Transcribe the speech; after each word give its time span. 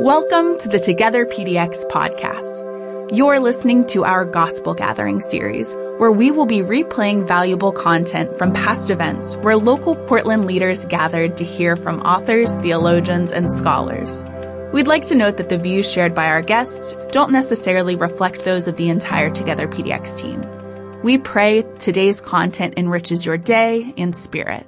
Welcome 0.00 0.58
to 0.60 0.68
the 0.70 0.78
Together 0.78 1.26
PDX 1.26 1.86
podcast. 1.90 3.14
You're 3.14 3.38
listening 3.38 3.86
to 3.88 4.02
our 4.02 4.24
Gospel 4.24 4.72
Gathering 4.72 5.20
series, 5.20 5.74
where 5.98 6.10
we 6.10 6.30
will 6.30 6.46
be 6.46 6.60
replaying 6.60 7.28
valuable 7.28 7.70
content 7.70 8.32
from 8.38 8.54
past 8.54 8.88
events 8.88 9.36
where 9.36 9.58
local 9.58 9.94
Portland 10.06 10.46
leaders 10.46 10.86
gathered 10.86 11.36
to 11.36 11.44
hear 11.44 11.76
from 11.76 12.00
authors, 12.00 12.50
theologians, 12.62 13.30
and 13.30 13.54
scholars. 13.54 14.24
We'd 14.72 14.88
like 14.88 15.06
to 15.08 15.14
note 15.14 15.36
that 15.36 15.50
the 15.50 15.58
views 15.58 15.86
shared 15.86 16.14
by 16.14 16.28
our 16.28 16.40
guests 16.40 16.96
don't 17.12 17.30
necessarily 17.30 17.94
reflect 17.94 18.46
those 18.46 18.68
of 18.68 18.78
the 18.78 18.88
entire 18.88 19.28
Together 19.28 19.68
PDX 19.68 20.16
team. 20.16 21.02
We 21.02 21.18
pray 21.18 21.60
today's 21.78 22.22
content 22.22 22.72
enriches 22.78 23.26
your 23.26 23.36
day 23.36 23.92
and 23.98 24.16
spirit. 24.16 24.66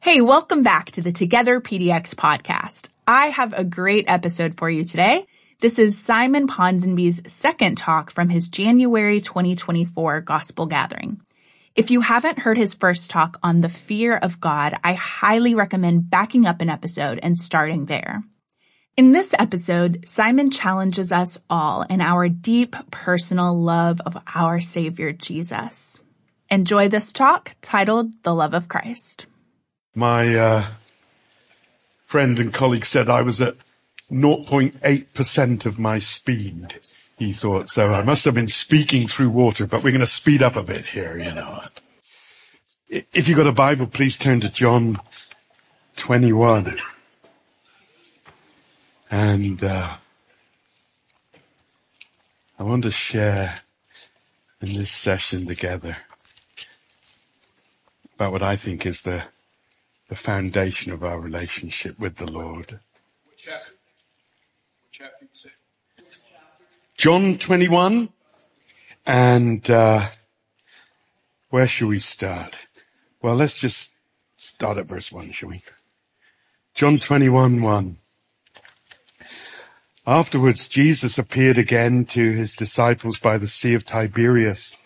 Hey, 0.00 0.20
welcome 0.20 0.64
back 0.64 0.90
to 0.92 1.00
the 1.00 1.12
Together 1.12 1.60
PDX 1.60 2.16
podcast. 2.16 2.88
I 3.08 3.28
have 3.28 3.54
a 3.54 3.64
great 3.64 4.04
episode 4.06 4.58
for 4.58 4.68
you 4.68 4.84
today. 4.84 5.26
This 5.62 5.78
is 5.78 5.96
Simon 5.96 6.46
Ponsonby's 6.46 7.22
second 7.32 7.78
talk 7.78 8.10
from 8.10 8.28
his 8.28 8.48
January 8.48 9.22
2024 9.22 10.20
gospel 10.20 10.66
gathering. 10.66 11.22
If 11.74 11.90
you 11.90 12.02
haven't 12.02 12.40
heard 12.40 12.58
his 12.58 12.74
first 12.74 13.08
talk 13.08 13.38
on 13.42 13.62
the 13.62 13.70
fear 13.70 14.14
of 14.14 14.42
God, 14.42 14.74
I 14.84 14.92
highly 14.92 15.54
recommend 15.54 16.10
backing 16.10 16.44
up 16.44 16.60
an 16.60 16.68
episode 16.68 17.18
and 17.22 17.38
starting 17.38 17.86
there. 17.86 18.24
In 18.94 19.12
this 19.12 19.34
episode, 19.38 20.06
Simon 20.06 20.50
challenges 20.50 21.10
us 21.10 21.38
all 21.48 21.86
in 21.88 22.02
our 22.02 22.28
deep 22.28 22.76
personal 22.90 23.58
love 23.58 24.02
of 24.04 24.18
our 24.34 24.60
Savior 24.60 25.12
Jesus. 25.14 25.98
Enjoy 26.50 26.88
this 26.88 27.14
talk 27.14 27.56
titled 27.62 28.22
The 28.22 28.34
Love 28.34 28.52
of 28.52 28.68
Christ. 28.68 29.24
My 29.94 30.36
uh, 30.36 30.66
friend 32.08 32.38
and 32.38 32.54
colleague 32.54 32.86
said 32.86 33.10
I 33.10 33.20
was 33.20 33.38
at 33.38 33.54
0.8% 34.10 35.66
of 35.66 35.78
my 35.78 35.98
speed, 35.98 36.78
he 37.18 37.34
thought. 37.34 37.68
So 37.68 37.92
I 37.92 38.02
must 38.02 38.24
have 38.24 38.32
been 38.32 38.48
speaking 38.48 39.06
through 39.06 39.28
water, 39.28 39.66
but 39.66 39.84
we're 39.84 39.90
going 39.90 40.00
to 40.00 40.06
speed 40.06 40.42
up 40.42 40.56
a 40.56 40.62
bit 40.62 40.86
here, 40.86 41.18
you 41.18 41.34
know. 41.34 41.64
If 42.88 43.28
you've 43.28 43.36
got 43.36 43.46
a 43.46 43.52
Bible, 43.52 43.86
please 43.86 44.16
turn 44.16 44.40
to 44.40 44.48
John 44.48 44.96
21. 45.96 46.78
And 49.10 49.62
uh, 49.62 49.96
I 52.58 52.62
want 52.62 52.84
to 52.84 52.90
share 52.90 53.56
in 54.62 54.72
this 54.72 54.90
session 54.90 55.46
together 55.46 55.98
about 58.14 58.32
what 58.32 58.42
I 58.42 58.56
think 58.56 58.86
is 58.86 59.02
the 59.02 59.24
the 60.08 60.14
foundation 60.14 60.90
of 60.92 61.04
our 61.04 61.20
relationship 61.20 61.98
with 61.98 62.16
the 62.16 62.30
Lord. 62.30 62.80
John 66.96 67.38
21. 67.38 68.08
And 69.06 69.70
uh, 69.70 70.08
where 71.50 71.66
shall 71.66 71.88
we 71.88 71.98
start? 71.98 72.58
Well, 73.22 73.36
let's 73.36 73.58
just 73.58 73.90
start 74.36 74.78
at 74.78 74.86
verse 74.86 75.12
1, 75.12 75.30
shall 75.32 75.50
we? 75.50 75.62
John 76.74 76.98
21, 76.98 77.62
1. 77.62 77.96
Afterwards, 80.06 80.68
Jesus 80.68 81.18
appeared 81.18 81.58
again 81.58 82.04
to 82.06 82.32
his 82.32 82.54
disciples 82.54 83.18
by 83.18 83.36
the 83.36 83.46
Sea 83.46 83.74
of 83.74 83.84
Tiberias. 83.84 84.76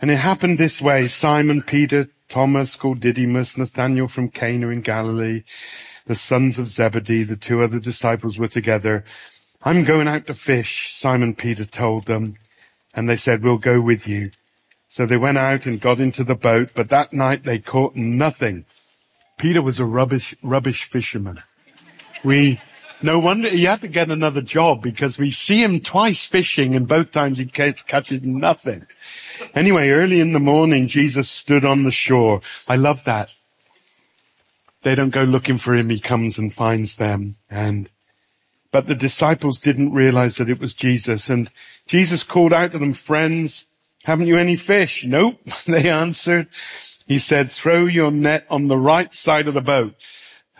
And 0.00 0.10
it 0.10 0.16
happened 0.16 0.58
this 0.58 0.82
way. 0.82 1.08
Simon 1.08 1.62
Peter, 1.62 2.08
Thomas 2.34 2.74
called 2.74 2.98
Didymus, 2.98 3.56
Nathanael 3.56 4.08
from 4.08 4.28
Cana 4.28 4.70
in 4.70 4.80
Galilee, 4.80 5.44
the 6.06 6.16
sons 6.16 6.58
of 6.58 6.66
Zebedee, 6.66 7.22
the 7.22 7.36
two 7.36 7.62
other 7.62 7.78
disciples 7.78 8.40
were 8.40 8.48
together. 8.48 9.04
I'm 9.62 9.84
going 9.84 10.08
out 10.08 10.26
to 10.26 10.34
fish, 10.34 10.92
Simon 10.92 11.36
Peter 11.36 11.64
told 11.64 12.06
them. 12.06 12.34
And 12.92 13.08
they 13.08 13.14
said, 13.14 13.44
we'll 13.44 13.58
go 13.58 13.80
with 13.80 14.08
you. 14.08 14.32
So 14.88 15.06
they 15.06 15.16
went 15.16 15.38
out 15.38 15.64
and 15.64 15.80
got 15.80 16.00
into 16.00 16.24
the 16.24 16.34
boat, 16.34 16.72
but 16.74 16.88
that 16.88 17.12
night 17.12 17.44
they 17.44 17.60
caught 17.60 17.94
nothing. 17.94 18.64
Peter 19.38 19.62
was 19.62 19.78
a 19.78 19.84
rubbish, 19.84 20.34
rubbish 20.42 20.82
fisherman. 20.82 21.40
We, 22.24 22.60
no 23.04 23.18
wonder 23.18 23.50
he 23.50 23.64
had 23.64 23.82
to 23.82 23.88
get 23.88 24.10
another 24.10 24.40
job 24.40 24.80
because 24.80 25.18
we 25.18 25.30
see 25.30 25.62
him 25.62 25.80
twice 25.80 26.24
fishing 26.24 26.74
and 26.74 26.88
both 26.88 27.10
times 27.10 27.36
he 27.36 27.44
catches 27.44 28.22
nothing. 28.22 28.86
Anyway, 29.54 29.90
early 29.90 30.20
in 30.20 30.32
the 30.32 30.40
morning, 30.40 30.88
Jesus 30.88 31.28
stood 31.28 31.66
on 31.66 31.82
the 31.82 31.90
shore. 31.90 32.40
I 32.66 32.76
love 32.76 33.04
that. 33.04 33.34
They 34.84 34.94
don't 34.94 35.10
go 35.10 35.24
looking 35.24 35.58
for 35.58 35.74
him. 35.74 35.90
He 35.90 36.00
comes 36.00 36.38
and 36.38 36.50
finds 36.50 36.96
them. 36.96 37.36
And, 37.50 37.90
but 38.72 38.86
the 38.86 38.94
disciples 38.94 39.58
didn't 39.58 39.92
realize 39.92 40.36
that 40.36 40.48
it 40.48 40.58
was 40.58 40.72
Jesus. 40.72 41.28
And 41.28 41.50
Jesus 41.86 42.22
called 42.22 42.54
out 42.54 42.72
to 42.72 42.78
them, 42.78 42.94
friends, 42.94 43.66
haven't 44.04 44.28
you 44.28 44.38
any 44.38 44.56
fish? 44.56 45.04
Nope, 45.04 45.44
they 45.66 45.90
answered. 45.90 46.48
He 47.06 47.18
said, 47.18 47.50
throw 47.50 47.84
your 47.84 48.10
net 48.10 48.46
on 48.48 48.68
the 48.68 48.78
right 48.78 49.12
side 49.12 49.46
of 49.46 49.52
the 49.52 49.60
boat 49.60 49.94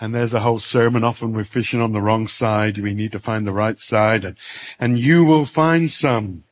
and 0.01 0.15
there's 0.15 0.35
a 0.35 0.41
whole 0.41 0.59
sermon. 0.59 1.05
Often 1.05 1.33
we're 1.33 1.45
fishing 1.45 1.81
on 1.81 1.93
the 1.93 2.03
wrong 2.03 2.27
side. 2.27 2.79
We 2.79 2.95
need 2.95 3.13
to 3.13 3.19
find 3.19 3.47
the 3.47 3.53
right 3.53 3.79
side 3.79 4.25
and, 4.25 4.37
and 4.79 4.99
you 4.99 5.25
will 5.25 5.45
find 5.45 5.91
some. 5.91 6.45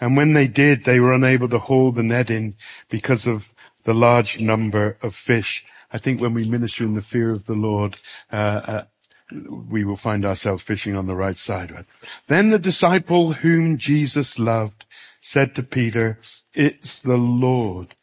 And 0.00 0.16
when 0.16 0.34
they 0.34 0.46
did, 0.46 0.84
they 0.84 1.00
were 1.00 1.14
unable 1.14 1.48
to 1.48 1.58
haul 1.58 1.90
the 1.90 2.02
net 2.02 2.30
in 2.30 2.54
because 2.88 3.26
of 3.26 3.52
the 3.84 3.94
large 3.94 4.40
number 4.40 4.98
of 5.02 5.14
fish. 5.14 5.64
I 5.92 5.98
think 5.98 6.20
when 6.20 6.34
we 6.34 6.44
minister 6.44 6.84
in 6.84 6.94
the 6.94 7.02
fear 7.02 7.30
of 7.30 7.46
the 7.46 7.54
Lord, 7.54 7.98
uh, 8.30 8.60
uh, 8.66 8.84
we 9.32 9.84
will 9.84 9.96
find 9.96 10.24
ourselves 10.24 10.62
fishing 10.62 10.94
on 10.94 11.06
the 11.06 11.16
right 11.16 11.36
side. 11.36 11.86
Then 12.28 12.50
the 12.50 12.58
disciple 12.58 13.34
whom 13.34 13.78
Jesus 13.78 14.38
loved 14.38 14.84
said 15.20 15.54
to 15.54 15.62
Peter, 15.62 16.18
it's 16.54 17.00
the 17.00 17.16
Lord. 17.16 17.94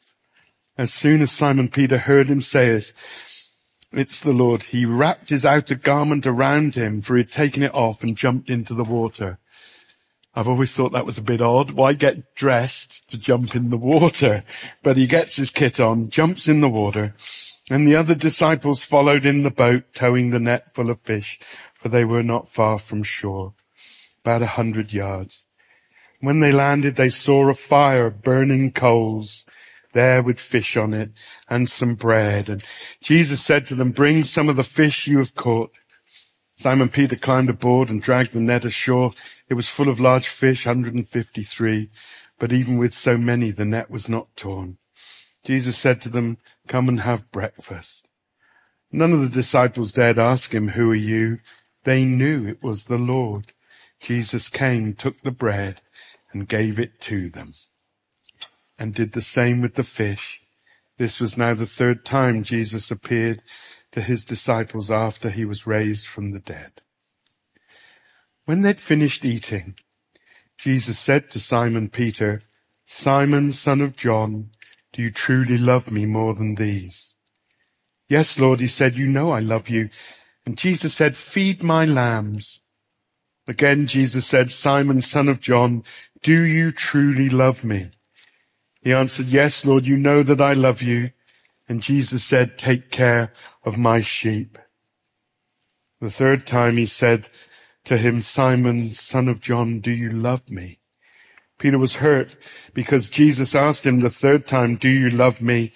As 0.77 0.91
soon 0.91 1.21
as 1.21 1.31
Simon 1.31 1.67
Peter 1.67 1.99
heard 1.99 2.27
him 2.27 2.41
say 2.41 2.69
it, 2.69 2.93
it's 3.93 4.21
the 4.21 4.33
Lord. 4.33 4.63
He 4.63 4.85
wrapped 4.85 5.29
his 5.29 5.45
outer 5.45 5.75
garment 5.75 6.25
around 6.25 6.75
him 6.75 7.01
for 7.01 7.15
he 7.15 7.21
had 7.21 7.31
taken 7.31 7.63
it 7.63 7.73
off 7.73 8.03
and 8.03 8.17
jumped 8.17 8.49
into 8.49 8.73
the 8.73 8.83
water. 8.83 9.39
I've 10.35 10.47
always 10.47 10.73
thought 10.73 10.93
that 10.93 11.05
was 11.05 11.19
a 11.19 11.23
bit 11.23 11.41
odd. 11.41 11.71
Why 11.71 11.93
get 11.93 12.33
dressed 12.33 13.07
to 13.09 13.17
jump 13.17 13.55
in 13.55 13.69
the 13.69 13.77
water? 13.77 14.43
But 14.81 14.97
he 14.97 15.05
gets 15.05 15.35
his 15.35 15.51
kit 15.51 15.79
on, 15.79 16.09
jumps 16.09 16.47
in 16.47 16.59
the 16.59 16.69
water, 16.69 17.13
and 17.69 17.87
the 17.87 17.95
other 17.95 18.15
disciples 18.15 18.83
followed 18.83 19.25
in 19.25 19.43
the 19.43 19.51
boat, 19.51 19.93
towing 19.93 20.31
the 20.31 20.39
net 20.39 20.73
full 20.73 20.89
of 20.89 21.01
fish, 21.01 21.39
for 21.75 21.89
they 21.89 22.03
were 22.03 22.23
not 22.23 22.49
far 22.49 22.79
from 22.79 23.03
shore, 23.03 23.53
about 24.21 24.41
a 24.41 24.47
hundred 24.47 24.91
yards. 24.91 25.45
When 26.19 26.39
they 26.39 26.51
landed, 26.51 26.95
they 26.95 27.09
saw 27.09 27.47
a 27.47 27.53
fire 27.53 28.09
burning 28.09 28.71
coals 28.71 29.45
there 29.93 30.21
with 30.21 30.39
fish 30.39 30.75
on 30.75 30.93
it 30.93 31.11
and 31.49 31.69
some 31.69 31.95
bread. 31.95 32.49
And 32.49 32.63
Jesus 33.01 33.41
said 33.41 33.65
to 33.67 33.75
them, 33.75 33.91
bring 33.91 34.23
some 34.23 34.49
of 34.49 34.55
the 34.55 34.63
fish 34.63 35.07
you 35.07 35.17
have 35.19 35.35
caught. 35.35 35.71
Simon 36.55 36.89
Peter 36.89 37.15
climbed 37.15 37.49
aboard 37.49 37.89
and 37.89 38.01
dragged 38.01 38.33
the 38.33 38.39
net 38.39 38.65
ashore. 38.65 39.11
It 39.49 39.55
was 39.55 39.69
full 39.69 39.89
of 39.89 39.99
large 39.99 40.27
fish, 40.27 40.65
153, 40.65 41.89
but 42.37 42.51
even 42.51 42.77
with 42.77 42.93
so 42.93 43.17
many, 43.17 43.51
the 43.51 43.65
net 43.65 43.89
was 43.89 44.07
not 44.07 44.35
torn. 44.35 44.77
Jesus 45.43 45.77
said 45.77 45.99
to 46.01 46.09
them, 46.09 46.37
come 46.67 46.87
and 46.87 47.01
have 47.01 47.31
breakfast. 47.31 48.07
None 48.91 49.11
of 49.11 49.21
the 49.21 49.29
disciples 49.29 49.91
dared 49.91 50.19
ask 50.19 50.53
him, 50.53 50.69
who 50.69 50.91
are 50.91 50.95
you? 50.95 51.39
They 51.83 52.05
knew 52.05 52.47
it 52.47 52.61
was 52.61 52.85
the 52.85 52.97
Lord. 52.97 53.47
Jesus 53.99 54.47
came, 54.47 54.93
took 54.93 55.21
the 55.21 55.31
bread 55.31 55.81
and 56.31 56.47
gave 56.47 56.79
it 56.79 57.01
to 57.01 57.29
them 57.29 57.53
and 58.77 58.93
did 58.93 59.13
the 59.13 59.21
same 59.21 59.61
with 59.61 59.75
the 59.75 59.83
fish. 59.83 60.41
This 60.97 61.19
was 61.19 61.37
now 61.37 61.53
the 61.53 61.65
third 61.65 62.05
time 62.05 62.43
Jesus 62.43 62.91
appeared 62.91 63.41
to 63.91 64.01
his 64.01 64.25
disciples 64.25 64.89
after 64.89 65.29
he 65.29 65.45
was 65.45 65.67
raised 65.67 66.07
from 66.07 66.29
the 66.29 66.39
dead. 66.39 66.81
When 68.45 68.61
they'd 68.61 68.79
finished 68.79 69.23
eating, 69.23 69.75
Jesus 70.57 70.99
said 70.99 71.29
to 71.31 71.39
Simon 71.39 71.89
Peter, 71.89 72.41
Simon, 72.85 73.51
son 73.51 73.81
of 73.81 73.95
John, 73.95 74.49
do 74.91 75.01
you 75.01 75.11
truly 75.11 75.57
love 75.57 75.91
me 75.91 76.05
more 76.05 76.33
than 76.33 76.55
these? 76.55 77.15
Yes, 78.09 78.37
Lord, 78.37 78.59
he 78.59 78.67
said, 78.67 78.95
you 78.95 79.07
know 79.07 79.31
I 79.31 79.39
love 79.39 79.69
you. 79.69 79.89
And 80.45 80.57
Jesus 80.57 80.93
said, 80.93 81.15
feed 81.15 81.63
my 81.63 81.85
lambs. 81.85 82.61
Again, 83.47 83.87
Jesus 83.87 84.25
said, 84.25 84.51
Simon, 84.51 85.01
son 85.01 85.27
of 85.27 85.41
John, 85.41 85.83
do 86.21 86.43
you 86.43 86.71
truly 86.71 87.29
love 87.29 87.63
me? 87.63 87.91
He 88.83 88.91
answered, 88.91 89.27
yes, 89.27 89.65
Lord, 89.65 89.87
you 89.87 89.95
know 89.95 90.23
that 90.23 90.41
I 90.41 90.53
love 90.53 90.81
you. 90.81 91.11
And 91.69 91.81
Jesus 91.81 92.23
said, 92.23 92.57
take 92.57 92.91
care 92.91 93.31
of 93.63 93.77
my 93.77 94.01
sheep. 94.01 94.57
The 96.01 96.09
third 96.09 96.45
time 96.45 96.75
he 96.75 96.85
said 96.85 97.29
to 97.85 97.97
him, 97.97 98.21
Simon, 98.21 98.89
son 98.89 99.29
of 99.29 99.39
John, 99.39 99.79
do 99.79 99.91
you 99.91 100.09
love 100.09 100.49
me? 100.49 100.79
Peter 101.57 101.77
was 101.77 101.95
hurt 101.95 102.35
because 102.73 103.09
Jesus 103.09 103.55
asked 103.55 103.85
him 103.85 104.01
the 104.01 104.09
third 104.09 104.47
time, 104.47 104.75
do 104.75 104.89
you 104.89 105.09
love 105.09 105.41
me? 105.41 105.71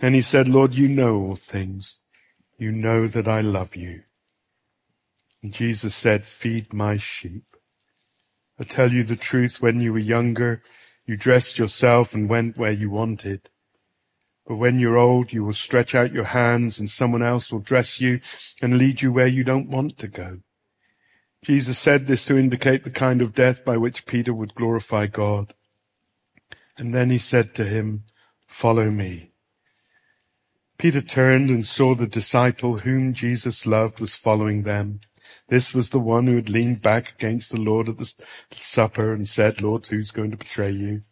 And 0.00 0.14
he 0.14 0.20
said, 0.20 0.46
Lord, 0.46 0.74
you 0.74 0.86
know 0.86 1.16
all 1.16 1.34
things. 1.34 1.98
You 2.56 2.70
know 2.70 3.08
that 3.08 3.26
I 3.26 3.40
love 3.40 3.74
you. 3.74 4.02
And 5.42 5.52
Jesus 5.52 5.94
said, 5.94 6.24
feed 6.24 6.72
my 6.72 6.98
sheep. 6.98 7.56
I 8.60 8.62
tell 8.62 8.92
you 8.92 9.02
the 9.02 9.16
truth, 9.16 9.60
when 9.60 9.80
you 9.80 9.92
were 9.92 9.98
younger, 9.98 10.62
you 11.06 11.16
dressed 11.16 11.58
yourself 11.58 12.14
and 12.14 12.28
went 12.28 12.56
where 12.56 12.72
you 12.72 12.90
wanted. 12.90 13.48
But 14.46 14.56
when 14.56 14.78
you're 14.78 14.98
old, 14.98 15.32
you 15.32 15.44
will 15.44 15.52
stretch 15.52 15.94
out 15.94 16.12
your 16.12 16.24
hands 16.24 16.78
and 16.78 16.88
someone 16.88 17.22
else 17.22 17.50
will 17.50 17.60
dress 17.60 18.00
you 18.00 18.20
and 18.60 18.78
lead 18.78 19.02
you 19.02 19.12
where 19.12 19.26
you 19.26 19.44
don't 19.44 19.70
want 19.70 19.98
to 19.98 20.08
go. 20.08 20.40
Jesus 21.42 21.78
said 21.78 22.06
this 22.06 22.24
to 22.26 22.38
indicate 22.38 22.84
the 22.84 22.90
kind 22.90 23.20
of 23.20 23.34
death 23.34 23.64
by 23.64 23.76
which 23.76 24.06
Peter 24.06 24.32
would 24.32 24.54
glorify 24.54 25.06
God. 25.06 25.54
And 26.76 26.94
then 26.94 27.10
he 27.10 27.18
said 27.18 27.54
to 27.54 27.64
him, 27.64 28.04
follow 28.46 28.90
me. 28.90 29.32
Peter 30.78 31.00
turned 31.00 31.50
and 31.50 31.66
saw 31.66 31.94
the 31.94 32.06
disciple 32.06 32.78
whom 32.78 33.14
Jesus 33.14 33.66
loved 33.66 34.00
was 34.00 34.14
following 34.14 34.62
them. 34.62 35.00
This 35.48 35.74
was 35.74 35.90
the 35.90 36.00
one 36.00 36.26
who 36.26 36.36
had 36.36 36.48
leaned 36.48 36.82
back 36.82 37.12
against 37.12 37.50
the 37.50 37.60
Lord 37.60 37.88
at 37.88 37.98
the 37.98 38.12
supper 38.50 39.12
and 39.12 39.28
said, 39.28 39.60
Lord, 39.60 39.86
who's 39.86 40.10
going 40.10 40.30
to 40.30 40.36
betray 40.36 40.70
you? 40.70 41.02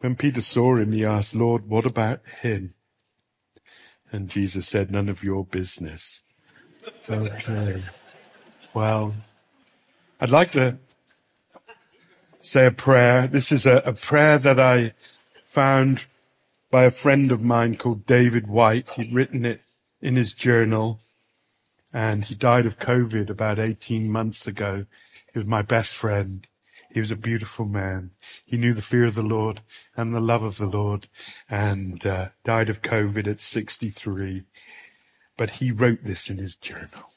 When 0.00 0.14
Peter 0.14 0.40
saw 0.40 0.76
him, 0.76 0.92
he 0.92 1.04
asked, 1.04 1.34
Lord, 1.34 1.68
what 1.68 1.86
about 1.86 2.20
him? 2.42 2.74
And 4.12 4.28
Jesus 4.28 4.68
said, 4.68 4.90
none 4.90 5.08
of 5.08 5.24
your 5.24 5.44
business. 5.44 6.22
Okay. 7.08 7.82
Well, 8.74 9.14
I'd 10.20 10.30
like 10.30 10.52
to 10.52 10.78
say 12.40 12.66
a 12.66 12.70
prayer. 12.70 13.26
This 13.26 13.50
is 13.50 13.66
a, 13.66 13.78
a 13.78 13.92
prayer 13.92 14.38
that 14.38 14.60
I 14.60 14.94
found 15.44 16.06
by 16.70 16.84
a 16.84 16.90
friend 16.90 17.32
of 17.32 17.42
mine 17.42 17.76
called 17.76 18.06
David 18.06 18.46
White. 18.46 18.90
He'd 18.90 19.12
written 19.12 19.44
it 19.44 19.62
in 20.00 20.16
his 20.16 20.32
journal 20.32 21.00
and 21.96 22.26
he 22.26 22.34
died 22.34 22.66
of 22.66 22.78
COVID 22.78 23.30
about 23.30 23.58
18 23.58 24.12
months 24.12 24.46
ago. 24.46 24.84
He 25.32 25.38
was 25.38 25.48
my 25.48 25.62
best 25.62 25.94
friend. 25.94 26.46
He 26.90 27.00
was 27.00 27.10
a 27.10 27.16
beautiful 27.16 27.64
man. 27.64 28.10
He 28.44 28.58
knew 28.58 28.74
the 28.74 28.82
fear 28.82 29.06
of 29.06 29.14
the 29.14 29.22
Lord 29.22 29.62
and 29.96 30.14
the 30.14 30.20
love 30.20 30.42
of 30.42 30.58
the 30.58 30.66
Lord 30.66 31.06
and 31.48 32.04
uh, 32.04 32.28
died 32.44 32.68
of 32.68 32.82
COVID 32.82 33.26
at 33.26 33.40
63. 33.40 34.42
But 35.38 35.52
he 35.52 35.70
wrote 35.70 36.02
this 36.02 36.28
in 36.28 36.36
his 36.36 36.54
journal 36.54 37.12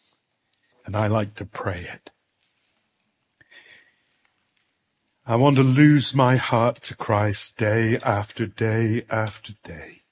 and 0.85 0.95
I 0.95 1.07
like 1.07 1.35
to 1.35 1.45
pray 1.45 1.81
it. 1.81 2.11
I 5.25 5.35
want 5.35 5.57
to 5.57 5.63
lose 5.63 6.15
my 6.15 6.37
heart 6.37 6.81
to 6.83 6.95
Christ 6.95 7.57
day 7.57 7.97
after 7.97 8.45
day 8.45 9.05
after 9.09 9.55
day. 9.61 10.03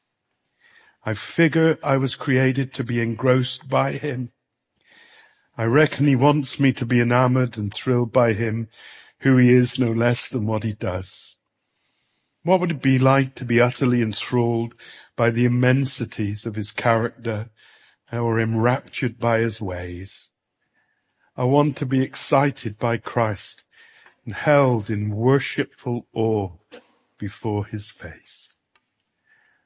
I 1.06 1.14
figure 1.14 1.80
I 1.81 1.96
was 1.96 2.18
created 2.18 2.74
to 2.74 2.84
be 2.84 3.00
engrossed 3.00 3.69
by 3.69 3.94
him. 3.94 4.34
I 5.59 5.65
reckon 5.65 6.06
he 6.06 6.15
wants 6.15 6.59
me 6.59 6.71
to 6.74 6.86
be 6.86 7.01
enamored 7.01 7.57
and 7.57 7.74
thrilled 7.74 8.13
by 8.13 8.33
him, 8.33 8.69
who 9.19 9.38
he 9.38 9.51
is 9.51 9.80
no 9.80 9.92
less 9.92 10.30
than 10.30 10.45
what 10.45 10.63
he 10.63 10.74
does. 10.74 11.38
What 12.44 12.59
would 12.59 12.71
it 12.71 12.81
be 12.81 13.00
like 13.00 13.33
to 13.36 13.45
be 13.45 13.59
utterly 13.59 14.04
enthralled 14.04 14.75
by 15.15 15.31
the 15.31 15.45
immensities 15.45 16.45
of 16.45 16.56
his 16.56 16.71
character 16.71 17.50
or 18.13 18.39
enraptured 18.39 19.19
by 19.19 19.39
his 19.39 19.59
ways? 19.59 20.30
I 21.36 21.45
want 21.45 21.75
to 21.77 21.86
be 21.88 22.04
excited 22.04 22.77
by 22.77 22.98
Christ 22.98 23.63
and 24.25 24.36
held 24.36 24.92
in 24.92 25.09
worshipful 25.09 26.06
awe 26.13 26.51
before 27.18 27.65
his 27.65 27.89
face. 27.89 28.47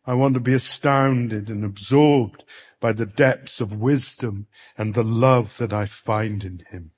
I 0.06 0.14
want 0.14 0.34
to 0.34 0.40
be 0.40 0.54
astounded 0.54 1.50
and 1.50 1.64
absorbed 1.64 2.44
by 2.80 2.94
the 2.94 3.06
depths 3.06 3.62
of 3.62 3.74
wisdom 3.74 4.48
and 4.78 4.94
the 4.94 5.04
love 5.04 5.58
that 5.58 5.72
I 5.72 5.86
find 5.86 6.44
in 6.44 6.64
him. 6.70 6.92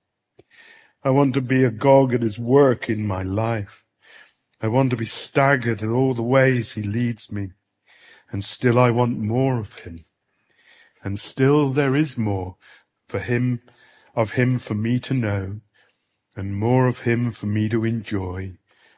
I 1.04 1.10
want 1.10 1.34
to 1.34 1.42
be 1.42 1.64
agog 1.64 2.14
at 2.14 2.22
his 2.22 2.40
work 2.40 2.90
in 2.90 3.06
my 3.06 3.24
life. 3.24 3.84
I 4.62 4.68
want 4.68 4.92
to 4.92 4.96
be 4.96 5.06
staggered 5.06 5.84
at 5.84 5.90
all 5.90 6.14
the 6.14 6.24
ways 6.24 6.74
he 6.74 6.84
leads 6.84 7.32
me. 7.32 7.52
And 8.32 8.44
still 8.44 8.80
I 8.80 8.90
want 8.90 9.20
more 9.20 9.60
of 9.60 9.80
him. 9.80 10.06
And 11.04 11.20
still 11.20 11.72
there 11.72 11.96
is 11.96 12.18
more 12.18 12.56
for 13.10 13.20
him 13.20 13.62
of 14.16 14.32
him 14.32 14.60
for 14.60 14.76
me 14.76 15.00
to 15.00 15.14
know, 15.14 15.60
and 16.36 16.56
more 16.56 16.88
of 16.88 17.02
him 17.02 17.32
for 17.32 17.48
me 17.48 17.68
to 17.70 17.84
enjoy, 17.84 18.58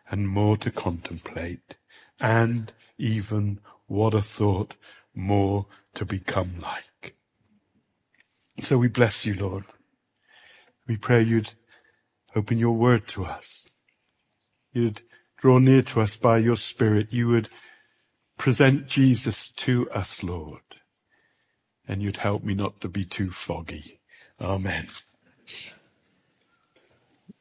and 0.09 0.27
more 0.27 0.57
to 0.57 0.69
contemplate, 0.69 1.77
and 2.19 2.73
even, 2.97 3.59
what 3.87 4.13
a 4.13 4.21
thought, 4.21 4.75
more 5.13 5.67
to 5.93 6.05
become 6.05 6.59
like. 6.61 7.15
So 8.59 8.77
we 8.77 8.87
bless 8.87 9.25
you, 9.25 9.33
Lord. 9.33 9.65
We 10.87 10.97
pray 10.97 11.21
you'd 11.21 11.53
open 12.35 12.57
your 12.57 12.75
word 12.75 13.07
to 13.09 13.25
us. 13.25 13.65
You'd 14.71 15.01
draw 15.37 15.57
near 15.57 15.81
to 15.83 16.01
us 16.01 16.15
by 16.15 16.37
your 16.37 16.55
spirit. 16.55 17.11
You 17.11 17.29
would 17.29 17.49
present 18.37 18.87
Jesus 18.87 19.49
to 19.51 19.89
us, 19.91 20.23
Lord. 20.23 20.61
And 21.87 22.01
you'd 22.01 22.17
help 22.17 22.43
me 22.43 22.53
not 22.53 22.81
to 22.81 22.89
be 22.89 23.05
too 23.05 23.29
foggy. 23.29 23.99
Amen. 24.39 24.87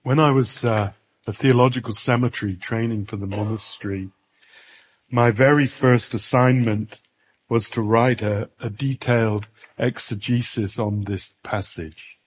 When 0.03 0.19
I 0.19 0.31
was 0.31 0.65
uh, 0.65 0.93
a 1.27 1.33
theological 1.33 1.95
cemetery 1.95 2.57
training 2.57 3.07
for 3.07 3.17
the 3.17 3.27
monastery, 3.27 4.11
my 5.15 5.31
very 5.31 5.65
first 5.65 6.13
assignment 6.13 6.99
was 7.49 7.71
to 7.71 7.81
write 7.81 8.21
a, 8.21 8.51
a 8.59 8.69
detailed 8.69 9.47
exegesis 9.79 10.77
on 10.77 11.03
this 11.03 11.33
passage. 11.45 12.19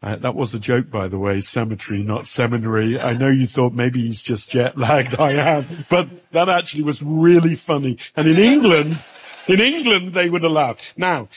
Uh, 0.00 0.14
that 0.14 0.36
was 0.36 0.54
a 0.54 0.60
joke, 0.60 0.88
by 0.88 1.08
the 1.08 1.18
way, 1.18 1.40
cemetery, 1.40 2.04
not 2.04 2.24
seminary. 2.24 3.00
I 3.00 3.14
know 3.14 3.30
you 3.30 3.46
thought 3.46 3.72
maybe 3.72 4.00
he's 4.02 4.22
just 4.22 4.52
jet 4.52 4.78
lagged. 4.78 5.16
I 5.18 5.32
am, 5.32 5.86
but 5.90 6.08
that 6.30 6.48
actually 6.48 6.84
was 6.84 7.02
really 7.02 7.56
funny. 7.56 7.98
And 8.14 8.28
in 8.28 8.38
England, 8.38 9.04
in 9.48 9.60
England, 9.60 10.14
they 10.14 10.30
would 10.30 10.44
have 10.44 10.52
laughed. 10.52 10.82
Now, 10.96 11.28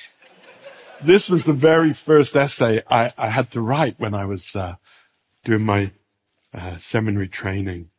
this 1.04 1.28
was 1.28 1.44
the 1.44 1.54
very 1.54 1.94
first 1.94 2.36
essay 2.36 2.84
I, 2.88 3.14
I 3.18 3.30
had 3.30 3.50
to 3.52 3.62
write 3.62 4.00
when 4.00 4.14
I 4.14 4.26
was 4.26 4.56
uh, 4.56 4.76
doing 5.44 5.66
my 5.66 5.92
uh, 6.54 6.78
seminary 6.78 7.30
training. 7.30 7.90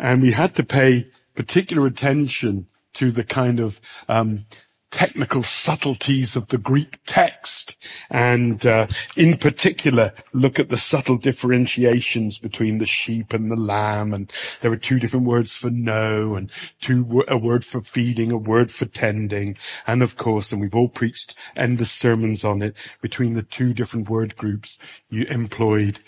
And 0.00 0.22
we 0.22 0.32
had 0.32 0.56
to 0.56 0.64
pay 0.64 1.08
particular 1.36 1.86
attention 1.86 2.66
to 2.94 3.12
the 3.12 3.22
kind 3.22 3.60
of 3.60 3.80
um, 4.08 4.46
technical 4.90 5.42
subtleties 5.42 6.34
of 6.34 6.48
the 6.48 6.58
Greek 6.58 6.98
text, 7.06 7.76
and 8.10 8.66
uh, 8.66 8.86
in 9.16 9.36
particular, 9.36 10.12
look 10.32 10.58
at 10.58 10.68
the 10.68 10.76
subtle 10.76 11.16
differentiations 11.16 12.38
between 12.38 12.78
the 12.78 12.86
sheep 12.86 13.32
and 13.32 13.50
the 13.50 13.56
lamb. 13.56 14.12
And 14.12 14.32
there 14.60 14.72
are 14.72 14.76
two 14.76 14.98
different 14.98 15.26
words 15.26 15.54
for 15.54 15.70
know, 15.70 16.34
and 16.34 16.50
two 16.80 17.24
a 17.28 17.38
word 17.38 17.64
for 17.64 17.80
feeding, 17.80 18.32
a 18.32 18.36
word 18.36 18.72
for 18.72 18.86
tending, 18.86 19.56
and 19.86 20.02
of 20.02 20.16
course, 20.16 20.50
and 20.50 20.60
we've 20.60 20.74
all 20.74 20.88
preached 20.88 21.36
endless 21.54 21.92
sermons 21.92 22.44
on 22.44 22.62
it 22.62 22.76
between 23.00 23.34
the 23.34 23.42
two 23.42 23.72
different 23.72 24.08
word 24.08 24.36
groups 24.36 24.78
you 25.08 25.24
employed 25.26 26.00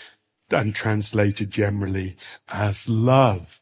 and 0.51 0.75
translated 0.75 1.51
generally 1.51 2.17
as 2.49 2.89
love. 2.89 3.62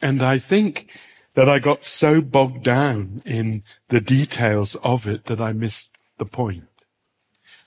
And 0.00 0.22
I 0.22 0.38
think 0.38 0.90
that 1.34 1.48
I 1.48 1.58
got 1.58 1.84
so 1.84 2.20
bogged 2.20 2.62
down 2.62 3.22
in 3.24 3.62
the 3.88 4.00
details 4.00 4.74
of 4.76 5.06
it 5.06 5.24
that 5.26 5.40
I 5.40 5.52
missed 5.52 5.90
the 6.18 6.24
point. 6.24 6.64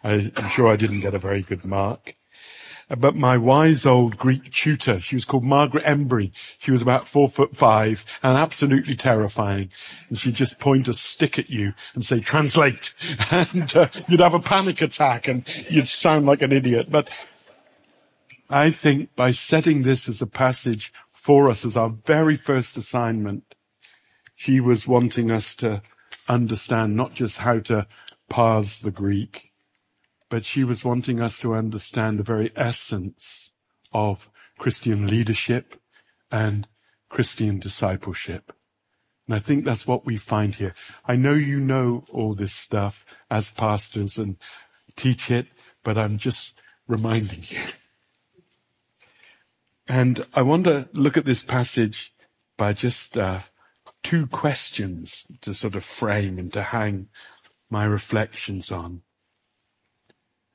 I, 0.04 0.32
am 0.36 0.50
sure 0.50 0.68
I 0.68 0.76
didn't 0.76 1.02
get 1.02 1.14
a 1.14 1.20
very 1.20 1.42
good 1.42 1.64
mark. 1.64 2.16
But 2.98 3.16
my 3.16 3.38
wise 3.38 3.86
old 3.86 4.18
Greek 4.18 4.52
tutor, 4.52 5.00
she 5.00 5.16
was 5.16 5.24
called 5.24 5.46
Margaret 5.46 5.86
Embry. 5.86 6.32
She 6.58 6.72
was 6.72 6.82
about 6.82 7.08
four 7.08 7.30
foot 7.30 7.56
five 7.56 8.04
and 8.22 8.38
absolutely 8.38 8.96
terrifying. 8.96 9.70
And 10.10 10.18
she'd 10.18 10.36
just 10.36 10.60
point 10.60 10.90
a 10.90 10.94
stick 10.94 11.40
at 11.40 11.50
you 11.50 11.74
and 11.94 12.04
say, 12.04 12.20
translate. 12.20 12.94
And 13.32 13.74
uh, 13.76 13.88
you'd 14.10 14.20
have 14.20 14.34
a 14.34 14.40
panic 14.42 14.82
attack 14.82 15.30
and 15.30 15.46
you'd 15.70 15.88
sound 15.88 16.26
like 16.26 16.42
an 16.42 16.52
idiot. 16.52 16.88
But 16.90 17.10
I 18.50 18.70
think 18.72 19.16
by 19.16 19.32
setting 19.32 19.84
this 19.84 20.10
as 20.10 20.22
a 20.22 20.28
passage 20.28 20.92
for 21.22 21.52
us 21.52 21.64
as 21.64 21.78
our 21.78 21.90
very 21.90 22.36
first 22.36 22.76
assignment. 22.76 23.54
She 24.34 24.60
was 24.60 24.88
wanting 24.88 25.30
us 25.30 25.54
to 25.58 25.84
understand 26.28 26.96
not 26.96 27.14
just 27.14 27.38
how 27.38 27.60
to 27.60 27.86
parse 28.28 28.80
the 28.80 28.90
Greek, 28.90 29.52
but 30.32 30.44
she 30.44 30.64
was 30.64 30.84
wanting 30.84 31.22
us 31.22 31.38
to 31.42 31.54
understand 31.54 32.18
the 32.18 32.24
very 32.24 32.52
essence 32.56 33.52
of 33.94 34.32
Christian 34.58 35.06
leadership 35.06 35.80
and 36.32 36.68
Christian 37.08 37.60
discipleship. 37.60 38.52
And 39.28 39.36
I 39.36 39.40
think 39.40 39.64
that's 39.64 39.86
what 39.86 40.08
we 40.08 40.18
find 40.18 40.56
here. 40.56 40.74
I 41.06 41.18
know 41.18 41.34
you 41.34 41.60
know 41.60 42.04
all 42.12 42.34
this 42.34 42.54
stuff 42.54 43.06
as 43.30 43.52
pastors 43.52 44.18
and 44.18 44.38
teach 44.96 45.30
it, 45.30 45.46
but 45.84 46.00
I'm 46.00 46.18
just 46.18 46.60
reminding 46.88 47.44
you. 47.48 47.62
And 49.88 50.26
I 50.34 50.42
want 50.42 50.66
to 50.66 50.88
look 50.94 51.18
at 51.18 51.26
this 51.26 51.44
passage 51.44 52.14
by 52.58 52.74
just 52.74 53.18
uh, 53.18 53.40
two 54.04 54.28
questions 54.28 55.26
to 55.42 55.54
sort 55.54 55.76
of 55.76 55.84
frame 55.84 56.38
and 56.38 56.52
to 56.54 56.62
hang 56.62 57.10
my 57.70 57.84
reflections 57.86 58.72
on. 58.72 59.02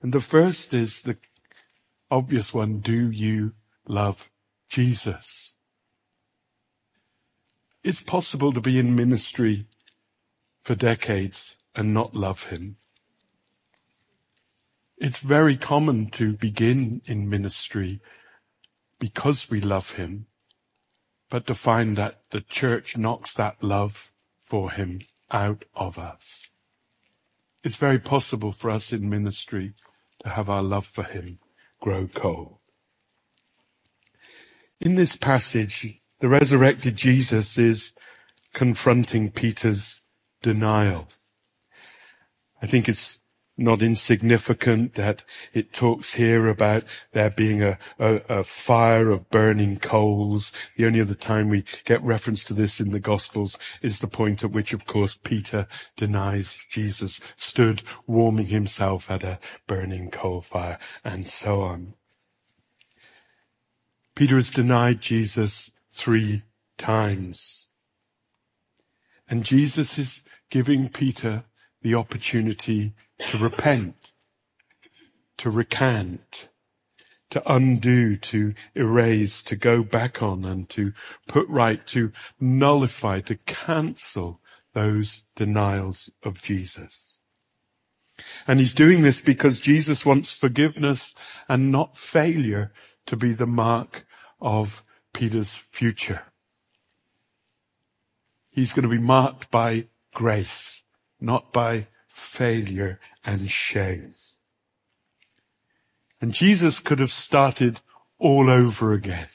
And 0.02 0.12
the 0.12 0.20
first 0.20 0.72
is 0.74 1.02
the 1.02 1.16
obvious 2.10 2.54
one. 2.54 2.78
Do 2.78 3.10
you 3.10 3.52
love 3.88 4.30
Jesus? 4.68 5.56
It's 7.82 8.02
possible 8.02 8.52
to 8.52 8.60
be 8.60 8.78
in 8.78 8.94
ministry 8.94 9.66
for 10.62 10.74
decades 10.74 11.56
and 11.74 11.94
not 11.94 12.14
love 12.14 12.44
him. 12.44 12.76
It's 14.98 15.18
very 15.18 15.56
common 15.56 16.08
to 16.10 16.32
begin 16.32 17.02
in 17.04 17.28
ministry 17.28 18.00
because 18.98 19.50
we 19.50 19.60
love 19.60 19.92
him, 19.92 20.26
but 21.30 21.46
to 21.46 21.54
find 21.54 21.96
that 21.96 22.22
the 22.30 22.40
church 22.40 22.96
knocks 22.96 23.34
that 23.34 23.62
love 23.62 24.12
for 24.42 24.70
him 24.70 25.00
out 25.30 25.64
of 25.74 25.98
us. 25.98 26.50
It's 27.64 27.76
very 27.76 27.98
possible 27.98 28.52
for 28.52 28.70
us 28.70 28.92
in 28.92 29.10
ministry 29.10 29.74
to 30.22 30.30
have 30.30 30.48
our 30.48 30.62
love 30.62 30.86
for 30.86 31.02
him 31.02 31.38
grow 31.80 32.06
cold. 32.06 32.58
In 34.80 34.94
this 34.94 35.16
passage, 35.16 36.00
the 36.20 36.28
resurrected 36.28 36.96
Jesus 36.96 37.58
is 37.58 37.92
confronting 38.52 39.30
Peter's 39.30 40.02
denial. 40.42 41.08
I 42.62 42.66
think 42.66 42.88
it's 42.88 43.18
not 43.56 43.80
insignificant 43.80 44.94
that 44.94 45.22
it 45.54 45.72
talks 45.72 46.14
here 46.14 46.46
about 46.46 46.84
there 47.12 47.30
being 47.30 47.62
a, 47.62 47.78
a, 47.98 48.14
a, 48.28 48.42
fire 48.42 49.10
of 49.10 49.30
burning 49.30 49.78
coals. 49.78 50.52
The 50.76 50.86
only 50.86 51.00
other 51.00 51.14
time 51.14 51.48
we 51.48 51.64
get 51.84 52.02
reference 52.02 52.44
to 52.44 52.54
this 52.54 52.80
in 52.80 52.90
the 52.90 53.00
Gospels 53.00 53.58
is 53.80 54.00
the 54.00 54.08
point 54.08 54.44
at 54.44 54.52
which, 54.52 54.72
of 54.72 54.84
course, 54.86 55.18
Peter 55.22 55.66
denies 55.96 56.66
Jesus, 56.70 57.20
stood 57.36 57.82
warming 58.06 58.46
himself 58.46 59.10
at 59.10 59.22
a 59.22 59.38
burning 59.66 60.10
coal 60.10 60.42
fire, 60.42 60.78
and 61.02 61.26
so 61.26 61.62
on. 61.62 61.94
Peter 64.14 64.36
has 64.36 64.50
denied 64.50 65.00
Jesus 65.00 65.70
three 65.90 66.42
times. 66.78 67.66
And 69.28 69.44
Jesus 69.44 69.98
is 69.98 70.22
giving 70.50 70.88
Peter 70.88 71.44
the 71.82 71.94
opportunity 71.94 72.94
to 73.18 73.38
repent, 73.38 74.12
to 75.38 75.50
recant, 75.50 76.48
to 77.30 77.52
undo, 77.52 78.16
to 78.16 78.54
erase, 78.74 79.42
to 79.42 79.56
go 79.56 79.82
back 79.82 80.22
on 80.22 80.44
and 80.44 80.68
to 80.70 80.92
put 81.26 81.48
right, 81.48 81.86
to 81.88 82.12
nullify, 82.40 83.20
to 83.20 83.36
cancel 83.46 84.40
those 84.74 85.24
denials 85.34 86.10
of 86.22 86.40
Jesus. 86.40 87.18
And 88.46 88.60
he's 88.60 88.74
doing 88.74 89.02
this 89.02 89.20
because 89.20 89.58
Jesus 89.58 90.06
wants 90.06 90.32
forgiveness 90.32 91.14
and 91.48 91.70
not 91.70 91.96
failure 91.96 92.72
to 93.06 93.16
be 93.16 93.32
the 93.32 93.46
mark 93.46 94.06
of 94.40 94.84
Peter's 95.12 95.54
future. 95.54 96.22
He's 98.50 98.72
going 98.72 98.84
to 98.84 98.88
be 98.88 98.98
marked 98.98 99.50
by 99.50 99.88
grace, 100.14 100.82
not 101.26 101.52
by 101.52 101.88
failure 102.06 103.00
and 103.24 103.50
shame. 103.50 104.14
And 106.20 106.32
Jesus 106.32 106.78
could 106.78 107.00
have 107.00 107.12
started 107.12 107.80
all 108.18 108.48
over 108.48 108.92
again. 108.92 109.28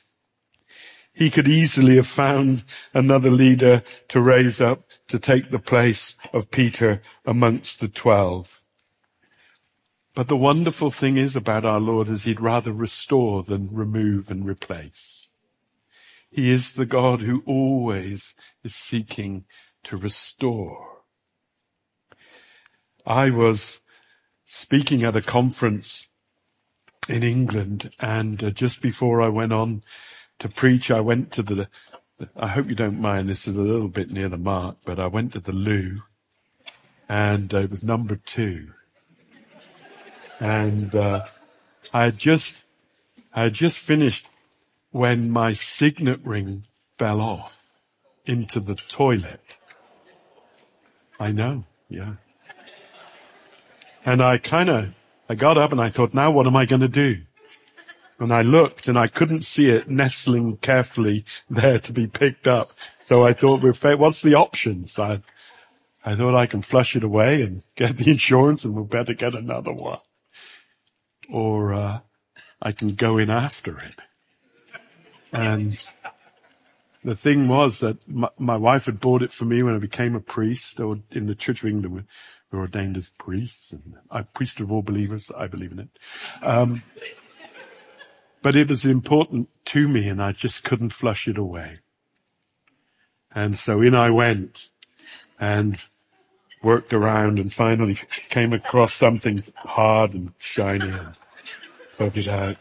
He 1.13 1.29
could 1.29 1.47
easily 1.47 1.97
have 1.97 2.07
found 2.07 2.63
another 2.93 3.29
leader 3.29 3.83
to 4.07 4.21
raise 4.21 4.61
up 4.61 4.83
to 5.09 5.19
take 5.19 5.51
the 5.51 5.59
place 5.59 6.15
of 6.31 6.49
Peter 6.49 7.01
amongst 7.25 7.81
the 7.81 7.89
twelve. 7.89 8.63
But 10.15 10.29
the 10.29 10.37
wonderful 10.37 10.89
thing 10.89 11.17
is 11.17 11.35
about 11.35 11.65
our 11.65 11.81
Lord 11.81 12.07
is 12.07 12.23
he'd 12.23 12.39
rather 12.39 12.71
restore 12.71 13.43
than 13.43 13.69
remove 13.71 14.31
and 14.31 14.47
replace. 14.47 15.27
He 16.29 16.49
is 16.49 16.73
the 16.73 16.85
God 16.85 17.21
who 17.21 17.43
always 17.45 18.33
is 18.63 18.73
seeking 18.73 19.43
to 19.83 19.97
restore. 19.97 20.90
I 23.05 23.29
was 23.29 23.81
speaking 24.45 25.03
at 25.03 25.15
a 25.15 25.21
conference 25.21 26.09
in 27.09 27.23
England 27.23 27.91
and 27.99 28.43
uh, 28.43 28.51
just 28.51 28.81
before 28.81 29.21
I 29.21 29.27
went 29.27 29.53
on 29.53 29.83
to 30.39 30.49
preach, 30.49 30.91
I 30.91 30.99
went 30.99 31.31
to 31.31 31.43
the, 31.43 31.69
I 32.35 32.47
hope 32.47 32.67
you 32.67 32.75
don't 32.75 32.99
mind, 32.99 33.29
this 33.29 33.47
is 33.47 33.55
a 33.55 33.61
little 33.61 33.87
bit 33.87 34.11
near 34.11 34.29
the 34.29 34.37
mark, 34.37 34.77
but 34.85 34.99
I 34.99 35.07
went 35.07 35.33
to 35.33 35.39
the 35.39 35.51
loo 35.51 36.01
and 37.09 37.53
uh, 37.53 37.59
it 37.59 37.69
was 37.69 37.83
number 37.83 38.15
two. 38.15 38.71
And, 40.39 40.93
uh, 40.95 41.25
I 41.93 42.05
had 42.05 42.17
just, 42.17 42.65
I 43.33 43.43
had 43.43 43.53
just 43.53 43.77
finished 43.77 44.25
when 44.91 45.29
my 45.29 45.53
signet 45.53 46.19
ring 46.23 46.65
fell 46.97 47.21
off 47.21 47.57
into 48.25 48.59
the 48.59 48.75
toilet. 48.75 49.41
I 51.19 51.31
know, 51.31 51.65
yeah. 51.89 52.13
And 54.03 54.21
I 54.21 54.37
kind 54.37 54.69
of, 54.69 54.89
I 55.29 55.35
got 55.35 55.57
up 55.57 55.71
and 55.71 55.81
I 55.81 55.89
thought, 55.89 56.13
now 56.13 56.31
what 56.31 56.47
am 56.47 56.55
I 56.55 56.65
going 56.65 56.81
to 56.81 56.87
do? 56.87 57.21
And 58.19 58.33
I 58.33 58.41
looked 58.41 58.87
and 58.87 58.97
I 58.97 59.07
couldn't 59.07 59.41
see 59.41 59.69
it 59.69 59.89
nestling 59.89 60.57
carefully 60.57 61.25
there 61.49 61.79
to 61.79 61.93
be 61.93 62.07
picked 62.07 62.47
up. 62.47 62.73
So 63.03 63.23
I 63.23 63.33
thought, 63.33 63.63
what's 63.63 64.21
the 64.21 64.35
options? 64.35 64.97
I, 64.99 65.21
I 66.05 66.15
thought 66.15 66.35
I 66.35 66.45
can 66.45 66.61
flush 66.61 66.95
it 66.95 67.03
away 67.03 67.41
and 67.41 67.63
get 67.75 67.97
the 67.97 68.11
insurance 68.11 68.63
and 68.63 68.75
we'll 68.75 68.85
better 68.85 69.13
get 69.13 69.35
another 69.35 69.73
one. 69.73 69.99
Or, 71.29 71.73
uh, 71.73 71.99
I 72.61 72.71
can 72.71 72.89
go 72.89 73.17
in 73.17 73.29
after 73.29 73.77
it. 73.79 73.95
And 75.33 75.81
the 77.03 77.15
thing 77.15 77.47
was 77.47 77.79
that 77.79 77.97
my, 78.07 78.29
my, 78.37 78.57
wife 78.57 78.85
had 78.85 78.99
bought 78.99 79.23
it 79.23 79.31
for 79.31 79.45
me 79.45 79.63
when 79.63 79.73
I 79.73 79.79
became 79.79 80.15
a 80.15 80.19
priest 80.19 80.79
or 80.79 80.99
in 81.09 81.25
the 81.25 81.35
Church 81.35 81.63
of 81.63 81.69
England 81.69 82.05
were 82.51 82.59
ordained 82.59 82.97
as 82.97 83.09
priests 83.09 83.71
and 83.71 83.95
I'm 84.09 84.27
priest 84.33 84.59
of 84.59 84.71
all 84.71 84.81
believers. 84.81 85.31
I 85.35 85.47
believe 85.47 85.71
in 85.71 85.79
it. 85.79 85.89
Um, 86.41 86.83
but 88.41 88.55
it 88.55 88.69
was 88.69 88.85
important 88.85 89.49
to 89.65 89.87
me 89.87 90.07
and 90.07 90.21
I 90.21 90.31
just 90.31 90.63
couldn't 90.63 90.89
flush 90.89 91.27
it 91.27 91.37
away. 91.37 91.77
And 93.33 93.57
so 93.57 93.81
in 93.81 93.95
I 93.95 94.09
went 94.09 94.69
and 95.39 95.81
worked 96.61 96.93
around 96.93 97.39
and 97.39 97.51
finally 97.51 97.97
came 98.29 98.53
across 98.53 98.93
something 98.93 99.39
hard 99.55 100.13
and 100.13 100.33
shiny 100.37 100.89
and 100.89 101.15
took 101.97 102.17
it 102.17 102.27
out. 102.27 102.57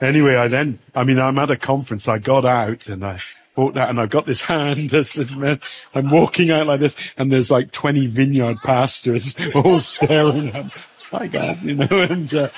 Anyway, 0.00 0.34
I 0.34 0.48
then, 0.48 0.80
I 0.94 1.04
mean, 1.04 1.18
I'm 1.18 1.38
at 1.38 1.50
a 1.50 1.56
conference. 1.56 2.08
I 2.08 2.18
got 2.18 2.44
out 2.44 2.88
and 2.88 3.04
I 3.04 3.20
walked 3.56 3.76
out 3.76 3.90
and 3.90 4.00
I've 4.00 4.10
got 4.10 4.26
this 4.26 4.42
hand. 4.42 4.90
This, 4.90 5.14
this 5.14 5.34
man, 5.34 5.60
I'm 5.94 6.10
walking 6.10 6.50
out 6.50 6.66
like 6.66 6.80
this 6.80 6.96
and 7.16 7.30
there's 7.30 7.50
like 7.50 7.72
20 7.72 8.06
vineyard 8.06 8.58
pastors 8.62 9.34
all 9.54 9.78
staring 9.78 10.48
at 10.50 10.66
me. 10.66 10.72
My 11.12 11.26
God, 11.26 11.62
you 11.62 11.74
know, 11.74 11.86
and, 11.90 12.32
uh, 12.32 12.48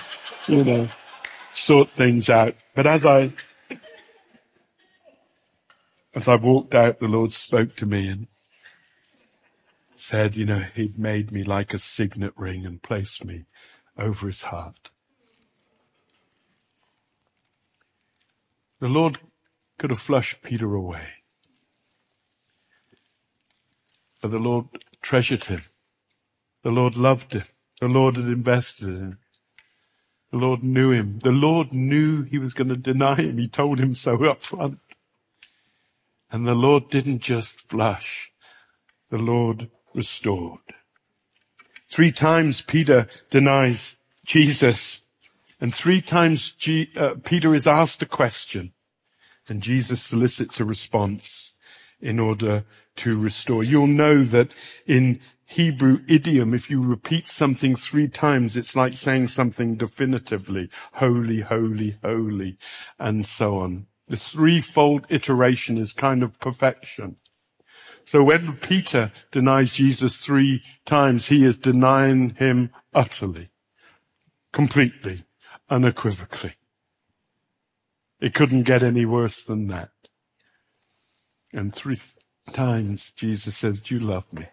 you 0.46 0.64
know, 0.64 0.88
sort 1.50 1.90
things 1.90 2.28
out. 2.28 2.54
But 2.74 2.86
as 2.86 3.04
I, 3.04 3.32
as 6.14 6.28
I 6.28 6.36
walked 6.36 6.74
out, 6.74 7.00
the 7.00 7.08
Lord 7.08 7.32
spoke 7.32 7.74
to 7.76 7.86
me 7.86 8.08
and 8.08 8.26
said, 9.96 10.36
you 10.36 10.44
know, 10.44 10.60
he'd 10.60 10.98
made 10.98 11.32
me 11.32 11.42
like 11.42 11.74
a 11.74 11.78
signet 11.78 12.32
ring 12.36 12.64
and 12.64 12.82
placed 12.82 13.24
me 13.24 13.44
over 13.98 14.26
his 14.26 14.42
heart. 14.42 14.90
The 18.80 18.88
Lord 18.88 19.18
could 19.78 19.90
have 19.90 20.00
flushed 20.00 20.42
Peter 20.42 20.74
away. 20.74 21.06
But 24.20 24.30
the 24.30 24.38
Lord 24.38 24.66
treasured 25.02 25.44
him. 25.44 25.62
The 26.62 26.70
Lord 26.70 26.96
loved 26.96 27.32
him. 27.32 27.44
The 27.80 27.88
Lord 27.88 28.16
had 28.16 28.26
invested 28.26 28.88
in 28.88 28.96
him. 28.96 29.18
The 30.30 30.38
Lord 30.38 30.64
knew 30.64 30.90
him. 30.90 31.18
The 31.18 31.30
Lord 31.30 31.72
knew 31.72 32.22
he 32.22 32.38
was 32.38 32.54
going 32.54 32.68
to 32.68 32.76
deny 32.76 33.16
him. 33.16 33.38
He 33.38 33.46
told 33.46 33.78
him 33.78 33.94
so 33.94 34.24
up 34.24 34.42
front. 34.42 34.78
And 36.30 36.46
the 36.46 36.54
Lord 36.54 36.88
didn't 36.88 37.20
just 37.20 37.68
flush. 37.68 38.32
The 39.10 39.18
Lord 39.18 39.70
restored. 39.94 40.60
Three 41.88 42.10
times 42.10 42.62
Peter 42.62 43.08
denies 43.30 43.96
Jesus 44.26 45.02
and 45.60 45.72
three 45.72 46.00
times 46.00 46.52
G, 46.52 46.90
uh, 46.96 47.14
Peter 47.24 47.54
is 47.54 47.66
asked 47.66 48.02
a 48.02 48.06
question 48.06 48.72
and 49.48 49.62
Jesus 49.62 50.02
solicits 50.02 50.60
a 50.60 50.64
response 50.64 51.52
in 52.00 52.18
order 52.18 52.64
to 52.96 53.18
restore. 53.18 53.64
You'll 53.64 53.86
know 53.86 54.22
that 54.22 54.52
in 54.86 55.20
Hebrew 55.46 56.00
idiom, 56.08 56.54
if 56.54 56.70
you 56.70 56.82
repeat 56.82 57.28
something 57.28 57.76
three 57.76 58.08
times, 58.08 58.56
it's 58.56 58.74
like 58.74 58.94
saying 58.94 59.28
something 59.28 59.74
definitively. 59.74 60.70
Holy, 60.94 61.40
holy, 61.40 61.96
holy, 62.02 62.56
and 62.98 63.26
so 63.26 63.58
on. 63.58 63.86
The 64.08 64.16
threefold 64.16 65.06
iteration 65.10 65.78
is 65.78 65.92
kind 65.92 66.22
of 66.22 66.38
perfection. 66.38 67.16
So 68.04 68.22
when 68.22 68.56
Peter 68.56 69.12
denies 69.30 69.72
Jesus 69.72 70.18
three 70.18 70.62
times, 70.84 71.26
he 71.26 71.44
is 71.44 71.56
denying 71.56 72.30
him 72.30 72.70
utterly, 72.94 73.50
completely, 74.52 75.24
unequivocally. 75.70 76.54
It 78.24 78.32
couldn't 78.32 78.62
get 78.62 78.82
any 78.82 79.04
worse 79.04 79.42
than 79.42 79.66
that. 79.66 79.90
And 81.52 81.74
three 81.74 81.98
times 82.54 83.12
Jesus 83.14 83.54
says, 83.54 83.82
do 83.82 83.96
you 83.96 84.00
love 84.00 84.32
me? 84.32 84.46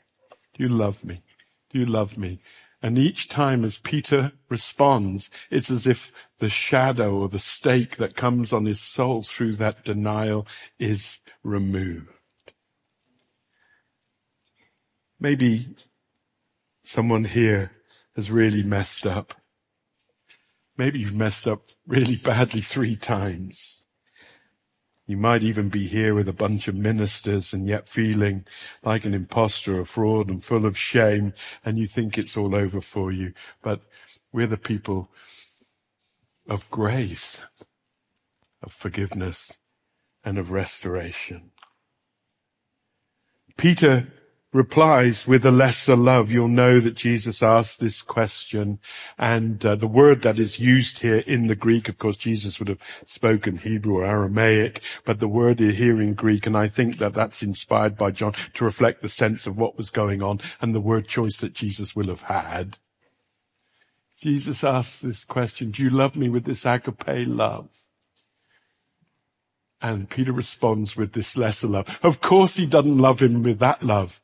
Do 0.54 0.64
you 0.64 0.68
love 0.68 1.06
me? 1.06 1.24
Do 1.70 1.80
you 1.80 1.86
love 1.86 2.18
me? 2.18 2.42
And 2.82 3.00
each 3.00 3.30
time 3.30 3.64
as 3.64 3.78
Peter 3.78 4.34
responds, 4.50 5.30
it's 5.50 5.72
as 5.72 5.88
if 5.88 6.12
the 6.40 6.50
shadow 6.50 7.16
or 7.16 7.30
the 7.30 7.40
stake 7.40 7.96
that 7.96 8.18
comes 8.18 8.52
on 8.52 8.66
his 8.66 8.82
soul 8.82 9.24
through 9.24 9.54
that 9.54 9.86
denial 9.86 10.46
is 10.78 11.20
removed. 11.42 12.10
Maybe 15.18 15.78
someone 16.84 17.24
here 17.24 17.72
has 18.18 18.30
really 18.30 18.64
messed 18.64 19.08
up. 19.08 19.41
Maybe 20.82 20.98
you've 20.98 21.14
messed 21.14 21.48
up 21.48 21.70
really 21.86 22.16
badly 22.16 22.62
three 22.62 22.96
times. 22.96 23.84
You 25.06 25.16
might 25.16 25.44
even 25.44 25.70
be 25.70 25.86
here 25.86 26.16
with 26.16 26.28
a 26.28 26.34
bunch 26.34 26.68
of 26.68 26.74
ministers 26.74 27.54
and 27.54 27.68
yet 27.68 27.88
feeling 27.88 28.46
like 28.82 29.06
an 29.06 29.14
impostor, 29.14 29.80
a 29.80 29.86
fraud 29.86 30.28
and 30.28 30.44
full 30.44 30.66
of 30.66 30.76
shame 30.76 31.34
and 31.64 31.78
you 31.78 31.86
think 31.86 32.18
it's 32.18 32.36
all 32.36 32.56
over 32.56 32.82
for 32.82 33.12
you. 33.12 33.34
But 33.62 33.82
we're 34.34 34.48
the 34.48 34.58
people 34.58 35.12
of 36.50 36.68
grace, 36.72 37.44
of 38.64 38.74
forgiveness 38.74 39.60
and 40.24 40.40
of 40.40 40.50
restoration. 40.50 41.52
Peter 43.56 44.08
replies 44.54 45.26
with 45.26 45.46
a 45.46 45.52
lesser 45.52 45.96
love, 45.96 46.32
you'll 46.32 46.48
know 46.48 46.80
that 46.80 46.96
Jesus 46.96 47.42
asked 47.42 47.80
this 47.80 48.02
question. 48.02 48.80
And 49.18 49.66
uh, 49.66 49.76
the 49.76 49.88
word 49.88 50.24
that 50.24 50.40
is 50.40 50.60
used 50.60 51.00
here 51.00 51.24
in 51.26 51.48
the 51.48 51.56
Greek, 51.56 51.88
of 51.88 51.98
course, 51.98 52.18
Jesus 52.18 52.60
would 52.60 52.68
have 52.68 52.82
spoken 53.06 53.58
Hebrew 53.58 53.98
or 53.98 54.06
Aramaic, 54.06 54.82
but 55.06 55.20
the 55.20 55.28
word 55.28 55.60
here 55.60 56.02
in 56.02 56.14
Greek, 56.14 56.46
and 56.46 56.58
I 56.58 56.68
think 56.68 56.98
that 56.98 57.14
that's 57.14 57.42
inspired 57.42 57.98
by 57.98 58.12
John 58.12 58.34
to 58.56 58.66
reflect 58.66 59.02
the 59.02 59.10
sense 59.10 59.48
of 59.48 59.58
what 59.58 59.78
was 59.78 59.90
going 59.90 60.22
on 60.22 60.42
and 60.60 60.76
the 60.76 60.82
word 60.82 61.08
choice 61.08 61.38
that 61.38 61.54
Jesus 61.54 61.96
will 61.96 62.08
have 62.08 62.24
had. 62.24 62.78
Jesus 64.20 64.64
asks 64.64 65.02
this 65.02 65.24
question, 65.24 65.72
do 65.72 65.82
you 65.82 65.90
love 65.90 66.16
me 66.16 66.30
with 66.30 66.44
this 66.44 66.66
agape 66.66 67.28
love? 67.28 67.70
And 69.82 70.10
Peter 70.10 70.32
responds 70.32 70.96
with 70.96 71.14
this 71.14 71.36
lesser 71.36 71.68
love. 71.68 71.98
Of 72.04 72.22
course 72.22 72.58
he 72.58 72.68
doesn't 72.68 73.00
love 73.00 73.22
him 73.22 73.42
with 73.42 73.58
that 73.60 73.82
love. 73.82 74.21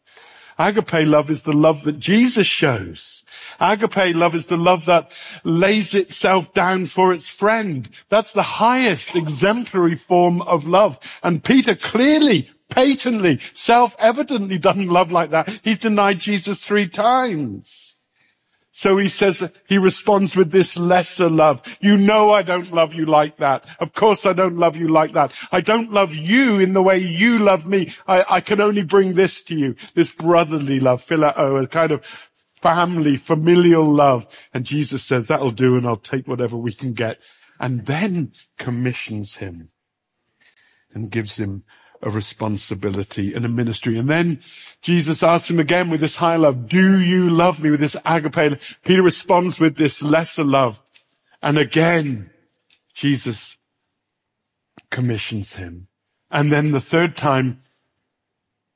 Agape 0.59 1.07
love 1.07 1.29
is 1.29 1.43
the 1.43 1.53
love 1.53 1.83
that 1.83 1.99
Jesus 1.99 2.47
shows. 2.47 3.23
Agape 3.59 4.15
love 4.15 4.33
is 4.35 4.47
the 4.47 4.57
love 4.57 4.85
that 4.85 5.11
lays 5.43 5.93
itself 5.93 6.53
down 6.53 6.87
for 6.87 7.13
its 7.13 7.29
friend. 7.29 7.89
That's 8.09 8.31
the 8.31 8.43
highest 8.43 9.15
exemplary 9.15 9.95
form 9.95 10.41
of 10.41 10.67
love. 10.67 10.99
And 11.23 11.43
Peter 11.43 11.75
clearly, 11.75 12.49
patently, 12.69 13.39
self-evidently 13.53 14.57
doesn't 14.57 14.89
love 14.89 15.11
like 15.11 15.29
that. 15.29 15.49
He's 15.63 15.79
denied 15.79 16.19
Jesus 16.19 16.63
three 16.63 16.87
times. 16.87 17.86
So 18.77 18.97
he 18.97 19.09
says, 19.09 19.51
he 19.67 19.79
responds 19.79 20.35
with 20.35 20.51
this 20.51 20.77
lesser 20.77 21.31
love. 21.31 21.63
You 21.79 21.97
know 21.97 22.29
I 22.29 22.43
don't 22.43 22.71
love 22.71 22.93
you 22.93 23.07
like 23.07 23.37
that. 23.37 23.65
Of 23.79 23.93
course 23.93 24.23
I 24.23 24.33
don't 24.33 24.55
love 24.55 24.77
you 24.77 24.87
like 24.87 25.13
that. 25.13 25.31
I 25.51 25.61
don't 25.61 25.91
love 25.91 26.13
you 26.13 26.59
in 26.59 26.73
the 26.73 26.83
way 26.83 26.99
you 26.99 27.39
love 27.39 27.65
me. 27.65 27.91
I, 28.07 28.23
I 28.29 28.39
can 28.39 28.61
only 28.61 28.83
bring 28.83 29.15
this 29.15 29.41
to 29.45 29.57
you. 29.57 29.75
This 29.95 30.11
brotherly 30.11 30.79
love, 30.79 31.03
phileo, 31.03 31.63
a 31.63 31.65
kind 31.65 31.91
of 31.91 32.05
family, 32.61 33.17
familial 33.17 33.83
love. 33.83 34.27
And 34.53 34.63
Jesus 34.63 35.03
says, 35.03 35.25
that'll 35.25 35.49
do 35.49 35.75
and 35.75 35.87
I'll 35.87 35.95
take 35.95 36.27
whatever 36.27 36.55
we 36.55 36.71
can 36.71 36.93
get. 36.93 37.17
And 37.59 37.87
then 37.87 38.31
commissions 38.59 39.37
him 39.37 39.69
and 40.93 41.09
gives 41.09 41.37
him 41.37 41.63
a 42.01 42.09
responsibility 42.09 43.33
and 43.33 43.45
a 43.45 43.49
ministry. 43.49 43.97
And 43.97 44.09
then 44.09 44.39
Jesus 44.81 45.23
asks 45.23 45.49
him 45.49 45.59
again 45.59 45.89
with 45.89 45.99
this 45.99 46.17
high 46.17 46.35
love, 46.35 46.67
do 46.67 46.99
you 46.99 47.29
love 47.29 47.59
me 47.59 47.69
with 47.69 47.79
this 47.79 47.95
agape? 48.05 48.59
Peter 48.83 49.01
responds 49.01 49.59
with 49.59 49.77
this 49.77 50.01
lesser 50.01 50.43
love. 50.43 50.81
And 51.41 51.57
again, 51.57 52.29
Jesus 52.93 53.57
commissions 54.89 55.55
him. 55.55 55.87
And 56.29 56.51
then 56.51 56.71
the 56.71 56.81
third 56.81 57.15
time, 57.17 57.61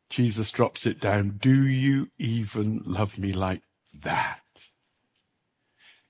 Jesus 0.09 0.51
drops 0.51 0.85
it 0.85 0.99
down. 0.99 1.37
Do 1.39 1.65
you 1.65 2.09
even 2.17 2.81
love 2.85 3.17
me 3.17 3.33
like 3.33 3.61
that? 3.93 4.41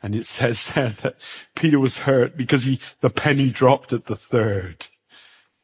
And 0.02 0.15
it 0.15 0.26
says 0.26 0.69
there 0.69 0.89
that 0.89 1.17
Peter 1.56 1.80
was 1.80 2.00
hurt 2.00 2.36
because 2.36 2.63
he, 2.63 2.80
the 3.02 3.10
penny 3.10 3.50
dropped 3.50 3.93
at 3.93 4.06
the 4.06 4.15
third 4.15 4.88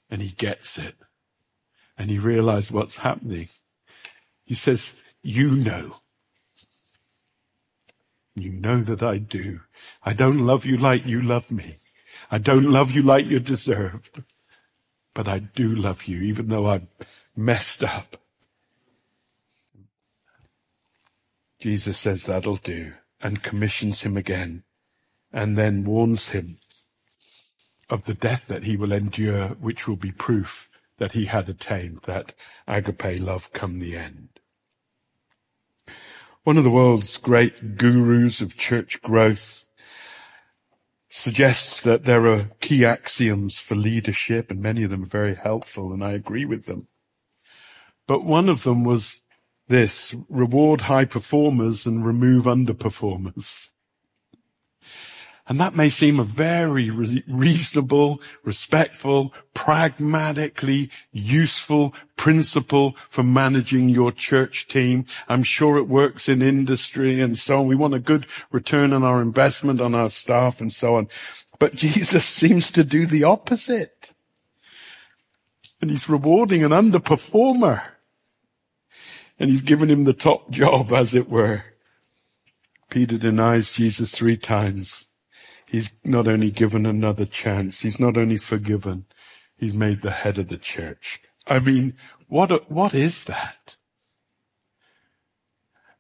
and 0.10 0.22
he 0.22 0.30
gets 0.30 0.78
it 0.78 0.96
and 1.98 2.10
he 2.10 2.20
realized 2.20 2.72
what's 2.72 2.98
happening. 2.98 3.50
He 4.46 4.54
says, 4.54 4.94
you 5.24 5.52
know. 5.52 5.98
You 8.36 8.52
know 8.52 8.82
that 8.84 9.02
I 9.02 9.18
do. 9.18 9.62
I 10.04 10.14
don't 10.14 10.46
love 10.46 10.66
you 10.66 10.78
like 10.78 11.06
you 11.06 11.22
love 11.22 11.50
me. 11.50 11.80
I 12.30 12.38
don't 12.38 12.70
love 12.70 12.92
you 12.92 13.02
like 13.02 13.26
you're 13.26 13.40
deserved. 13.40 14.24
But 15.16 15.28
I 15.28 15.40
do 15.40 15.74
love 15.74 16.06
you, 16.06 16.22
even 16.22 16.50
though 16.50 16.68
I'm 16.68 16.88
messed 17.36 17.84
up. 17.84 18.18
Jesus 21.60 21.98
says 21.98 22.24
that'll 22.24 22.58
do 22.58 22.94
and 23.20 23.42
commissions 23.42 24.02
him 24.02 24.16
again 24.16 24.64
and 25.34 25.58
then 25.58 25.84
warns 25.84 26.30
him 26.30 26.60
of 27.90 28.06
the 28.06 28.14
death 28.14 28.46
that 28.48 28.64
he 28.64 28.78
will 28.78 28.92
endure, 28.92 29.50
which 29.60 29.88
will 29.88 29.96
be 29.96 30.12
proof 30.12 30.70
that 30.98 31.14
he 31.14 31.26
had 31.26 31.50
attained 31.50 32.02
that 32.04 32.34
agape 32.68 33.20
love 33.20 33.52
come 33.54 33.80
the 33.80 33.96
end. 33.98 34.30
One 36.44 36.58
of 36.58 36.64
the 36.64 36.70
world's 36.70 37.18
great 37.18 37.78
gurus 37.78 38.42
of 38.42 38.58
church 38.58 39.02
growth 39.02 39.68
suggests 41.10 41.82
that 41.82 42.06
there 42.06 42.26
are 42.28 42.52
key 42.60 42.86
axioms 42.86 43.60
for 43.60 43.76
leadership 43.76 44.52
and 44.52 44.62
many 44.62 44.84
of 44.84 44.90
them 44.90 45.04
are 45.04 45.08
very 45.08 45.36
helpful 45.36 45.92
and 45.92 46.04
I 46.04 46.12
agree 46.12 46.46
with 46.46 46.66
them. 46.66 46.88
But 48.08 48.24
one 48.24 48.50
of 48.50 48.64
them 48.64 48.84
was 48.84 49.22
this, 49.68 50.16
reward 50.30 50.82
high 50.82 51.06
performers 51.06 51.86
and 51.86 52.06
remove 52.06 52.44
underperformers. 52.44 53.70
And 55.50 55.60
that 55.60 55.76
may 55.76 55.90
seem 55.90 56.20
a 56.20 56.26
very 56.26 56.90
re- 56.90 57.24
reasonable, 57.28 58.22
respectful, 58.44 59.34
pragmatically 59.54 60.90
useful 61.12 61.94
principle 62.18 62.98
for 63.08 63.24
managing 63.24 63.88
your 63.88 64.12
church 64.12 64.68
team. 64.68 65.06
I'm 65.30 65.44
sure 65.44 65.78
it 65.78 65.88
works 65.88 66.28
in 66.28 66.42
industry 66.42 67.22
and 67.22 67.38
so 67.38 67.60
on. 67.60 67.68
We 67.68 67.76
want 67.76 67.94
a 67.94 68.00
good 68.00 68.26
return 68.52 68.92
on 68.92 69.04
our 69.04 69.22
investment 69.22 69.80
on 69.80 69.96
our 69.96 70.10
staff 70.10 70.60
and 70.60 70.72
so 70.72 70.98
on. 70.98 71.08
But 71.60 71.76
Jesus 71.76 72.26
seems 72.26 72.70
to 72.72 72.84
do 72.84 73.06
the 73.06 73.24
opposite. 73.24 74.12
And 75.80 75.90
he's 75.92 76.10
rewarding 76.10 76.64
an 76.64 76.72
underperformer. 76.72 77.88
And 79.40 79.50
he's 79.50 79.62
given 79.62 79.90
him 79.90 80.04
the 80.04 80.14
top 80.14 80.50
job, 80.50 80.92
as 80.92 81.14
it 81.14 81.30
were. 81.30 81.64
Peter 82.90 83.18
denies 83.18 83.72
Jesus 83.72 84.12
three 84.12 84.38
times. 84.38 85.07
He's 85.68 85.92
not 86.04 86.28
only 86.28 86.50
given 86.50 86.86
another 86.86 87.26
chance, 87.26 87.82
he's 87.82 88.00
not 88.00 88.18
only 88.18 88.38
forgiven, 88.38 89.06
he's 89.58 89.74
made 89.74 90.02
the 90.02 90.12
head 90.12 90.38
of 90.38 90.48
the 90.48 90.58
church. 90.58 91.22
I 91.46 91.60
mean, 91.60 91.96
what, 92.28 92.72
what 92.72 92.94
is 92.94 93.26
that? 93.26 93.76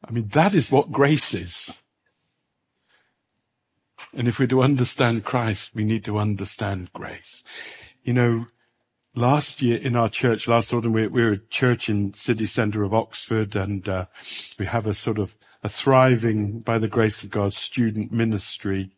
I 0.07 0.11
mean, 0.11 0.27
that 0.33 0.53
is 0.53 0.71
what 0.71 0.91
grace 0.91 1.33
is. 1.33 1.73
And 4.13 4.27
if 4.27 4.39
we're 4.39 4.47
to 4.47 4.61
understand 4.61 5.25
Christ, 5.25 5.71
we 5.73 5.83
need 5.83 6.05
to 6.05 6.17
understand 6.17 6.93
grace. 6.93 7.43
You 8.03 8.13
know, 8.13 8.47
last 9.15 9.61
year 9.61 9.77
in 9.77 9.97
our 9.97 10.09
church, 10.09 10.47
last 10.47 10.73
autumn, 10.73 10.93
we, 10.93 11.07
we 11.07 11.23
were 11.23 11.33
a 11.33 11.47
church 11.49 11.89
in 11.89 12.13
city 12.13 12.45
centre 12.45 12.83
of 12.83 12.93
Oxford 12.93 13.55
and 13.55 13.87
uh, 13.89 14.05
we 14.57 14.65
have 14.65 14.87
a 14.87 14.93
sort 14.93 15.19
of 15.19 15.37
a 15.63 15.69
thriving, 15.69 16.59
by 16.59 16.77
the 16.77 16.87
grace 16.87 17.23
of 17.23 17.29
God, 17.29 17.51
student 17.51 18.11
ministry. 18.11 18.91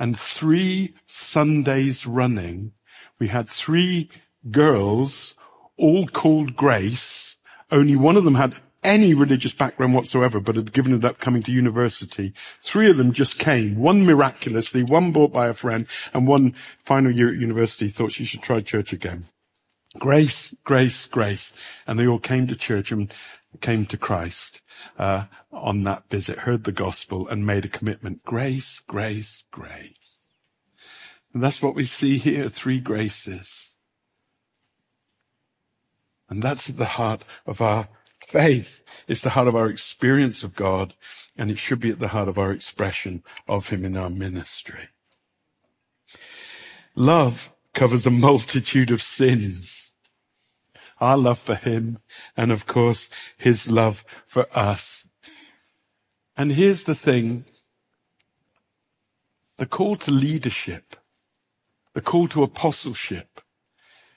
And 0.00 0.18
three 0.18 0.94
Sundays 1.04 2.06
running, 2.06 2.72
we 3.18 3.28
had 3.28 3.50
three 3.50 4.10
girls, 4.50 5.34
all 5.76 6.08
called 6.08 6.56
Grace. 6.56 7.36
Only 7.70 7.96
one 7.96 8.16
of 8.16 8.24
them 8.24 8.36
had 8.36 8.54
any 8.82 9.12
religious 9.12 9.52
background 9.52 9.94
whatsoever, 9.94 10.40
but 10.40 10.56
had 10.56 10.72
given 10.72 10.94
it 10.94 11.04
up 11.04 11.18
coming 11.18 11.42
to 11.42 11.52
university. 11.52 12.32
Three 12.62 12.90
of 12.90 12.96
them 12.96 13.12
just 13.12 13.38
came, 13.38 13.76
one 13.76 14.06
miraculously, 14.06 14.82
one 14.82 15.12
bought 15.12 15.34
by 15.34 15.48
a 15.48 15.54
friend, 15.54 15.86
and 16.14 16.26
one 16.26 16.54
final 16.78 17.12
year 17.12 17.28
at 17.28 17.38
university 17.38 17.90
thought 17.90 18.12
she 18.12 18.24
should 18.24 18.42
try 18.42 18.62
church 18.62 18.94
again. 18.94 19.26
Grace, 19.98 20.54
grace, 20.64 21.06
grace. 21.06 21.52
And 21.86 21.98
they 21.98 22.06
all 22.06 22.18
came 22.18 22.46
to 22.46 22.56
church 22.56 22.90
and 22.90 23.12
came 23.58 23.86
to 23.86 23.96
Christ 23.96 24.62
uh, 24.98 25.24
on 25.52 25.82
that 25.82 26.08
visit, 26.08 26.40
heard 26.40 26.64
the 26.64 26.72
gospel 26.72 27.28
and 27.28 27.46
made 27.46 27.64
a 27.64 27.68
commitment. 27.68 28.24
Grace, 28.24 28.80
grace, 28.86 29.44
grace. 29.50 29.94
And 31.32 31.42
that's 31.42 31.62
what 31.62 31.74
we 31.74 31.84
see 31.84 32.18
here, 32.18 32.48
three 32.48 32.80
graces. 32.80 33.74
And 36.28 36.42
that's 36.42 36.70
at 36.70 36.76
the 36.76 36.84
heart 36.84 37.22
of 37.46 37.60
our 37.60 37.88
faith. 38.20 38.84
It's 39.08 39.20
the 39.20 39.30
heart 39.30 39.48
of 39.48 39.56
our 39.56 39.66
experience 39.66 40.44
of 40.44 40.54
God, 40.54 40.94
and 41.36 41.50
it 41.50 41.58
should 41.58 41.80
be 41.80 41.90
at 41.90 41.98
the 41.98 42.08
heart 42.08 42.28
of 42.28 42.38
our 42.38 42.52
expression 42.52 43.24
of 43.48 43.68
Him 43.68 43.84
in 43.84 43.96
our 43.96 44.10
ministry. 44.10 44.88
Love 46.94 47.52
covers 47.74 48.06
a 48.06 48.10
multitude 48.10 48.90
of 48.90 49.02
sins. 49.02 49.89
Our 51.00 51.16
love 51.16 51.38
for 51.38 51.54
Him, 51.54 51.98
and 52.36 52.52
of 52.52 52.66
course, 52.66 53.08
His 53.36 53.70
love 53.70 54.04
for 54.26 54.46
us. 54.56 55.08
And 56.36 56.52
here's 56.52 56.84
the 56.84 56.94
thing. 56.94 57.44
The 59.56 59.66
call 59.66 59.96
to 59.96 60.10
leadership, 60.10 60.96
the 61.94 62.00
call 62.00 62.28
to 62.28 62.42
apostleship, 62.42 63.40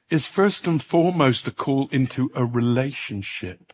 is 0.09 0.27
first 0.27 0.67
and 0.67 0.81
foremost 0.81 1.47
a 1.47 1.51
call 1.51 1.87
into 1.91 2.31
a 2.35 2.45
relationship 2.45 3.73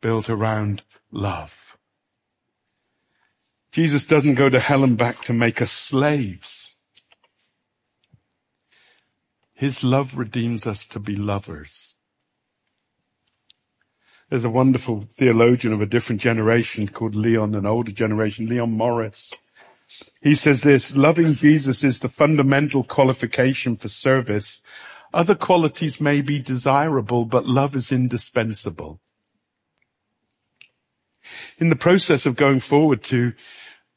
built 0.00 0.28
around 0.28 0.82
love. 1.10 1.76
Jesus 3.72 4.04
doesn't 4.04 4.34
go 4.36 4.48
to 4.48 4.60
hell 4.60 4.84
and 4.84 4.96
back 4.96 5.22
to 5.22 5.32
make 5.32 5.60
us 5.60 5.72
slaves. 5.72 6.76
His 9.54 9.82
love 9.82 10.16
redeems 10.16 10.66
us 10.66 10.86
to 10.86 11.00
be 11.00 11.16
lovers. 11.16 11.96
There's 14.28 14.44
a 14.44 14.50
wonderful 14.50 15.02
theologian 15.02 15.72
of 15.72 15.80
a 15.80 15.86
different 15.86 16.20
generation 16.20 16.88
called 16.88 17.14
Leon, 17.14 17.54
an 17.54 17.64
older 17.64 17.92
generation, 17.92 18.48
Leon 18.48 18.72
Morris. 18.72 19.32
He 20.20 20.34
says 20.34 20.62
this, 20.62 20.96
loving 20.96 21.34
Jesus 21.34 21.84
is 21.84 22.00
the 22.00 22.08
fundamental 22.08 22.82
qualification 22.82 23.76
for 23.76 23.88
service. 23.88 24.62
Other 25.14 25.36
qualities 25.36 26.00
may 26.00 26.22
be 26.22 26.40
desirable, 26.40 27.24
but 27.24 27.46
love 27.46 27.76
is 27.76 27.92
indispensable. 27.92 29.00
In 31.58 31.68
the 31.68 31.76
process 31.76 32.26
of 32.26 32.34
going 32.34 32.58
forward 32.58 33.04
to 33.04 33.32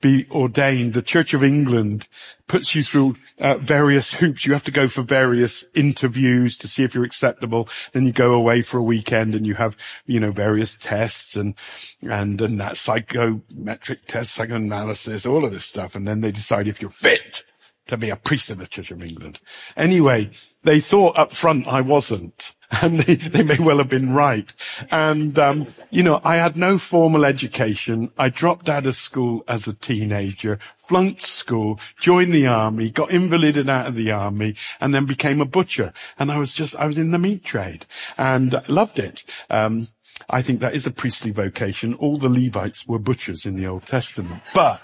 be 0.02 0.26
ordained, 0.32 0.94
the 0.94 1.02
Church 1.02 1.34
of 1.34 1.44
England 1.44 2.08
puts 2.48 2.74
you 2.74 2.84
through 2.84 3.16
uh, 3.40 3.58
various 3.58 4.14
hoops. 4.14 4.46
You 4.46 4.54
have 4.54 4.64
to 4.66 4.72
go 4.72 4.88
for 4.88 5.02
various 5.02 5.66
interviews 5.74 6.58
to 6.58 6.68
see 6.68 6.84
if 6.84 6.96
you're 6.96 7.04
acceptable. 7.04 7.68
Then 7.92 8.06
you 8.06 8.12
go 8.12 8.34
away 8.34 8.62
for 8.62 8.78
a 8.78 8.84
weekend 8.84 9.36
and 9.36 9.46
you 9.46 9.56
have, 9.56 9.76
you 10.06 10.20
know, 10.20 10.32
various 10.32 10.76
tests 10.76 11.36
and, 11.36 11.54
and, 12.02 12.40
and 12.42 12.60
that 12.60 12.78
psychometric 12.78 14.06
test, 14.08 14.32
psychoanalysis, 14.34 15.26
all 15.26 15.46
of 15.46 15.52
this 15.52 15.66
stuff. 15.66 15.96
And 15.96 16.08
then 16.08 16.22
they 16.22 16.32
decide 16.32 16.68
if 16.68 16.82
you're 16.82 16.90
fit 16.90 17.44
to 17.88 17.98
be 17.98 18.10
a 18.10 18.16
priest 18.16 18.50
in 18.50 18.60
the 18.60 18.68
Church 18.68 18.92
of 18.92 19.04
England. 19.04 19.40
Anyway, 19.76 20.32
they 20.64 20.80
thought 20.80 21.18
up 21.18 21.34
front 21.34 21.68
I 21.68 21.82
wasn't. 21.82 22.54
And 22.82 23.00
they, 23.00 23.16
they 23.16 23.44
may 23.44 23.58
well 23.58 23.80
have 23.80 23.90
been 23.90 24.14
right. 24.14 24.52
And, 24.92 25.38
um, 25.40 25.68
you 25.90 26.04
know, 26.04 26.22
I 26.24 26.36
had 26.36 26.56
no 26.56 26.78
formal 26.78 27.26
education. 27.26 28.12
I 28.18 28.30
dropped 28.30 28.70
out 28.70 28.86
of 28.86 28.96
school 28.96 29.44
as 29.48 29.68
a 29.68 29.74
teenager, 29.74 30.60
flunked 30.78 31.22
school, 31.22 31.80
joined 32.00 32.32
the 32.32 32.46
army, 32.46 32.92
got 32.92 33.10
invalided 33.10 33.70
out 33.70 33.88
of 33.88 33.96
the 33.96 34.12
army, 34.12 34.56
and 34.80 34.94
then 34.94 35.06
became 35.06 35.42
a 35.42 35.46
butcher. 35.46 35.94
And 36.20 36.32
I 36.32 36.38
was 36.38 36.54
just, 36.54 36.76
I 36.76 36.86
was 36.86 36.98
in 37.00 37.10
the 37.10 37.18
meat 37.18 37.44
trade 37.44 37.88
and 38.20 38.56
loved 38.70 39.00
it. 39.00 39.24
Um, 39.50 39.88
I 40.30 40.44
think 40.44 40.60
that 40.60 40.76
is 40.76 40.86
a 40.86 40.92
priestly 40.92 41.32
vocation. 41.32 41.96
All 41.96 42.18
the 42.18 42.30
Levites 42.30 42.88
were 42.88 43.00
butchers 43.00 43.48
in 43.48 43.56
the 43.56 43.66
Old 43.66 43.88
Testament, 43.88 44.44
but 44.54 44.80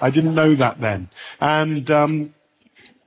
I 0.00 0.10
didn't 0.10 0.34
know 0.34 0.54
that 0.56 0.80
then. 0.80 1.08
And, 1.40 1.90
um, 1.90 2.34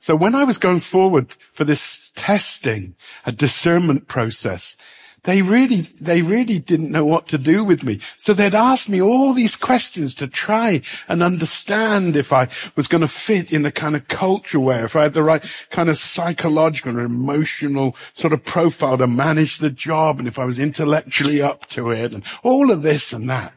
so 0.03 0.17
when 0.17 0.35
I 0.35 0.43
was 0.43 0.57
going 0.57 0.81
forward 0.81 1.37
for 1.53 1.63
this 1.63 2.11
testing, 2.13 2.97
a 3.25 3.31
discernment 3.31 4.09
process, 4.09 4.75
they 5.23 5.41
really, 5.41 5.79
they 5.79 6.21
really 6.21 6.59
didn't 6.59 6.91
know 6.91 7.05
what 7.05 7.29
to 7.29 7.37
do 7.37 7.63
with 7.63 7.83
me. 7.83 8.01
So 8.17 8.33
they'd 8.33 8.53
ask 8.53 8.89
me 8.89 9.01
all 9.01 9.31
these 9.31 9.55
questions 9.55 10.13
to 10.15 10.27
try 10.27 10.81
and 11.07 11.23
understand 11.23 12.17
if 12.17 12.33
I 12.33 12.49
was 12.75 12.89
going 12.89 12.99
to 12.99 13.07
fit 13.07 13.53
in 13.53 13.61
the 13.61 13.71
kind 13.71 13.95
of 13.95 14.09
culture 14.09 14.59
where, 14.59 14.83
if 14.83 14.97
I 14.97 15.03
had 15.03 15.13
the 15.13 15.23
right 15.23 15.41
kind 15.69 15.87
of 15.87 15.97
psychological 15.97 16.91
and 16.91 16.99
emotional 16.99 17.95
sort 18.11 18.33
of 18.33 18.43
profile 18.43 18.97
to 18.97 19.07
manage 19.07 19.59
the 19.59 19.71
job 19.71 20.19
and 20.19 20.27
if 20.27 20.37
I 20.37 20.43
was 20.43 20.59
intellectually 20.59 21.41
up 21.41 21.67
to 21.67 21.91
it 21.91 22.13
and 22.13 22.25
all 22.43 22.71
of 22.71 22.81
this 22.81 23.13
and 23.13 23.29
that. 23.29 23.53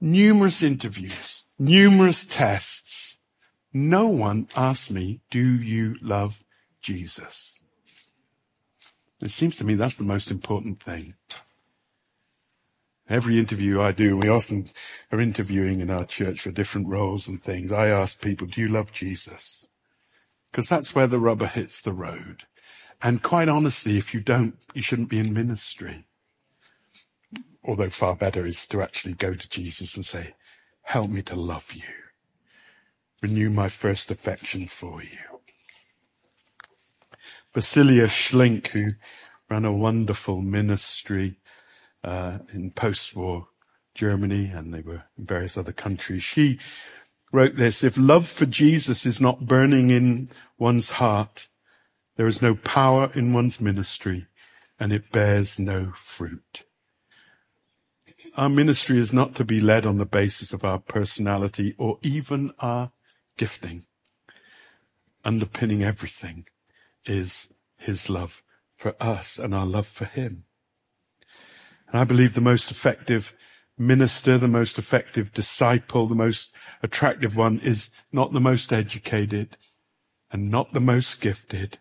Numerous 0.00 0.60
interviews, 0.60 1.44
numerous 1.56 2.26
tests, 2.26 3.13
no 3.74 4.06
one 4.06 4.46
asked 4.56 4.90
me, 4.92 5.20
do 5.30 5.40
you 5.40 5.96
love 6.00 6.44
Jesus? 6.80 7.60
It 9.20 9.32
seems 9.32 9.56
to 9.56 9.64
me 9.64 9.74
that's 9.74 9.96
the 9.96 10.04
most 10.04 10.30
important 10.30 10.80
thing. 10.80 11.14
Every 13.08 13.38
interview 13.38 13.80
I 13.80 13.90
do, 13.90 14.16
we 14.16 14.28
often 14.28 14.68
are 15.10 15.20
interviewing 15.20 15.80
in 15.80 15.90
our 15.90 16.04
church 16.04 16.40
for 16.40 16.52
different 16.52 16.88
roles 16.88 17.26
and 17.26 17.42
things. 17.42 17.72
I 17.72 17.88
ask 17.88 18.20
people, 18.20 18.46
do 18.46 18.60
you 18.60 18.68
love 18.68 18.92
Jesus? 18.92 19.66
Because 20.50 20.68
that's 20.68 20.94
where 20.94 21.08
the 21.08 21.18
rubber 21.18 21.46
hits 21.46 21.82
the 21.82 21.92
road. 21.92 22.44
And 23.02 23.22
quite 23.22 23.48
honestly, 23.48 23.98
if 23.98 24.14
you 24.14 24.20
don't, 24.20 24.56
you 24.72 24.82
shouldn't 24.82 25.10
be 25.10 25.18
in 25.18 25.34
ministry. 25.34 26.06
Although 27.64 27.90
far 27.90 28.14
better 28.14 28.46
is 28.46 28.66
to 28.68 28.82
actually 28.82 29.14
go 29.14 29.34
to 29.34 29.48
Jesus 29.48 29.96
and 29.96 30.06
say, 30.06 30.34
help 30.82 31.10
me 31.10 31.22
to 31.22 31.34
love 31.34 31.72
you 31.72 32.03
renew 33.24 33.48
my 33.48 33.70
first 33.70 34.10
affection 34.10 34.66
for 34.66 35.02
you. 35.02 35.40
Basilea 37.54 38.06
Schlink, 38.06 38.66
who 38.66 38.90
ran 39.48 39.64
a 39.64 39.72
wonderful 39.72 40.42
ministry 40.42 41.38
uh, 42.02 42.40
in 42.52 42.70
post-war 42.70 43.48
Germany, 43.94 44.50
and 44.54 44.74
they 44.74 44.82
were 44.82 45.04
in 45.16 45.24
various 45.24 45.56
other 45.56 45.72
countries. 45.72 46.22
She 46.22 46.58
wrote 47.32 47.56
this, 47.56 47.82
if 47.82 47.96
love 47.96 48.28
for 48.28 48.44
Jesus 48.44 49.06
is 49.06 49.22
not 49.22 49.46
burning 49.46 49.88
in 49.88 50.28
one's 50.58 50.90
heart, 50.90 51.48
there 52.16 52.26
is 52.26 52.42
no 52.42 52.54
power 52.54 53.10
in 53.14 53.32
one's 53.32 53.58
ministry, 53.58 54.26
and 54.78 54.92
it 54.92 55.10
bears 55.10 55.58
no 55.58 55.92
fruit. 55.96 56.64
Our 58.36 58.50
ministry 58.50 58.98
is 58.98 59.14
not 59.14 59.34
to 59.36 59.44
be 59.46 59.60
led 59.62 59.86
on 59.86 59.96
the 59.96 60.04
basis 60.04 60.52
of 60.52 60.62
our 60.62 60.78
personality 60.78 61.74
or 61.78 61.98
even 62.02 62.52
our 62.58 62.90
gifting. 63.36 63.84
Underpinning 65.24 65.82
everything 65.82 66.46
is 67.06 67.48
his 67.76 68.10
love 68.10 68.42
for 68.76 68.94
us 69.00 69.38
and 69.38 69.54
our 69.54 69.66
love 69.66 69.86
for 69.86 70.04
him. 70.04 70.44
And 71.88 71.98
I 71.98 72.04
believe 72.04 72.34
the 72.34 72.40
most 72.40 72.70
effective 72.70 73.34
minister, 73.78 74.38
the 74.38 74.48
most 74.48 74.78
effective 74.78 75.32
disciple, 75.32 76.06
the 76.06 76.14
most 76.14 76.54
attractive 76.82 77.36
one 77.36 77.60
is 77.60 77.90
not 78.12 78.32
the 78.32 78.40
most 78.40 78.72
educated 78.72 79.56
and 80.30 80.50
not 80.50 80.72
the 80.72 80.80
most 80.80 81.20
gifted, 81.20 81.78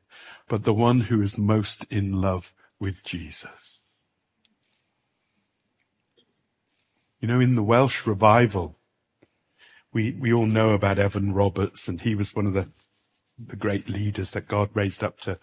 but 0.47 0.63
the 0.63 0.73
one 0.73 1.01
who 1.01 1.21
is 1.21 1.37
most 1.37 1.85
in 1.85 2.21
love 2.21 2.53
with 2.79 3.03
Jesus. 3.03 3.79
You 7.19 7.27
know, 7.27 7.39
in 7.39 7.55
the 7.55 7.63
Welsh 7.63 8.05
revival, 8.05 8.77
we, 9.93 10.11
we 10.19 10.33
all 10.33 10.47
know 10.47 10.71
about 10.71 10.99
Evan 10.99 11.33
Roberts 11.33 11.87
and 11.87 12.01
he 12.01 12.15
was 12.15 12.35
one 12.35 12.47
of 12.47 12.53
the, 12.53 12.69
the 13.37 13.55
great 13.55 13.87
leaders 13.87 14.31
that 14.31 14.47
God 14.47 14.69
raised 14.73 15.03
up 15.03 15.19
to, 15.21 15.39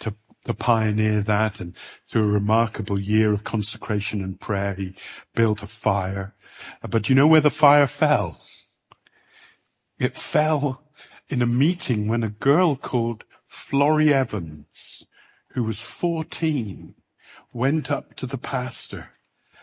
to, 0.00 0.14
to 0.44 0.54
pioneer 0.54 1.22
that. 1.22 1.60
And 1.60 1.74
through 2.06 2.24
a 2.24 2.32
remarkable 2.32 3.00
year 3.00 3.32
of 3.32 3.44
consecration 3.44 4.22
and 4.22 4.40
prayer, 4.40 4.74
he 4.74 4.94
built 5.34 5.62
a 5.62 5.66
fire. 5.66 6.34
But 6.88 7.08
you 7.08 7.14
know 7.14 7.26
where 7.26 7.40
the 7.40 7.50
fire 7.50 7.86
fell? 7.86 8.40
It 9.98 10.16
fell 10.16 10.82
in 11.28 11.40
a 11.40 11.46
meeting 11.46 12.08
when 12.08 12.24
a 12.24 12.28
girl 12.28 12.76
called 12.76 13.24
Florrie 13.46 14.12
Evans, 14.12 15.04
who 15.52 15.62
was 15.62 15.80
14, 15.80 16.94
went 17.52 17.90
up 17.90 18.14
to 18.16 18.26
the 18.26 18.38
pastor 18.38 19.10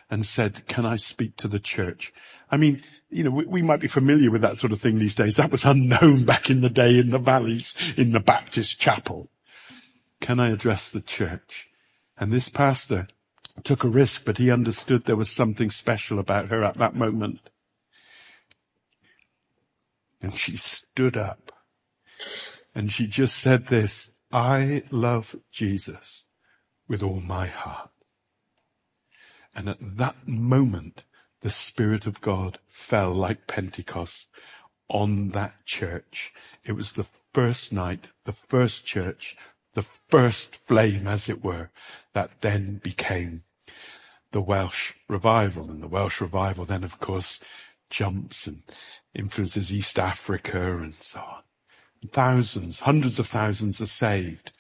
and 0.10 0.26
said, 0.26 0.68
can 0.68 0.86
I 0.86 0.98
speak 0.98 1.36
to 1.38 1.48
the 1.48 1.60
church? 1.60 2.14
I 2.52 2.58
mean, 2.58 2.82
you 3.10 3.24
know, 3.24 3.32
we, 3.32 3.46
we, 3.46 3.62
might 3.62 3.80
be 3.80 3.88
familiar 3.88 4.32
with 4.32 4.42
that 4.42 4.58
sort 4.58 4.74
of 4.74 4.82
thing 4.82 4.98
these 4.98 5.16
days. 5.16 5.36
That 5.36 5.52
was 5.52 5.66
unknown 5.66 6.24
back 6.26 6.50
in 6.50 6.62
the 6.62 6.70
day 6.70 6.98
in 6.98 7.10
the 7.10 7.20
valleys, 7.20 7.76
in 7.98 8.12
the 8.12 8.20
Baptist 8.20 8.80
chapel. 8.80 9.30
Can 10.20 10.40
I 10.40 10.52
address 10.52 10.90
the 10.90 11.02
church? 11.02 11.70
And 12.18 12.32
this 12.32 12.50
pastor 12.50 13.08
took 13.64 13.84
a 13.84 13.90
risk, 13.90 14.26
but 14.26 14.38
he 14.38 14.52
understood 14.52 15.06
there 15.06 15.16
was 15.16 15.30
something 15.30 15.70
special 15.70 16.20
about 16.20 16.50
her 16.50 16.64
at 16.64 16.76
that 16.76 16.96
moment. 16.96 17.50
And 20.22 20.36
she 20.36 20.58
stood 20.58 21.16
up 21.16 21.52
and 22.76 22.92
she 22.92 23.08
just 23.08 23.38
said 23.38 23.68
this, 23.68 24.12
I 24.32 24.84
love 24.92 25.36
Jesus 25.52 26.28
with 26.88 27.02
all 27.02 27.22
my 27.22 27.48
heart. 27.48 27.90
And 29.56 29.70
at 29.70 29.78
that 29.80 30.28
moment, 30.28 31.04
the 31.42 31.50
Spirit 31.50 32.06
of 32.06 32.22
God 32.22 32.60
fell 32.68 33.14
like 33.14 33.48
Pentecost 33.48 34.30
on 34.90 35.30
that 35.30 35.66
church. 35.66 36.34
It 36.64 36.74
was 36.74 36.94
the 36.94 37.08
first 37.34 37.72
night, 37.72 38.08
the 38.26 38.32
first 38.32 38.86
church, 38.86 39.38
the 39.74 39.84
first 40.08 40.66
flame, 40.66 41.08
as 41.08 41.30
it 41.30 41.44
were, 41.44 41.70
that 42.14 42.42
then 42.42 42.80
became 42.84 43.44
the 44.32 44.42
Welsh 44.42 44.94
revival. 45.08 45.70
And 45.70 45.82
the 45.82 45.88
Welsh 45.88 46.22
revival 46.22 46.66
then, 46.66 46.84
of 46.84 47.00
course, 47.00 47.40
jumps 47.90 48.48
and 48.48 48.64
influences 49.14 49.72
East 49.72 49.98
Africa 49.98 50.78
and 50.78 50.96
so 51.00 51.20
on. 51.20 51.44
Thousands, 52.08 52.82
hundreds 52.82 53.20
of 53.20 53.28
thousands 53.28 53.82
are 53.82 53.86
saved. 53.86 54.52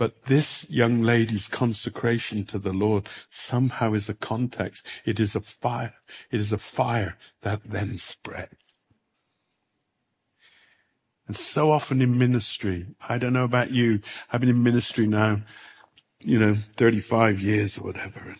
But 0.00 0.22
this 0.22 0.64
young 0.70 1.02
lady's 1.02 1.46
consecration 1.46 2.46
to 2.46 2.58
the 2.58 2.72
Lord 2.72 3.06
somehow 3.28 3.92
is 3.92 4.08
a 4.08 4.14
context. 4.14 4.86
It 5.04 5.20
is 5.20 5.36
a 5.36 5.42
fire. 5.42 5.92
It 6.30 6.40
is 6.40 6.54
a 6.54 6.56
fire 6.56 7.18
that 7.42 7.60
then 7.66 7.98
spreads. 7.98 8.76
And 11.26 11.36
so 11.36 11.70
often 11.70 12.00
in 12.00 12.16
ministry, 12.16 12.86
I 13.10 13.18
don't 13.18 13.34
know 13.34 13.44
about 13.44 13.72
you, 13.72 14.00
I've 14.32 14.40
been 14.40 14.48
in 14.48 14.62
ministry 14.62 15.06
now, 15.06 15.42
you 16.18 16.38
know, 16.38 16.56
35 16.76 17.38
years 17.38 17.76
or 17.76 17.82
whatever. 17.82 18.36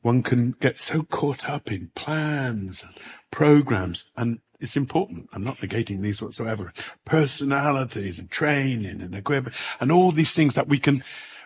One 0.00 0.24
can 0.24 0.56
get 0.58 0.80
so 0.80 1.04
caught 1.04 1.48
up 1.48 1.70
in 1.70 1.92
plans 1.94 2.82
and 2.82 2.96
programs 3.30 4.10
and 4.16 4.40
it's 4.60 4.76
important. 4.76 5.28
I'm 5.32 5.44
not 5.44 5.58
negating 5.58 6.00
these 6.00 6.20
whatsoever. 6.20 6.72
Personalities 7.04 8.18
and 8.18 8.30
training 8.30 9.00
and 9.00 9.14
equipment 9.14 9.56
and 9.80 9.90
all 9.90 10.10
these 10.10 10.34
things 10.34 10.54
that 10.54 10.68
we 10.68 10.78
can, 10.78 11.02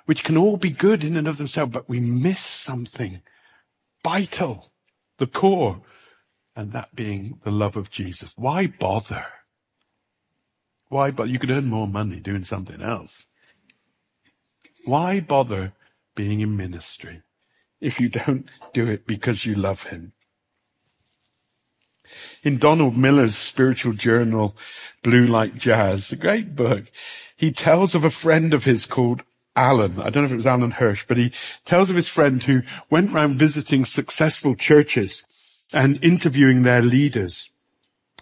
which 0.06 0.24
can 0.24 0.36
all 0.36 0.56
be 0.56 0.70
good 0.70 1.04
in 1.04 1.16
and 1.16 1.28
of 1.28 1.38
themselves, 1.38 1.72
but 1.72 1.88
we 1.88 2.00
miss 2.00 2.40
something 2.40 3.22
vital, 4.02 4.72
the 5.18 5.26
core, 5.26 5.82
and 6.56 6.72
that 6.72 6.94
being 6.94 7.40
the 7.44 7.50
love 7.50 7.76
of 7.76 7.90
Jesus. 7.90 8.34
Why 8.36 8.66
bother? 8.66 9.26
Why, 10.88 11.10
but 11.10 11.28
you 11.28 11.38
could 11.38 11.50
earn 11.50 11.66
more 11.66 11.88
money 11.88 12.20
doing 12.20 12.44
something 12.44 12.80
else. 12.80 13.26
Why 14.84 15.20
bother 15.20 15.72
being 16.14 16.40
in 16.40 16.56
ministry 16.56 17.22
if 17.80 18.00
you 18.00 18.08
don't 18.08 18.48
do 18.72 18.86
it 18.86 19.06
because 19.06 19.46
you 19.46 19.54
love 19.54 19.84
him? 19.84 20.12
In 22.42 22.58
Donald 22.58 22.96
Miller's 22.96 23.36
spiritual 23.36 23.92
journal, 23.92 24.56
Blue 25.02 25.24
Like 25.24 25.58
Jazz, 25.58 26.12
a 26.12 26.16
great 26.16 26.54
book, 26.54 26.90
he 27.36 27.52
tells 27.52 27.94
of 27.94 28.04
a 28.04 28.10
friend 28.10 28.54
of 28.54 28.64
his 28.64 28.86
called 28.86 29.22
Alan. 29.56 30.00
I 30.00 30.10
don't 30.10 30.22
know 30.22 30.26
if 30.26 30.32
it 30.32 30.36
was 30.36 30.46
Alan 30.46 30.72
Hirsch, 30.72 31.04
but 31.06 31.16
he 31.16 31.32
tells 31.64 31.90
of 31.90 31.96
his 31.96 32.08
friend 32.08 32.42
who 32.42 32.62
went 32.90 33.12
around 33.12 33.38
visiting 33.38 33.84
successful 33.84 34.54
churches 34.54 35.24
and 35.72 36.02
interviewing 36.04 36.62
their 36.62 36.82
leaders. 36.82 37.50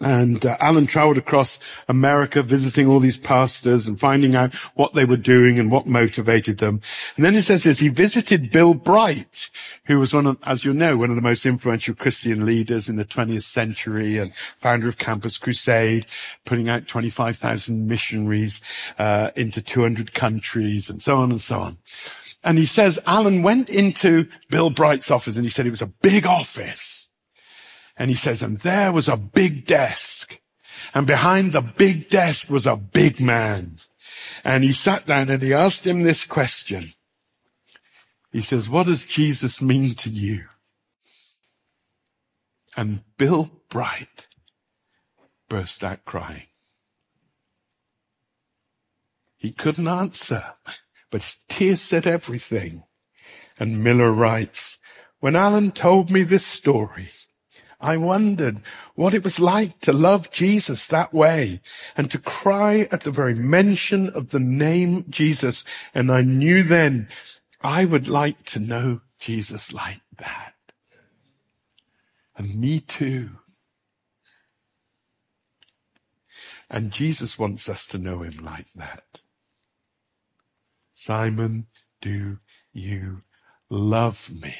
And 0.01 0.43
uh, 0.43 0.57
Alan 0.59 0.87
traveled 0.87 1.19
across 1.19 1.59
America 1.87 2.41
visiting 2.41 2.87
all 2.87 2.99
these 2.99 3.17
pastors 3.17 3.85
and 3.85 3.99
finding 3.99 4.33
out 4.33 4.55
what 4.73 4.95
they 4.95 5.05
were 5.05 5.17
doing 5.17 5.59
and 5.59 5.69
what 5.69 5.85
motivated 5.85 6.57
them. 6.57 6.81
And 7.15 7.23
then 7.23 7.35
he 7.35 7.43
says 7.43 7.63
this, 7.63 7.77
he 7.77 7.89
visited 7.89 8.51
Bill 8.51 8.73
Bright, 8.73 9.51
who 9.85 9.99
was 9.99 10.11
one 10.11 10.25
of, 10.25 10.37
as 10.43 10.65
you 10.65 10.73
know, 10.73 10.97
one 10.97 11.11
of 11.11 11.15
the 11.15 11.21
most 11.21 11.45
influential 11.45 11.93
Christian 11.93 12.43
leaders 12.43 12.89
in 12.89 12.95
the 12.95 13.05
20th 13.05 13.43
century 13.43 14.17
and 14.17 14.33
founder 14.57 14.87
of 14.87 14.97
Campus 14.97 15.37
Crusade, 15.37 16.07
putting 16.43 16.69
out 16.69 16.87
25,000 16.87 17.87
missionaries 17.87 18.61
uh, 18.97 19.29
into 19.35 19.61
200 19.61 20.15
countries 20.15 20.89
and 20.89 21.03
so 21.03 21.17
on 21.17 21.29
and 21.29 21.41
so 21.41 21.59
on. 21.59 21.77
And 22.43 22.57
he 22.57 22.65
says 22.65 22.99
Alan 23.05 23.43
went 23.43 23.69
into 23.69 24.27
Bill 24.49 24.71
Bright's 24.71 25.11
office 25.11 25.35
and 25.35 25.45
he 25.45 25.51
said 25.51 25.67
it 25.67 25.71
was 25.71 25.83
a 25.83 25.87
big 25.87 26.25
office 26.25 27.02
and 27.97 28.09
he 28.09 28.15
says, 28.15 28.41
and 28.41 28.57
there 28.59 28.91
was 28.91 29.07
a 29.07 29.17
big 29.17 29.65
desk. 29.65 30.39
And 30.93 31.05
behind 31.07 31.53
the 31.53 31.61
big 31.61 32.09
desk 32.09 32.49
was 32.49 32.65
a 32.65 32.75
big 32.75 33.19
man. 33.19 33.77
And 34.43 34.63
he 34.63 34.73
sat 34.73 35.05
down 35.05 35.29
and 35.29 35.41
he 35.41 35.53
asked 35.53 35.85
him 35.85 36.03
this 36.03 36.25
question. 36.25 36.93
He 38.31 38.41
says, 38.41 38.67
what 38.67 38.87
does 38.87 39.03
Jesus 39.05 39.61
mean 39.61 39.93
to 39.95 40.09
you? 40.09 40.45
And 42.75 43.03
Bill 43.17 43.51
Bright 43.69 44.27
burst 45.47 45.83
out 45.83 46.03
crying. 46.05 46.47
He 49.37 49.51
couldn't 49.51 49.87
answer, 49.87 50.53
but 51.11 51.21
his 51.21 51.37
tears 51.47 51.81
said 51.81 52.07
everything. 52.07 52.85
And 53.59 53.83
Miller 53.83 54.11
writes, 54.11 54.79
when 55.19 55.35
Alan 55.35 55.71
told 55.71 56.09
me 56.09 56.23
this 56.23 56.45
story, 56.45 57.09
I 57.83 57.97
wondered 57.97 58.61
what 58.95 59.13
it 59.13 59.25
was 59.25 59.41
like 59.41 59.81
to 59.81 59.91
love 59.91 60.31
Jesus 60.31 60.87
that 60.87 61.13
way 61.13 61.59
and 61.97 62.09
to 62.11 62.17
cry 62.17 62.87
at 62.93 63.01
the 63.01 63.11
very 63.11 63.35
mention 63.35 64.09
of 64.09 64.29
the 64.29 64.39
name 64.39 65.05
Jesus. 65.09 65.65
And 65.93 66.09
I 66.09 66.21
knew 66.21 66.63
then 66.63 67.09
I 67.61 67.83
would 67.83 68.07
like 68.07 68.45
to 68.45 68.59
know 68.59 69.01
Jesus 69.19 69.73
like 69.73 69.99
that. 70.15 70.53
And 72.37 72.55
me 72.55 72.79
too. 72.79 73.31
And 76.69 76.91
Jesus 76.91 77.37
wants 77.37 77.67
us 77.67 77.85
to 77.87 77.97
know 77.97 78.23
him 78.23 78.43
like 78.45 78.71
that. 78.75 79.19
Simon, 80.93 81.67
do 82.01 82.39
you 82.71 83.19
love 83.69 84.31
me? 84.31 84.55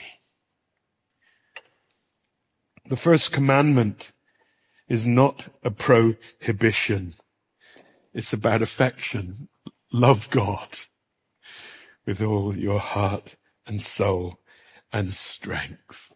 The 2.85 2.95
first 2.95 3.31
commandment 3.31 4.11
is 4.89 5.07
not 5.07 5.47
a 5.63 5.71
prohibition. 5.71 7.13
It's 8.13 8.33
about 8.33 8.61
affection. 8.61 9.47
Love 9.91 10.29
God 10.29 10.69
with 12.05 12.21
all 12.21 12.55
your 12.55 12.79
heart 12.79 13.35
and 13.65 13.81
soul 13.81 14.39
and 14.91 15.13
strength. 15.13 16.13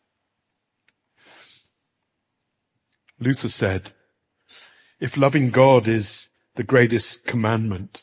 Luther 3.19 3.49
said, 3.49 3.93
if 4.99 5.15
loving 5.15 5.49
God 5.49 5.87
is 5.87 6.29
the 6.55 6.63
greatest 6.63 7.25
commandment, 7.25 8.01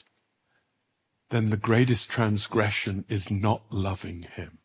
then 1.31 1.51
the 1.51 1.57
greatest 1.57 2.09
transgression 2.09 3.05
is 3.09 3.31
not 3.31 3.63
loving 3.71 4.23
him. 4.23 4.59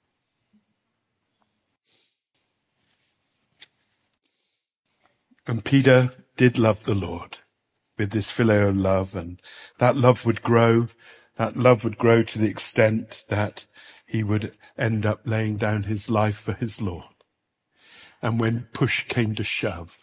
And 5.49 5.65
Peter 5.65 6.11
did 6.37 6.59
love 6.59 6.83
the 6.83 6.93
Lord 6.93 7.39
with 7.97 8.11
this 8.11 8.31
phileo 8.31 8.71
love 8.71 9.15
and 9.15 9.41
that 9.79 9.97
love 9.97 10.23
would 10.23 10.43
grow. 10.43 10.89
That 11.37 11.57
love 11.57 11.83
would 11.83 11.97
grow 11.97 12.21
to 12.21 12.37
the 12.37 12.47
extent 12.47 13.25
that 13.29 13.65
he 14.05 14.21
would 14.21 14.55
end 14.77 15.07
up 15.07 15.21
laying 15.25 15.57
down 15.57 15.83
his 15.83 16.07
life 16.07 16.37
for 16.37 16.53
his 16.53 16.83
Lord. 16.83 17.15
And 18.21 18.39
when 18.39 18.67
push 18.73 19.07
came 19.07 19.33
to 19.33 19.43
shove, 19.43 19.97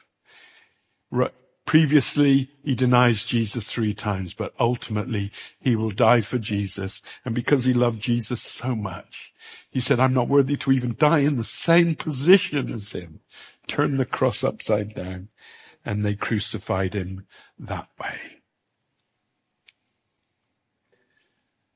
previously 1.64 2.50
he 2.64 2.74
denies 2.74 3.22
Jesus 3.22 3.68
three 3.68 3.94
times, 3.94 4.35
but 4.35 4.52
ultimately 4.59 5.30
he 5.61 5.76
will 5.76 5.92
die 5.92 6.22
for 6.22 6.38
Jesus. 6.38 7.02
And 7.24 7.37
because 7.37 7.62
he 7.62 7.72
loved 7.72 8.00
Jesus 8.00 8.42
so 8.42 8.74
much, 8.74 9.32
he 9.70 9.78
said, 9.78 10.00
I'm 10.00 10.14
not 10.14 10.28
worthy 10.28 10.56
to 10.56 10.72
even 10.72 10.96
die 10.98 11.20
in 11.20 11.37
the 11.37 11.44
same 11.44 11.94
position 11.94 12.72
as 12.72 12.90
him 12.90 13.20
turned 13.66 13.98
the 13.98 14.05
cross 14.05 14.44
upside 14.44 14.94
down 14.94 15.29
and 15.85 16.05
they 16.05 16.14
crucified 16.14 16.94
him 16.94 17.26
that 17.59 17.88
way. 18.00 18.42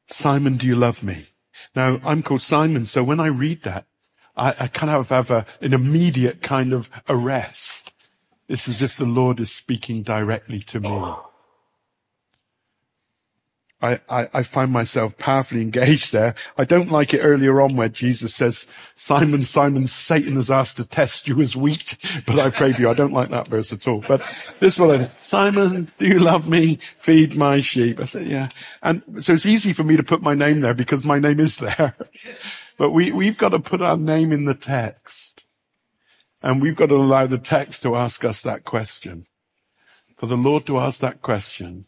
Simon, 0.08 0.56
do 0.56 0.66
you 0.66 0.74
love 0.74 1.02
me? 1.02 1.28
Now, 1.76 2.00
I'm 2.04 2.22
called 2.22 2.42
Simon, 2.42 2.86
so 2.86 3.04
when 3.04 3.20
I 3.20 3.26
read 3.26 3.62
that, 3.62 3.86
I, 4.36 4.54
I 4.58 4.66
kind 4.66 4.90
of 4.92 5.08
have 5.10 5.30
a, 5.30 5.46
an 5.60 5.72
immediate 5.72 6.42
kind 6.42 6.72
of 6.72 6.90
arrest. 7.08 7.92
It's 8.48 8.68
as 8.68 8.82
if 8.82 8.96
the 8.96 9.04
Lord 9.04 9.38
is 9.38 9.52
speaking 9.52 10.02
directly 10.02 10.60
to 10.60 10.80
me. 10.80 10.88
I, 13.82 14.00
I, 14.08 14.28
I, 14.34 14.42
find 14.42 14.70
myself 14.70 15.16
powerfully 15.16 15.62
engaged 15.62 16.12
there. 16.12 16.34
I 16.58 16.64
don't 16.64 16.90
like 16.90 17.14
it 17.14 17.20
earlier 17.20 17.62
on 17.62 17.76
where 17.76 17.88
Jesus 17.88 18.34
says, 18.34 18.66
Simon, 18.94 19.42
Simon, 19.42 19.86
Satan 19.86 20.36
has 20.36 20.50
asked 20.50 20.76
to 20.76 20.86
test 20.86 21.26
you 21.26 21.40
as 21.40 21.56
wheat, 21.56 21.96
but 22.26 22.38
I 22.38 22.50
pray 22.50 22.72
for 22.72 22.82
you. 22.82 22.90
I 22.90 22.94
don't 22.94 23.12
like 23.12 23.30
that 23.30 23.48
verse 23.48 23.72
at 23.72 23.88
all. 23.88 24.04
But 24.06 24.22
this 24.60 24.78
one, 24.78 25.10
Simon, 25.20 25.90
do 25.96 26.06
you 26.06 26.18
love 26.18 26.48
me? 26.48 26.78
Feed 26.98 27.34
my 27.34 27.60
sheep. 27.60 28.00
I 28.00 28.04
said, 28.04 28.26
yeah. 28.26 28.48
And 28.82 29.02
so 29.24 29.32
it's 29.32 29.46
easy 29.46 29.72
for 29.72 29.84
me 29.84 29.96
to 29.96 30.02
put 30.02 30.22
my 30.22 30.34
name 30.34 30.60
there 30.60 30.74
because 30.74 31.04
my 31.04 31.18
name 31.18 31.40
is 31.40 31.56
there. 31.56 31.96
but 32.76 32.90
we, 32.90 33.12
we've 33.12 33.38
got 33.38 33.50
to 33.50 33.60
put 33.60 33.80
our 33.80 33.96
name 33.96 34.30
in 34.30 34.44
the 34.44 34.54
text. 34.54 35.46
And 36.42 36.62
we've 36.62 36.76
got 36.76 36.88
to 36.90 36.96
allow 36.96 37.26
the 37.26 37.38
text 37.38 37.82
to 37.82 37.96
ask 37.96 38.24
us 38.24 38.42
that 38.42 38.64
question. 38.64 39.26
For 40.16 40.26
the 40.26 40.36
Lord 40.36 40.66
to 40.66 40.78
ask 40.78 41.00
that 41.00 41.22
question 41.22 41.86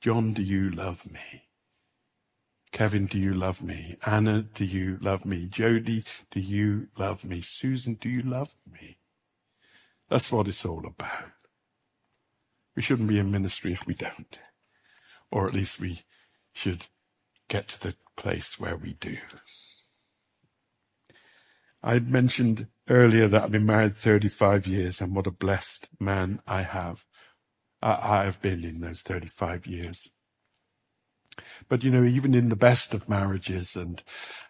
John, 0.00 0.32
do 0.32 0.42
you 0.42 0.70
love 0.70 1.10
me? 1.10 1.44
Kevin, 2.72 3.06
do 3.06 3.18
you 3.18 3.34
love 3.34 3.62
me? 3.62 3.96
Anna, 4.06 4.42
do 4.42 4.64
you 4.64 4.98
love 5.02 5.24
me? 5.26 5.46
Jody, 5.46 6.04
do 6.30 6.40
you 6.40 6.88
love 6.96 7.24
me? 7.24 7.40
Susan, 7.40 7.94
do 7.94 8.08
you 8.08 8.22
love 8.22 8.54
me? 8.70 8.98
That's 10.08 10.32
what 10.32 10.48
it's 10.48 10.64
all 10.64 10.86
about. 10.86 11.32
We 12.74 12.82
shouldn't 12.82 13.08
be 13.08 13.18
in 13.18 13.30
ministry 13.30 13.72
if 13.72 13.86
we 13.86 13.94
don't. 13.94 14.38
Or 15.30 15.44
at 15.44 15.54
least 15.54 15.80
we 15.80 16.00
should 16.52 16.86
get 17.48 17.68
to 17.68 17.80
the 17.80 17.96
place 18.16 18.58
where 18.58 18.76
we 18.76 18.94
do. 18.94 19.18
I 21.82 21.98
mentioned 21.98 22.68
earlier 22.88 23.26
that 23.28 23.44
I've 23.44 23.52
been 23.52 23.66
married 23.66 23.96
35 23.96 24.66
years 24.66 25.00
and 25.00 25.14
what 25.14 25.26
a 25.26 25.30
blessed 25.30 25.88
man 25.98 26.40
I 26.46 26.62
have. 26.62 27.04
I 27.82 28.24
have 28.24 28.42
been 28.42 28.64
in 28.64 28.80
those 28.80 29.02
35 29.02 29.66
years. 29.66 30.10
But 31.68 31.82
you 31.82 31.90
know, 31.90 32.04
even 32.04 32.34
in 32.34 32.48
the 32.48 32.56
best 32.56 32.92
of 32.92 33.08
marriages, 33.08 33.76
and 33.76 34.02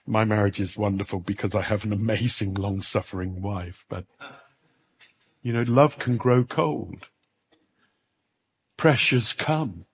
my 0.07 0.25
marriage 0.25 0.59
is 0.61 0.77
wonderful 0.77 1.21
because 1.21 1.55
I 1.55 1.63
have 1.63 1.85
an 1.85 1.93
amazing 1.93 2.55
long 2.55 2.81
suffering 2.81 3.43
wife, 3.43 3.85
but 3.89 4.07
you 5.43 5.53
know, 5.53 5.63
love 5.63 5.99
can 5.99 6.17
grow 6.17 6.45
cold. 6.45 7.09
Pressures 8.77 9.33
come. 9.33 9.87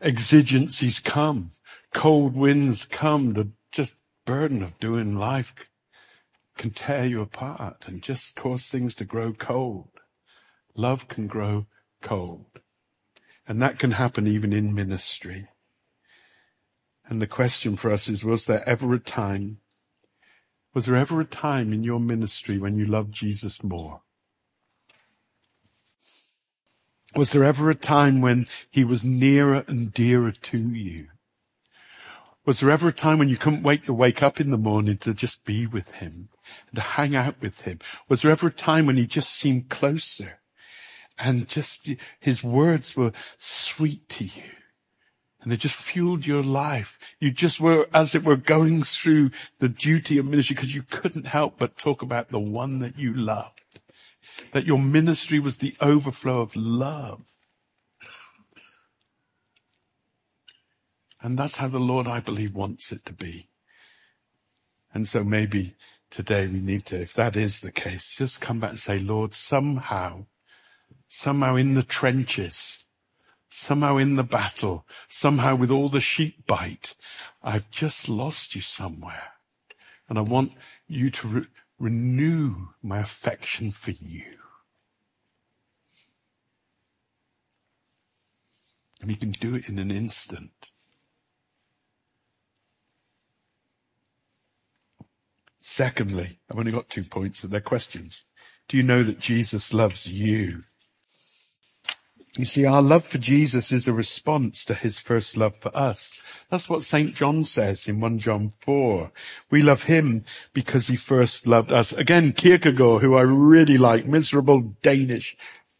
Exigencies 0.00 1.00
come. 1.00 1.52
Cold 1.94 2.34
winds 2.34 2.84
come. 2.84 3.34
The 3.34 3.50
just 3.70 3.94
burden 4.24 4.62
of 4.62 4.78
doing 4.78 5.16
life 5.16 5.54
can 6.56 6.70
tear 6.70 7.04
you 7.04 7.20
apart 7.20 7.84
and 7.86 8.02
just 8.02 8.34
cause 8.34 8.66
things 8.66 8.94
to 8.96 9.04
grow 9.04 9.32
cold. 9.32 9.90
Love 10.74 11.08
can 11.08 11.26
grow 11.26 11.66
cold. 12.02 12.46
And 13.46 13.62
that 13.62 13.78
can 13.78 13.92
happen 13.92 14.26
even 14.26 14.52
in 14.52 14.74
ministry. 14.74 15.48
And 17.08 17.22
the 17.22 17.26
question 17.26 17.76
for 17.76 17.90
us 17.90 18.08
is, 18.08 18.24
was 18.24 18.46
there 18.46 18.68
ever 18.68 18.92
a 18.94 18.98
time, 18.98 19.58
was 20.74 20.86
there 20.86 20.96
ever 20.96 21.20
a 21.20 21.24
time 21.24 21.72
in 21.72 21.84
your 21.84 22.00
ministry 22.00 22.58
when 22.58 22.76
you 22.76 22.84
loved 22.84 23.12
Jesus 23.12 23.62
more? 23.62 24.02
Was 27.14 27.32
there 27.32 27.44
ever 27.44 27.70
a 27.70 27.74
time 27.74 28.20
when 28.20 28.46
he 28.70 28.84
was 28.84 29.04
nearer 29.04 29.64
and 29.68 29.92
dearer 29.92 30.32
to 30.32 30.58
you? 30.58 31.06
Was 32.44 32.60
there 32.60 32.70
ever 32.70 32.88
a 32.88 32.92
time 32.92 33.18
when 33.18 33.28
you 33.28 33.36
couldn't 33.36 33.62
wait 33.62 33.86
to 33.86 33.92
wake 33.92 34.22
up 34.22 34.40
in 34.40 34.50
the 34.50 34.58
morning 34.58 34.98
to 34.98 35.14
just 35.14 35.44
be 35.44 35.66
with 35.66 35.92
him 35.92 36.28
and 36.68 36.76
to 36.76 36.80
hang 36.80 37.16
out 37.16 37.40
with 37.40 37.62
him? 37.62 37.78
Was 38.08 38.22
there 38.22 38.30
ever 38.30 38.48
a 38.48 38.52
time 38.52 38.86
when 38.86 38.96
he 38.96 39.06
just 39.06 39.30
seemed 39.30 39.68
closer 39.68 40.40
and 41.18 41.48
just 41.48 41.88
his 42.20 42.44
words 42.44 42.96
were 42.96 43.12
sweet 43.38 44.08
to 44.10 44.24
you? 44.24 44.42
and 45.46 45.52
they 45.52 45.56
just 45.56 45.76
fueled 45.76 46.26
your 46.26 46.42
life. 46.42 46.98
You 47.20 47.30
just 47.30 47.60
were, 47.60 47.86
as 47.94 48.16
it 48.16 48.24
were, 48.24 48.34
going 48.34 48.82
through 48.82 49.30
the 49.60 49.68
duty 49.68 50.18
of 50.18 50.26
ministry 50.26 50.54
because 50.54 50.74
you 50.74 50.82
couldn't 50.82 51.28
help 51.28 51.56
but 51.56 51.78
talk 51.78 52.02
about 52.02 52.30
the 52.30 52.40
one 52.40 52.80
that 52.80 52.98
you 52.98 53.14
loved. 53.14 53.78
That 54.50 54.66
your 54.66 54.80
ministry 54.80 55.38
was 55.38 55.58
the 55.58 55.76
overflow 55.80 56.40
of 56.40 56.56
love. 56.56 57.28
And 61.22 61.38
that's 61.38 61.58
how 61.58 61.68
the 61.68 61.78
Lord, 61.78 62.08
I 62.08 62.18
believe, 62.18 62.56
wants 62.56 62.90
it 62.90 63.04
to 63.04 63.12
be. 63.12 63.48
And 64.92 65.06
so 65.06 65.22
maybe 65.22 65.76
today 66.10 66.48
we 66.48 66.58
need 66.58 66.86
to, 66.86 67.02
if 67.02 67.14
that 67.14 67.36
is 67.36 67.60
the 67.60 67.70
case, 67.70 68.16
just 68.16 68.40
come 68.40 68.58
back 68.58 68.70
and 68.70 68.78
say, 68.80 68.98
Lord, 68.98 69.32
somehow, 69.32 70.26
somehow 71.08 71.56
in 71.56 71.74
the 71.74 71.82
trenches, 71.82 72.84
somehow 73.48 73.96
in 73.96 74.16
the 74.16 74.24
battle, 74.24 74.86
somehow 75.08 75.54
with 75.54 75.70
all 75.70 75.88
the 75.88 76.00
sheep 76.00 76.46
bite, 76.46 76.94
I've 77.42 77.70
just 77.70 78.08
lost 78.08 78.54
you 78.54 78.60
somewhere. 78.60 79.32
And 80.08 80.18
I 80.18 80.22
want 80.22 80.52
you 80.86 81.10
to 81.10 81.28
re- 81.28 81.44
renew 81.78 82.68
my 82.82 82.98
affection 83.00 83.70
for 83.70 83.92
you. 83.92 84.36
And 89.00 89.10
he 89.10 89.16
can 89.16 89.30
do 89.30 89.54
it 89.54 89.68
in 89.68 89.78
an 89.78 89.90
instant. 89.90 90.70
Secondly, 95.60 96.38
I've 96.50 96.58
only 96.58 96.72
got 96.72 96.88
two 96.88 97.04
points, 97.04 97.40
so 97.40 97.48
they're 97.48 97.60
questions. 97.60 98.24
Do 98.68 98.76
you 98.76 98.82
know 98.82 99.02
that 99.02 99.20
Jesus 99.20 99.74
loves 99.74 100.06
you? 100.06 100.62
You 102.38 102.44
see, 102.44 102.64
our 102.64 102.82
love 102.82 103.04
for 103.04 103.18
Jesus 103.18 103.72
is 103.72 103.88
a 103.88 103.92
response 103.92 104.64
to 104.64 104.74
his 104.74 104.98
first 104.98 105.36
love 105.36 105.56
for 105.56 105.76
us. 105.76 106.22
That's 106.50 106.68
what 106.68 106.82
St. 106.82 107.14
John 107.14 107.44
says 107.44 107.88
in 107.88 108.00
1 108.00 108.18
John 108.18 108.52
4. 108.60 109.10
We 109.50 109.62
love 109.62 109.84
him 109.84 110.24
because 110.52 110.86
he 110.88 110.96
first 110.96 111.46
loved 111.46 111.72
us. 111.72 111.92
Again, 111.92 112.32
Kierkegaard, 112.32 113.02
who 113.02 113.16
I 113.16 113.22
really 113.22 113.78
like, 113.78 114.06
miserable 114.06 114.74
Danish 114.82 115.36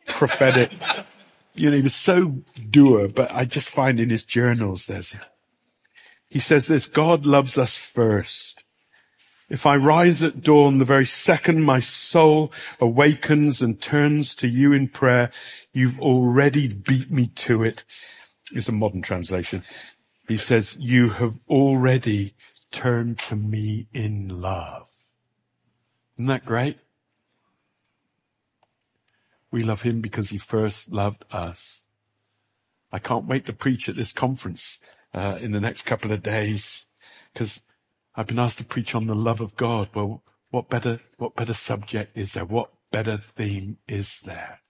prophetic. 0.06 0.72
you 1.54 1.70
know, 1.70 1.76
he 1.76 1.82
was 1.82 1.94
so 1.94 2.42
doer, 2.70 3.08
but 3.08 3.30
I 3.32 3.44
just 3.44 3.68
find 3.68 3.98
in 3.98 4.10
his 4.10 4.24
journals 4.24 4.86
there's, 4.86 5.14
he 6.28 6.38
says 6.38 6.66
this, 6.66 6.86
God 6.86 7.24
loves 7.24 7.56
us 7.56 7.76
first. 7.76 8.65
If 9.48 9.64
I 9.64 9.76
rise 9.76 10.22
at 10.22 10.42
dawn, 10.42 10.78
the 10.78 10.84
very 10.84 11.06
second 11.06 11.62
my 11.62 11.78
soul 11.78 12.52
awakens 12.80 13.62
and 13.62 13.80
turns 13.80 14.34
to 14.36 14.48
you 14.48 14.72
in 14.72 14.88
prayer, 14.88 15.30
you've 15.72 16.00
already 16.00 16.66
beat 16.66 17.12
me 17.12 17.28
to 17.28 17.62
it. 17.62 17.84
It's 18.52 18.68
a 18.68 18.72
modern 18.72 19.02
translation. 19.02 19.62
He 20.26 20.36
says, 20.36 20.76
you 20.80 21.10
have 21.10 21.34
already 21.48 22.34
turned 22.72 23.18
to 23.20 23.36
me 23.36 23.86
in 23.92 24.28
love. 24.40 24.88
Isn't 26.16 26.26
that 26.26 26.44
great? 26.44 26.78
We 29.52 29.62
love 29.62 29.82
him 29.82 30.00
because 30.00 30.30
he 30.30 30.38
first 30.38 30.90
loved 30.90 31.24
us. 31.30 31.86
I 32.90 32.98
can't 32.98 33.26
wait 33.26 33.46
to 33.46 33.52
preach 33.52 33.88
at 33.88 33.96
this 33.96 34.12
conference 34.12 34.80
uh, 35.14 35.38
in 35.40 35.52
the 35.52 35.60
next 35.60 35.82
couple 35.82 36.10
of 36.10 36.22
days 36.22 36.86
because 37.32 37.60
I've 38.16 38.26
been 38.26 38.38
asked 38.38 38.58
to 38.58 38.64
preach 38.64 38.94
on 38.94 39.06
the 39.06 39.14
love 39.14 39.40
of 39.40 39.56
God. 39.56 39.90
Well, 39.94 40.22
what 40.50 40.70
better, 40.70 41.00
what 41.18 41.36
better 41.36 41.52
subject 41.52 42.16
is 42.16 42.32
there? 42.32 42.46
What 42.46 42.70
better 42.90 43.18
theme 43.18 43.76
is 43.86 44.20
there? 44.20 44.60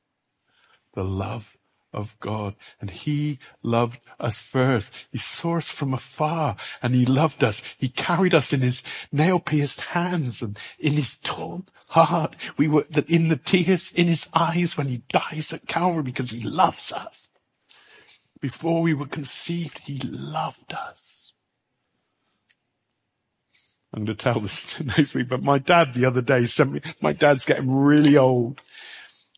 The 0.95 1.05
love 1.05 1.57
of 1.93 2.19
God. 2.19 2.57
And 2.81 2.91
He 2.91 3.39
loved 3.63 4.01
us 4.19 4.39
first. 4.39 4.93
He 5.13 5.19
saw 5.19 5.59
us 5.59 5.71
from 5.71 5.95
afar 5.95 6.57
and 6.83 6.93
He 6.93 7.07
loved 7.07 7.45
us. 7.45 7.63
He 7.79 7.89
carried 7.89 8.35
us 8.35 8.53
in 8.53 8.61
His 8.61 8.83
nail 9.13 9.39
pierced 9.39 9.81
hands 9.81 10.43
and 10.43 10.59
in 10.81 10.95
His 10.95 11.17
torn 11.17 11.67
heart. 11.91 12.35
We 12.57 12.67
were 12.67 12.87
in 13.07 13.29
the 13.29 13.37
tears 13.37 13.93
in 13.93 14.09
His 14.09 14.29
eyes 14.35 14.77
when 14.77 14.89
He 14.89 15.03
dies 15.09 15.53
at 15.53 15.69
Calvary 15.69 16.03
because 16.03 16.31
He 16.31 16.41
loves 16.41 16.91
us. 16.91 17.29
Before 18.41 18.83
we 18.83 18.93
were 18.93 19.07
conceived, 19.07 19.79
He 19.79 19.99
loved 19.99 20.75
us. 20.75 21.16
I'm 23.97 24.05
going 24.05 24.15
to 24.17 24.23
tell 24.23 24.41
this 24.41 24.79
next 24.97 25.15
week, 25.15 25.29
but 25.29 25.43
my 25.43 25.59
dad 25.59 25.95
the 25.95 26.05
other 26.05 26.21
day 26.21 26.45
sent 26.45 26.73
me, 26.73 26.83
my 27.01 27.15
dad's 27.15 27.47
getting 27.47 27.75
really 27.75 28.17
old 28.17 28.61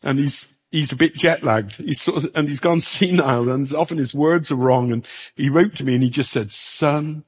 and 0.03 0.19
he's, 0.19 0.53
he's 0.69 0.91
a 0.91 0.97
bit 0.97 1.15
jet 1.15 1.43
lagged. 1.43 1.77
He's 1.77 2.01
sort 2.01 2.25
of, 2.25 2.31
and 2.35 2.49
he's 2.49 2.59
gone 2.59 2.81
senile 2.81 3.49
and 3.49 3.73
often 3.73 3.97
his 3.97 4.13
words 4.13 4.51
are 4.51 4.55
wrong. 4.55 4.91
And 4.91 5.07
he 5.35 5.49
wrote 5.49 5.75
to 5.75 5.85
me 5.85 5.93
and 5.95 6.03
he 6.03 6.09
just 6.09 6.31
said, 6.31 6.51
son, 6.51 7.23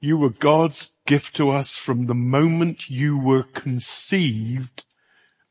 you 0.00 0.18
were 0.18 0.30
God's 0.30 0.90
gift 1.06 1.36
to 1.36 1.50
us 1.50 1.76
from 1.76 2.06
the 2.06 2.14
moment 2.14 2.90
you 2.90 3.16
were 3.16 3.44
conceived 3.44 4.84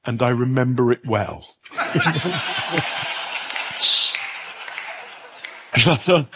and 0.06 0.22
I 0.22 0.30
remember 0.30 0.92
it 0.92 1.06
well. 1.06 1.48
I 5.76 5.96
thought, 5.96 6.28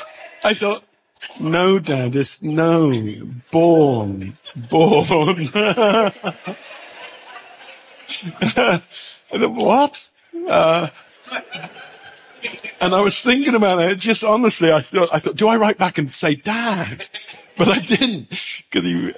I 0.44 0.54
thought, 0.54 0.84
no, 1.40 1.80
Dad, 1.80 2.16
it's 2.16 2.42
no. 2.42 2.92
Born. 3.52 4.38
Born. 4.70 5.48
what? 9.32 10.10
Uh, 10.48 10.90
and 12.80 12.96
I 12.96 13.02
was 13.02 13.22
thinking 13.22 13.56
about 13.56 13.80
it. 13.80 13.98
Just 13.98 14.24
honestly, 14.24 14.72
I 14.72 14.82
thought, 14.82 15.10
I 15.12 15.20
thought, 15.20 15.36
do 15.36 15.48
I 15.48 15.58
write 15.58 15.78
back 15.78 15.98
and 15.98 16.14
say, 16.14 16.36
Dad? 16.36 17.08
But 17.58 17.68
I 17.68 17.80
didn't. 17.80 18.30
Cause 18.72 18.84
he, 18.84 19.14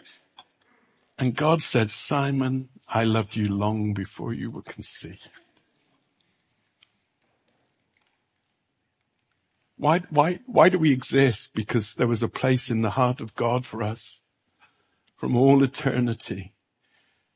and 1.18 1.36
God 1.36 1.62
said, 1.62 1.92
Simon, 1.92 2.70
I 2.88 3.04
loved 3.04 3.36
you 3.36 3.54
long 3.54 3.94
before 3.94 4.34
you 4.34 4.50
were 4.50 4.62
conceived. 4.62 5.30
Why, 9.80 10.00
why, 10.10 10.40
why 10.46 10.68
do 10.70 10.78
we 10.78 10.92
exist? 10.92 11.54
Because 11.54 11.96
there 11.96 12.08
was 12.08 12.22
a 12.22 12.28
place 12.28 12.70
in 12.70 12.82
the 12.82 12.92
heart 12.92 13.22
of 13.22 13.36
God 13.36 13.66
for 13.66 13.82
us 13.82 14.22
from 15.16 15.38
all 15.38 15.64
eternity. 15.64 16.54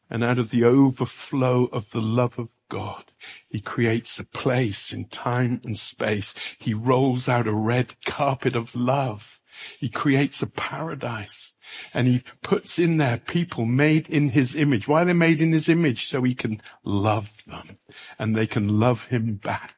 And 0.10 0.24
out 0.24 0.38
of 0.38 0.52
the 0.52 0.64
overflow 0.64 1.66
of 1.72 1.92
the 1.92 2.02
love 2.02 2.38
of 2.38 2.50
God. 2.74 3.06
He 3.50 3.60
creates 3.60 4.20
a 4.20 4.26
place 4.26 4.92
in 4.92 5.06
time 5.06 5.62
and 5.64 5.78
space. 5.78 6.34
He 6.58 6.74
rolls 6.74 7.30
out 7.30 7.48
a 7.48 7.54
red 7.54 7.94
carpet 8.04 8.56
of 8.56 8.76
love. 8.76 9.42
He 9.80 9.90
creates 9.90 10.42
a 10.42 10.48
paradise 10.48 11.54
and 11.94 12.08
he 12.08 12.24
puts 12.42 12.80
in 12.80 12.98
there 12.98 13.18
people 13.18 13.66
made 13.66 14.10
in 14.10 14.30
his 14.30 14.56
image. 14.56 14.88
Why 14.88 15.04
are 15.04 15.06
they 15.06 15.14
made 15.14 15.40
in 15.40 15.52
his 15.52 15.70
image? 15.70 16.08
So 16.08 16.24
he 16.24 16.34
can 16.34 16.62
love 16.84 17.46
them 17.46 17.78
and 18.18 18.36
they 18.36 18.48
can 18.48 18.80
love 18.80 19.06
him 19.06 19.36
back. 19.36 19.76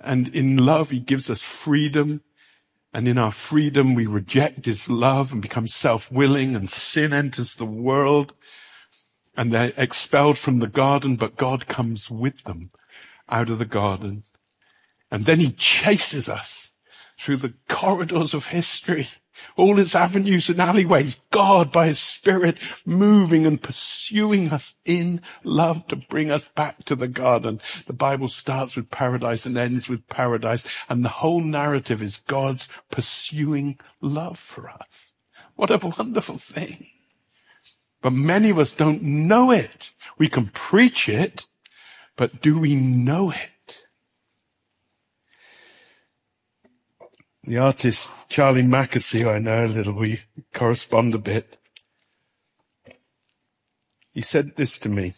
And 0.00 0.34
in 0.34 0.56
love, 0.56 0.90
he 0.90 1.00
gives 1.00 1.28
us 1.28 1.42
freedom. 1.42 2.22
And 2.92 3.06
in 3.06 3.18
our 3.18 3.32
freedom, 3.32 3.94
we 3.94 4.06
reject 4.06 4.66
his 4.66 4.88
love 4.88 5.32
and 5.32 5.40
become 5.40 5.68
self-willing 5.68 6.56
and 6.56 6.68
sin 6.68 7.12
enters 7.12 7.54
the 7.54 7.66
world 7.66 8.34
and 9.36 9.52
they're 9.52 9.72
expelled 9.76 10.38
from 10.38 10.58
the 10.58 10.66
garden, 10.66 11.16
but 11.16 11.36
God 11.36 11.66
comes 11.66 12.10
with 12.10 12.42
them 12.44 12.70
out 13.28 13.48
of 13.48 13.58
the 13.58 13.64
garden. 13.64 14.24
And 15.10 15.24
then 15.24 15.40
he 15.40 15.52
chases 15.52 16.28
us 16.28 16.72
through 17.18 17.38
the 17.38 17.54
corridors 17.68 18.34
of 18.34 18.48
history, 18.48 19.08
all 19.56 19.78
its 19.78 19.94
avenues 19.94 20.48
and 20.48 20.60
alleyways, 20.60 21.20
God 21.30 21.72
by 21.72 21.86
his 21.86 21.98
spirit 21.98 22.58
moving 22.84 23.46
and 23.46 23.62
pursuing 23.62 24.50
us 24.50 24.74
in 24.84 25.20
love 25.44 25.86
to 25.88 25.96
bring 25.96 26.30
us 26.30 26.46
back 26.54 26.84
to 26.84 26.94
the 26.94 27.08
garden. 27.08 27.60
The 27.86 27.92
Bible 27.92 28.28
starts 28.28 28.76
with 28.76 28.90
paradise 28.90 29.46
and 29.46 29.56
ends 29.56 29.88
with 29.88 30.06
paradise. 30.08 30.64
And 30.88 31.04
the 31.04 31.08
whole 31.08 31.40
narrative 31.40 32.02
is 32.02 32.22
God's 32.26 32.68
pursuing 32.90 33.78
love 34.00 34.38
for 34.38 34.68
us. 34.68 35.12
What 35.56 35.70
a 35.70 35.78
wonderful 35.78 36.38
thing. 36.38 36.86
But 38.02 38.12
many 38.12 38.50
of 38.50 38.58
us 38.58 38.72
don't 38.72 39.02
know 39.02 39.50
it. 39.50 39.92
We 40.16 40.28
can 40.28 40.48
preach 40.48 41.08
it, 41.08 41.46
but 42.16 42.40
do 42.40 42.58
we 42.58 42.74
know 42.76 43.30
it? 43.30 43.50
The 47.50 47.58
artist 47.58 48.08
Charlie 48.28 48.62
Mackesy, 48.62 49.26
I 49.28 49.40
know 49.40 49.64
a 49.64 49.66
little, 49.66 49.94
we 49.94 50.20
correspond 50.54 51.16
a 51.16 51.18
bit. 51.18 51.56
He 54.12 54.20
said 54.20 54.54
this 54.54 54.78
to 54.78 54.88
me. 54.88 55.14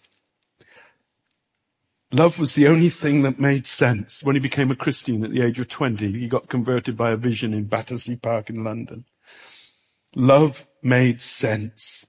Love 2.10 2.38
was 2.38 2.54
the 2.54 2.68
only 2.68 2.88
thing 2.88 3.20
that 3.20 3.38
made 3.38 3.66
sense. 3.66 4.22
When 4.22 4.34
he 4.34 4.40
became 4.40 4.70
a 4.70 4.74
Christian 4.74 5.22
at 5.24 5.30
the 5.30 5.42
age 5.42 5.60
of 5.60 5.68
20, 5.68 6.10
he 6.10 6.26
got 6.26 6.48
converted 6.48 6.96
by 6.96 7.10
a 7.10 7.16
vision 7.16 7.52
in 7.52 7.64
Battersea 7.64 8.16
Park 8.16 8.48
in 8.48 8.62
London. 8.62 9.04
Love 10.16 10.66
made 10.82 11.20
sense. 11.20 12.06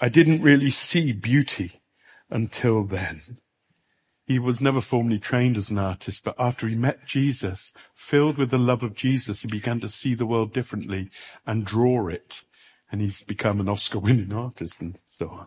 I 0.00 0.08
didn't 0.08 0.40
really 0.40 0.70
see 0.70 1.12
beauty 1.12 1.82
until 2.30 2.82
then. 2.82 3.20
He 4.28 4.38
was 4.38 4.60
never 4.60 4.82
formally 4.82 5.18
trained 5.18 5.56
as 5.56 5.70
an 5.70 5.78
artist, 5.78 6.22
but 6.22 6.34
after 6.38 6.68
he 6.68 6.74
met 6.74 7.06
Jesus, 7.06 7.72
filled 7.94 8.36
with 8.36 8.50
the 8.50 8.58
love 8.58 8.82
of 8.82 8.94
Jesus, 8.94 9.40
he 9.40 9.48
began 9.48 9.80
to 9.80 9.88
see 9.88 10.12
the 10.12 10.26
world 10.26 10.52
differently 10.52 11.08
and 11.46 11.64
draw 11.64 12.08
it. 12.08 12.42
And 12.92 13.00
he's 13.00 13.22
become 13.22 13.58
an 13.58 13.70
Oscar 13.70 13.98
winning 13.98 14.34
artist 14.34 14.82
and 14.82 15.00
so 15.18 15.30
on. 15.30 15.46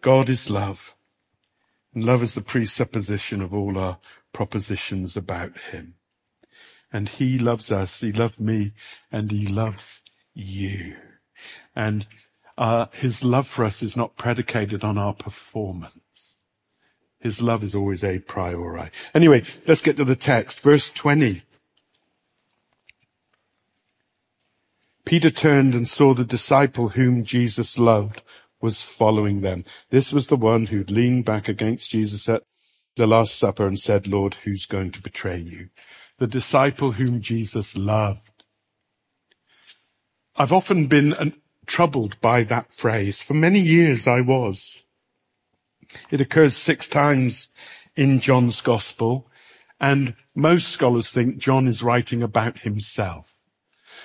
God 0.00 0.30
is 0.30 0.48
love. 0.48 0.94
And 1.94 2.04
love 2.04 2.22
is 2.22 2.32
the 2.32 2.40
presupposition 2.40 3.42
of 3.42 3.52
all 3.52 3.76
our 3.76 3.98
propositions 4.32 5.14
about 5.14 5.58
him. 5.58 5.96
And 6.90 7.10
he 7.10 7.38
loves 7.38 7.70
us, 7.70 8.00
he 8.00 8.12
loved 8.12 8.40
me, 8.40 8.72
and 9.12 9.30
he 9.30 9.46
loves 9.46 10.00
you. 10.32 10.96
And 11.76 12.06
uh, 12.58 12.86
his 12.92 13.22
love 13.22 13.46
for 13.46 13.64
us 13.64 13.82
is 13.82 13.96
not 13.96 14.16
predicated 14.16 14.82
on 14.82 14.98
our 14.98 15.14
performance. 15.14 16.34
His 17.20 17.40
love 17.40 17.62
is 17.62 17.74
always 17.74 18.02
a 18.02 18.18
priori. 18.18 18.90
Anyway, 19.14 19.44
let's 19.66 19.80
get 19.80 19.96
to 19.96 20.04
the 20.04 20.16
text. 20.16 20.60
Verse 20.60 20.90
20. 20.90 21.42
Peter 25.04 25.30
turned 25.30 25.74
and 25.74 25.88
saw 25.88 26.12
the 26.12 26.24
disciple 26.24 26.90
whom 26.90 27.24
Jesus 27.24 27.78
loved 27.78 28.22
was 28.60 28.82
following 28.82 29.40
them. 29.40 29.64
This 29.90 30.12
was 30.12 30.26
the 30.26 30.36
one 30.36 30.66
who'd 30.66 30.90
leaned 30.90 31.24
back 31.24 31.48
against 31.48 31.90
Jesus 31.90 32.28
at 32.28 32.42
the 32.96 33.06
Last 33.06 33.38
Supper 33.38 33.66
and 33.66 33.78
said, 33.78 34.08
Lord, 34.08 34.34
who's 34.34 34.66
going 34.66 34.90
to 34.92 35.00
betray 35.00 35.38
you? 35.38 35.68
The 36.18 36.26
disciple 36.26 36.92
whom 36.92 37.20
Jesus 37.20 37.76
loved. 37.76 38.44
I've 40.36 40.52
often 40.52 40.88
been 40.88 41.12
an, 41.14 41.34
troubled 41.68 42.20
by 42.20 42.42
that 42.42 42.72
phrase. 42.72 43.22
For 43.22 43.34
many 43.34 43.60
years 43.60 44.08
I 44.08 44.20
was. 44.22 44.82
It 46.10 46.20
occurs 46.20 46.56
six 46.56 46.88
times 46.88 47.48
in 47.94 48.18
John's 48.18 48.60
gospel 48.60 49.28
and 49.80 50.14
most 50.34 50.68
scholars 50.68 51.10
think 51.10 51.38
John 51.38 51.68
is 51.68 51.82
writing 51.82 52.22
about 52.22 52.60
himself. 52.60 53.36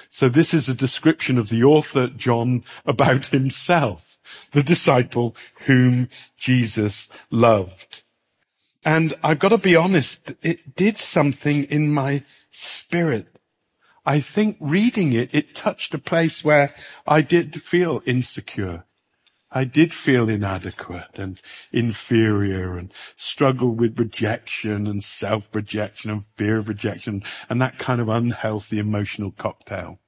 So 0.10 0.30
this 0.30 0.54
is 0.54 0.70
a 0.70 0.76
description 0.76 1.38
of 1.38 1.50
the 1.50 1.64
author 1.64 2.08
John 2.08 2.64
about 2.86 3.28
himself, 3.28 4.20
the 4.52 4.64
disciple 4.64 5.36
whom 5.66 6.10
Jesus 6.38 7.10
loved. 7.32 8.04
And 8.86 9.16
I've 9.24 9.40
got 9.40 9.50
to 9.50 9.58
be 9.58 9.76
honest, 9.76 10.34
it 10.42 10.76
did 10.76 10.98
something 10.98 11.64
in 11.66 11.92
my 11.92 12.24
spirit 12.52 13.33
I 14.06 14.20
think 14.20 14.58
reading 14.60 15.14
it, 15.14 15.34
it 15.34 15.56
touched 15.56 15.94
a 15.94 16.00
place 16.00 16.44
where 16.44 16.74
I 17.08 17.22
did 17.22 17.62
feel 17.62 18.02
insecure. 18.06 18.84
I 19.56 19.66
did 19.66 19.94
feel 19.94 20.30
inadequate 20.30 21.12
and 21.20 21.40
inferior 21.72 22.76
and 22.76 22.92
struggle 23.16 23.76
with 23.76 24.00
rejection 24.00 24.88
and 24.88 25.04
self-rejection 25.04 26.10
and 26.10 26.26
fear 26.36 26.58
of 26.58 26.68
rejection 26.68 27.24
and 27.50 27.62
that 27.62 27.78
kind 27.78 28.02
of 28.02 28.10
unhealthy 28.10 28.80
emotional 28.80 29.32
cocktail. 29.32 30.00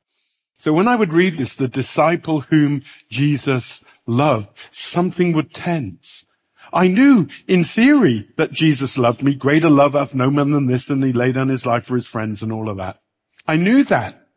So 0.58 0.74
when 0.74 0.88
I 0.88 0.96
would 0.96 1.14
read 1.14 1.38
this, 1.38 1.56
the 1.56 1.68
disciple 1.68 2.42
whom 2.42 2.82
Jesus 3.10 3.84
loved, 4.08 4.50
something 4.72 5.32
would 5.34 5.54
tense. 5.54 6.26
I 6.74 6.88
knew 6.88 7.28
in 7.48 7.64
theory 7.64 8.30
that 8.38 8.52
Jesus 8.52 8.98
loved 8.98 9.22
me. 9.22 9.36
Greater 9.36 9.70
love 9.70 9.94
hath 9.94 10.16
no 10.16 10.32
man 10.32 10.52
than 10.52 10.66
this, 10.66 10.90
and 10.90 11.04
he 11.04 11.14
laid 11.14 11.36
down 11.36 11.50
his 11.50 11.66
life 11.66 11.86
for 11.86 11.96
his 11.96 12.08
friends 12.08 12.42
and 12.42 12.52
all 12.52 12.70
of 12.70 12.78
that. 12.78 13.00
I 13.48 13.58
knew 13.58 13.84
that. 13.86 14.28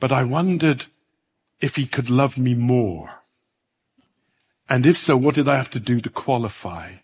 But 0.00 0.12
I 0.12 0.24
wondered 0.24 0.86
if 1.60 1.76
he 1.76 1.86
could 1.86 2.10
love 2.10 2.38
me 2.38 2.54
more. 2.54 3.22
And 4.68 4.84
if 4.84 4.96
so, 4.96 5.16
what 5.16 5.34
did 5.34 5.48
I 5.48 5.56
have 5.56 5.70
to 5.70 5.80
do 5.80 6.00
to 6.00 6.10
qualify? 6.10 6.94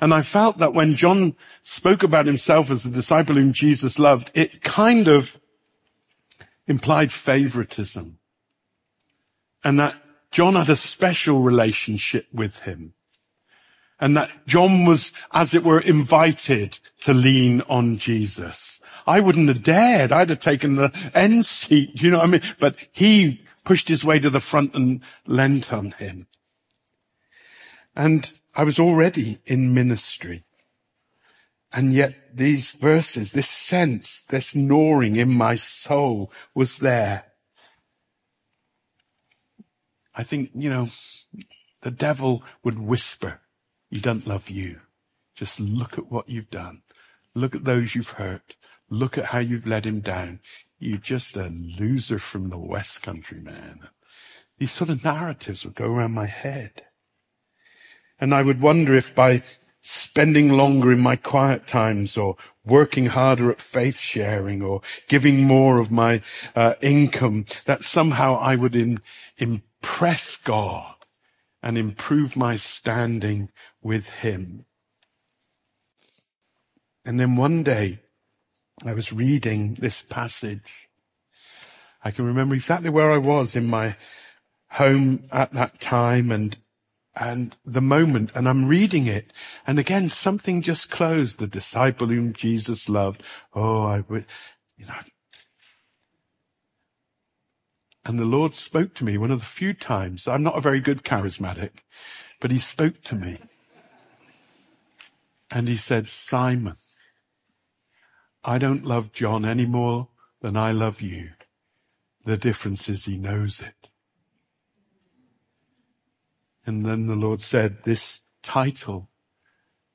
And 0.00 0.12
I 0.12 0.22
felt 0.22 0.58
that 0.58 0.74
when 0.74 0.96
John 0.96 1.36
spoke 1.62 2.02
about 2.02 2.26
himself 2.26 2.70
as 2.70 2.82
the 2.82 2.90
disciple 2.90 3.36
whom 3.36 3.52
Jesus 3.52 3.98
loved, 3.98 4.32
it 4.34 4.62
kind 4.64 5.06
of 5.06 5.38
implied 6.66 7.12
favoritism. 7.12 8.18
And 9.62 9.78
that 9.78 9.94
John 10.32 10.54
had 10.54 10.68
a 10.70 10.76
special 10.76 11.42
relationship 11.42 12.26
with 12.32 12.62
him. 12.62 12.94
And 14.00 14.16
that 14.16 14.30
John 14.46 14.86
was, 14.86 15.12
as 15.32 15.54
it 15.54 15.62
were, 15.62 15.78
invited 15.78 16.80
to 17.02 17.14
lean 17.14 17.60
on 17.68 17.98
Jesus. 17.98 18.80
I 19.06 19.20
wouldn't 19.20 19.48
have 19.48 19.62
dared. 19.62 20.12
I'd 20.12 20.30
have 20.30 20.40
taken 20.40 20.76
the 20.76 20.92
end 21.14 21.46
seat. 21.46 22.02
You 22.02 22.10
know 22.10 22.18
what 22.18 22.28
I 22.28 22.30
mean? 22.30 22.42
But 22.58 22.76
he 22.92 23.40
pushed 23.64 23.88
his 23.88 24.04
way 24.04 24.18
to 24.18 24.30
the 24.30 24.40
front 24.40 24.74
and 24.74 25.00
leant 25.26 25.72
on 25.72 25.92
him. 25.92 26.26
And 27.94 28.32
I 28.54 28.64
was 28.64 28.78
already 28.78 29.38
in 29.46 29.74
ministry. 29.74 30.44
And 31.72 31.92
yet 31.92 32.36
these 32.36 32.70
verses, 32.70 33.32
this 33.32 33.48
sense, 33.48 34.22
this 34.22 34.54
gnawing 34.54 35.16
in 35.16 35.30
my 35.30 35.56
soul 35.56 36.30
was 36.54 36.78
there. 36.78 37.24
I 40.14 40.22
think, 40.22 40.50
you 40.54 40.68
know, 40.68 40.88
the 41.80 41.90
devil 41.90 42.44
would 42.62 42.78
whisper, 42.78 43.40
he 43.90 44.00
doesn't 44.00 44.26
love 44.26 44.50
you. 44.50 44.80
Just 45.34 45.58
look 45.58 45.96
at 45.96 46.10
what 46.10 46.28
you've 46.28 46.50
done. 46.50 46.82
Look 47.34 47.54
at 47.54 47.64
those 47.64 47.94
you've 47.94 48.10
hurt. 48.10 48.56
Look 48.92 49.16
at 49.16 49.24
how 49.24 49.38
you've 49.38 49.66
let 49.66 49.86
him 49.86 50.00
down. 50.00 50.40
You're 50.78 50.98
just 50.98 51.34
a 51.34 51.48
loser 51.48 52.18
from 52.18 52.50
the 52.50 52.58
West 52.58 53.02
Country, 53.02 53.40
man. 53.40 53.88
These 54.58 54.72
sort 54.72 54.90
of 54.90 55.02
narratives 55.02 55.64
would 55.64 55.74
go 55.74 55.86
around 55.86 56.12
my 56.12 56.26
head. 56.26 56.82
And 58.20 58.34
I 58.34 58.42
would 58.42 58.60
wonder 58.60 58.94
if 58.94 59.14
by 59.14 59.44
spending 59.80 60.50
longer 60.50 60.92
in 60.92 61.00
my 61.00 61.16
quiet 61.16 61.66
times 61.66 62.18
or 62.18 62.36
working 62.66 63.06
harder 63.06 63.50
at 63.50 63.62
faith 63.62 63.98
sharing 63.98 64.60
or 64.60 64.82
giving 65.08 65.42
more 65.42 65.78
of 65.78 65.90
my 65.90 66.20
uh, 66.54 66.74
income, 66.82 67.46
that 67.64 67.84
somehow 67.84 68.34
I 68.34 68.56
would 68.56 68.76
in, 68.76 69.00
impress 69.38 70.36
God 70.36 70.96
and 71.62 71.78
improve 71.78 72.36
my 72.36 72.56
standing 72.56 73.48
with 73.80 74.10
him. 74.10 74.66
And 77.06 77.18
then 77.18 77.36
one 77.36 77.62
day 77.62 78.00
I 78.84 78.94
was 78.94 79.12
reading 79.12 79.74
this 79.74 80.02
passage. 80.02 80.88
I 82.04 82.10
can 82.10 82.26
remember 82.26 82.54
exactly 82.54 82.90
where 82.90 83.12
I 83.12 83.18
was 83.18 83.54
in 83.54 83.66
my 83.66 83.96
home 84.70 85.24
at 85.30 85.52
that 85.52 85.80
time 85.80 86.32
and, 86.32 86.56
and 87.14 87.56
the 87.64 87.80
moment 87.80 88.30
and 88.34 88.48
I'm 88.48 88.66
reading 88.66 89.06
it 89.06 89.32
and 89.66 89.78
again 89.78 90.08
something 90.08 90.62
just 90.62 90.90
closed. 90.90 91.38
The 91.38 91.46
disciple 91.46 92.08
whom 92.08 92.32
Jesus 92.32 92.88
loved. 92.88 93.22
Oh, 93.54 93.82
I 93.82 94.00
would, 94.08 94.26
you 94.76 94.86
know. 94.86 94.94
And 98.04 98.18
the 98.18 98.24
Lord 98.24 98.54
spoke 98.54 98.94
to 98.94 99.04
me 99.04 99.16
one 99.16 99.30
of 99.30 99.38
the 99.38 99.46
few 99.46 99.74
times. 99.74 100.26
I'm 100.26 100.42
not 100.42 100.58
a 100.58 100.60
very 100.60 100.80
good 100.80 101.04
charismatic, 101.04 101.82
but 102.40 102.50
he 102.50 102.58
spoke 102.58 103.02
to 103.04 103.14
me. 103.14 103.38
And 105.52 105.68
he 105.68 105.76
said, 105.76 106.08
Simon, 106.08 106.76
I 108.44 108.58
don't 108.58 108.84
love 108.84 109.12
John 109.12 109.44
any 109.44 109.66
more 109.66 110.08
than 110.40 110.56
I 110.56 110.72
love 110.72 111.00
you. 111.00 111.30
The 112.24 112.36
difference 112.36 112.88
is 112.88 113.04
he 113.04 113.16
knows 113.16 113.60
it. 113.60 113.88
And 116.64 116.86
then 116.86 117.06
the 117.06 117.16
Lord 117.16 117.42
said, 117.42 117.84
this 117.84 118.20
title 118.42 119.08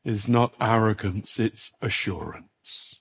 is 0.04 0.28
not 0.28 0.54
arrogance, 0.60 1.40
it's 1.40 1.74
assurance. 1.82 3.00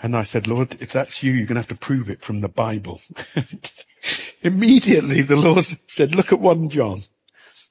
And 0.00 0.16
I 0.16 0.22
said, 0.22 0.46
Lord, 0.46 0.80
if 0.80 0.92
that's 0.92 1.22
you, 1.22 1.32
you're 1.32 1.46
going 1.46 1.56
to 1.56 1.60
have 1.60 1.68
to 1.68 1.74
prove 1.74 2.08
it 2.08 2.22
from 2.22 2.40
the 2.40 2.48
Bible. 2.48 3.00
Immediately 4.42 5.22
the 5.22 5.36
Lord 5.36 5.66
said, 5.86 6.14
look 6.14 6.32
at 6.32 6.40
1 6.40 6.68
John. 6.68 7.02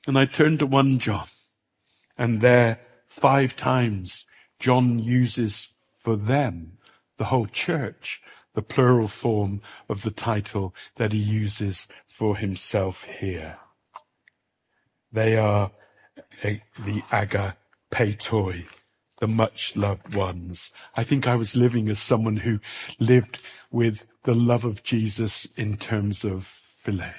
And 0.06 0.18
I 0.18 0.26
turned 0.26 0.60
to 0.60 0.66
1 0.66 1.00
John 1.00 1.28
and 2.18 2.42
there 2.42 2.80
five 3.06 3.56
times 3.56 4.26
John 4.60 5.00
uses 5.00 5.74
for 5.96 6.16
them, 6.16 6.78
the 7.18 7.26
whole 7.26 7.48
church, 7.48 8.22
the 8.54 8.62
plural 8.62 9.08
form 9.08 9.62
of 9.88 10.02
the 10.02 10.12
title 10.12 10.74
that 10.96 11.12
he 11.12 11.20
uses 11.20 11.88
for 12.06 12.38
himself 12.38 13.04
here. 13.04 13.58
They 15.12 15.38
are 15.38 15.72
a, 16.44 16.64
the 16.80 17.02
agapetoi, 17.12 18.66
the 19.20 19.28
much 19.28 19.76
loved 19.76 20.16
ones. 20.16 20.72
I 20.96 21.04
think 21.04 21.28
I 21.28 21.36
was 21.36 21.56
living 21.56 21.88
as 21.90 22.00
someone 22.00 22.38
who 22.38 22.60
lived 23.00 23.42
with 23.72 24.06
the 24.24 24.36
love 24.36 24.66
of 24.66 24.84
Jesus 24.84 25.48
in 25.56 25.78
terms 25.78 26.24
of 26.24 26.60
philia, 26.84 27.14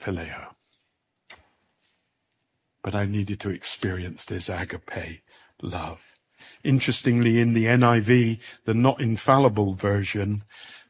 phileo. 0.00 0.54
But 2.82 2.94
I 2.94 3.06
needed 3.06 3.40
to 3.40 3.50
experience 3.50 4.24
this 4.24 4.48
agape 4.48 5.22
love. 5.60 6.19
Interestingly, 6.62 7.40
in 7.40 7.54
the 7.54 7.64
NIV, 7.66 8.40
the 8.64 8.74
not 8.74 9.00
infallible 9.00 9.74
version, 9.74 10.42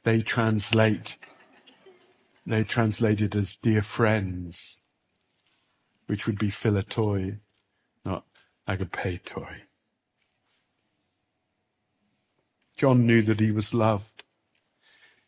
they 0.05 0.21
translate, 0.21 1.17
they 2.45 2.65
translate 2.65 3.21
it 3.21 3.35
as 3.35 3.55
dear 3.55 3.83
friends 3.83 4.81
which 6.11 6.27
would 6.27 6.41
be 6.41 6.49
philatoi, 6.49 7.39
not 8.05 8.25
agapetoi. 8.67 9.61
John 12.77 13.07
knew 13.07 13.23
that 13.23 13.39
he 13.39 13.53
was 13.53 13.73
loved. 13.73 14.25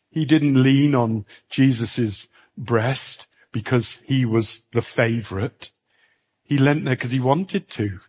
He 0.09 0.25
didn't 0.25 0.61
lean 0.61 0.93
on 0.93 1.25
Jesus' 1.49 2.27
breast 2.57 3.27
because 3.53 3.99
he 4.03 4.25
was 4.25 4.63
the 4.73 4.81
favorite. 4.81 5.71
He 6.43 6.57
leant 6.57 6.83
there 6.83 6.97
because 6.97 7.11
he 7.11 7.21
wanted 7.21 7.69
to. 7.69 8.01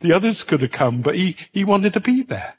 The 0.00 0.12
others 0.12 0.42
could 0.44 0.62
have 0.62 0.72
come, 0.72 1.02
but 1.02 1.14
he, 1.14 1.36
he 1.52 1.64
wanted 1.64 1.92
to 1.94 2.00
be 2.00 2.22
there. 2.22 2.54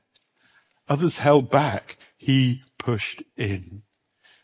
Others 0.87 1.19
held 1.19 1.49
back. 1.49 1.97
He 2.17 2.63
pushed 2.77 3.23
in 3.35 3.83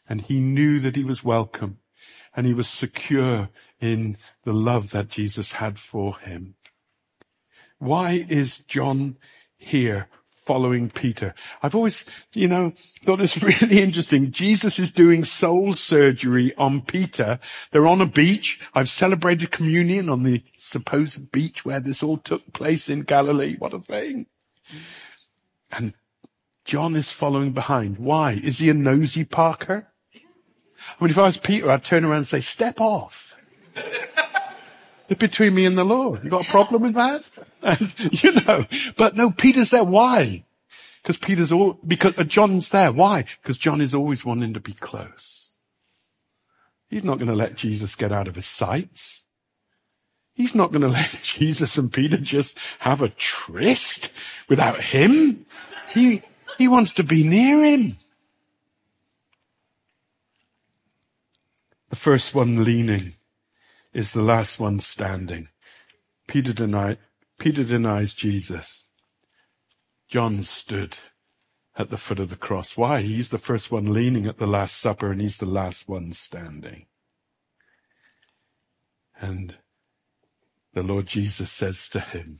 and 0.08 0.22
he 0.22 0.40
knew 0.40 0.80
that 0.80 0.96
he 0.96 1.04
was 1.04 1.24
welcome 1.24 1.80
and 2.36 2.46
he 2.46 2.54
was 2.54 2.68
secure 2.68 3.50
in 3.80 4.18
the 4.44 4.54
love 4.54 4.92
that 4.92 5.10
Jesus 5.10 5.54
had 5.54 5.78
for 5.80 6.18
him. 6.20 6.56
Why 7.78 8.26
is 8.30 8.60
John 8.60 9.18
here 9.58 10.08
following 10.46 10.90
Peter? 10.90 11.34
I've 11.62 11.76
always, 11.76 12.06
you 12.34 12.48
know, 12.48 12.74
thought 13.04 13.22
it's 13.22 13.42
really 13.62 13.82
interesting. 13.82 14.32
Jesus 14.32 14.80
is 14.80 14.92
doing 14.92 15.24
soul 15.24 15.74
surgery 15.74 16.54
on 16.58 16.82
Peter. 16.82 17.40
They're 17.72 17.88
on 17.88 18.02
a 18.02 18.06
beach. 18.06 18.60
I've 18.74 18.90
celebrated 18.90 19.52
communion 19.52 20.10
on 20.10 20.24
the 20.24 20.44
supposed 20.58 21.32
beach 21.32 21.66
where 21.66 21.80
this 21.80 22.04
all 22.04 22.18
took 22.18 22.54
place 22.54 22.90
in 22.90 23.02
Galilee. 23.02 23.56
What 23.58 23.74
a 23.74 23.80
thing. 23.80 24.28
And 25.72 25.94
John 26.66 26.96
is 26.96 27.12
following 27.12 27.52
behind. 27.52 27.98
Why? 27.98 28.34
Is 28.34 28.60
he 28.60 28.70
a 28.70 28.74
nosy 28.74 29.26
Parker? 29.26 29.88
I 31.00 31.04
mean, 31.04 31.12
if 31.12 31.18
I 31.18 31.24
was 31.24 31.38
Peter, 31.38 31.70
I'd 31.70 31.84
turn 31.84 32.06
around 32.06 32.18
and 32.18 32.28
say, 32.28 32.40
step 32.40 32.80
off. 32.80 33.36
Between 35.20 35.54
me 35.54 35.66
and 35.66 35.78
the 35.78 35.84
Lord. 35.84 36.24
You 36.24 36.30
got 36.30 36.48
a 36.48 36.50
problem 36.50 36.84
with 36.84 36.94
that? 36.94 37.24
And, 37.64 37.94
you 38.24 38.32
know, 38.32 38.66
but 38.98 39.16
no, 39.16 39.30
Peter's 39.30 39.70
there. 39.70 39.84
Why? 39.84 40.44
Because 41.02 41.18
Peter's 41.18 41.52
all, 41.52 41.74
because 41.86 42.18
uh, 42.18 42.24
John's 42.24 42.70
there. 42.70 42.92
Why? 42.92 43.26
Because 43.42 43.58
John 43.58 43.82
is 43.82 43.94
always 43.94 44.26
wanting 44.26 44.54
to 44.56 44.60
be 44.60 44.74
close. 44.74 45.56
He's 46.90 47.04
not 47.04 47.20
going 47.20 47.28
to 47.28 47.36
let 47.36 47.56
Jesus 47.56 47.94
get 47.94 48.12
out 48.12 48.28
of 48.28 48.36
his 48.36 48.48
sights. 48.48 49.26
He's 50.34 50.56
not 50.56 50.72
going 50.72 50.82
to 50.88 50.88
let 50.88 51.20
Jesus 51.22 51.78
and 51.78 51.92
Peter 51.92 52.18
just 52.18 52.58
have 52.80 53.02
a 53.02 53.10
tryst 53.10 54.12
without 54.50 54.82
him. 54.82 55.46
He, 55.94 56.24
he 56.58 56.68
wants 56.68 56.94
to 56.94 57.04
be 57.04 57.24
near 57.24 57.64
him. 57.64 57.98
The 61.90 61.96
first 61.96 62.34
one 62.34 62.64
leaning 62.64 63.14
is 63.94 64.14
the 64.14 64.22
last 64.22 64.60
one 64.60 64.80
standing. 64.80 65.50
Peter 66.28 66.54
denied, 66.54 66.98
Peter 67.40 67.64
denies 67.64 68.14
Jesus. 68.14 68.88
John 70.08 70.44
stood 70.44 70.98
at 71.76 71.90
the 71.90 71.98
foot 71.98 72.20
of 72.20 72.30
the 72.30 72.36
cross. 72.36 72.78
Why? 72.78 73.02
He's 73.02 73.30
the 73.30 73.38
first 73.38 73.72
one 73.72 73.94
leaning 73.94 74.26
at 74.26 74.38
the 74.38 74.48
Last 74.48 74.78
Supper 74.78 75.12
and 75.12 75.22
he's 75.22 75.38
the 75.38 75.46
last 75.46 75.88
one 75.88 76.14
standing. 76.14 76.86
And 79.20 79.56
the 80.74 80.84
Lord 80.84 81.06
Jesus 81.06 81.52
says 81.52 81.88
to 81.90 82.00
him, 82.00 82.40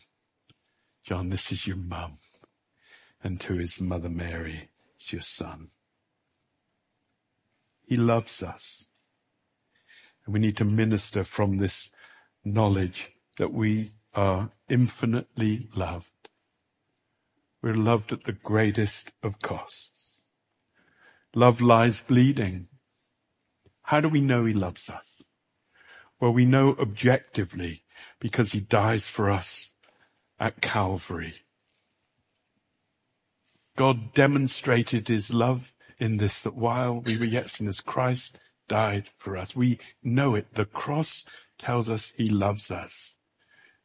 John, 1.04 1.30
this 1.30 1.52
is 1.52 1.68
your 1.68 1.78
mum. 1.78 2.18
And 3.24 3.40
to 3.42 3.54
his 3.54 3.80
mother 3.80 4.10
Mary, 4.10 4.70
it's 4.96 5.14
your 5.14 5.22
son. 5.22 5.70
He 7.86 7.96
loves 7.96 8.42
us. 8.42 8.88
We 10.32 10.40
need 10.40 10.58
to 10.58 10.66
minister 10.66 11.24
from 11.24 11.58
this 11.58 11.92
knowledge 12.44 13.12
that 13.38 13.54
we 13.54 13.92
are 14.14 14.52
infinitely 14.70 15.70
loved. 15.76 16.30
We're 17.62 17.74
loved 17.74 18.12
at 18.12 18.24
the 18.24 18.34
greatest 18.34 19.12
of 19.22 19.40
costs. 19.42 20.22
Love 21.36 21.62
lies 21.62 22.00
bleeding. 22.00 22.68
How 23.84 24.02
do 24.02 24.10
we 24.10 24.22
know 24.22 24.46
he 24.46 24.54
loves 24.54 24.90
us? 24.90 25.22
Well, 26.20 26.34
we 26.34 26.46
know 26.46 26.76
objectively 26.80 27.84
because 28.20 28.52
he 28.52 28.60
dies 28.60 29.08
for 29.08 29.30
us 29.30 29.72
at 30.40 30.62
Calvary. 30.62 31.36
God 33.76 34.14
demonstrated 34.14 35.08
his 35.08 35.34
love 35.34 35.74
in 35.98 36.18
this 36.18 36.42
that 36.42 36.56
while 36.56 37.00
we 37.00 37.18
were 37.18 37.26
yet 37.26 37.50
sinners, 37.50 37.80
Christ 37.80 38.38
died 38.72 39.10
for 39.18 39.36
us. 39.36 39.54
We 39.54 39.80
know 40.02 40.34
it. 40.34 40.54
The 40.54 40.64
cross 40.64 41.26
tells 41.60 41.90
us 41.90 42.14
he 42.16 42.30
loves 42.30 42.72
us. 42.72 43.18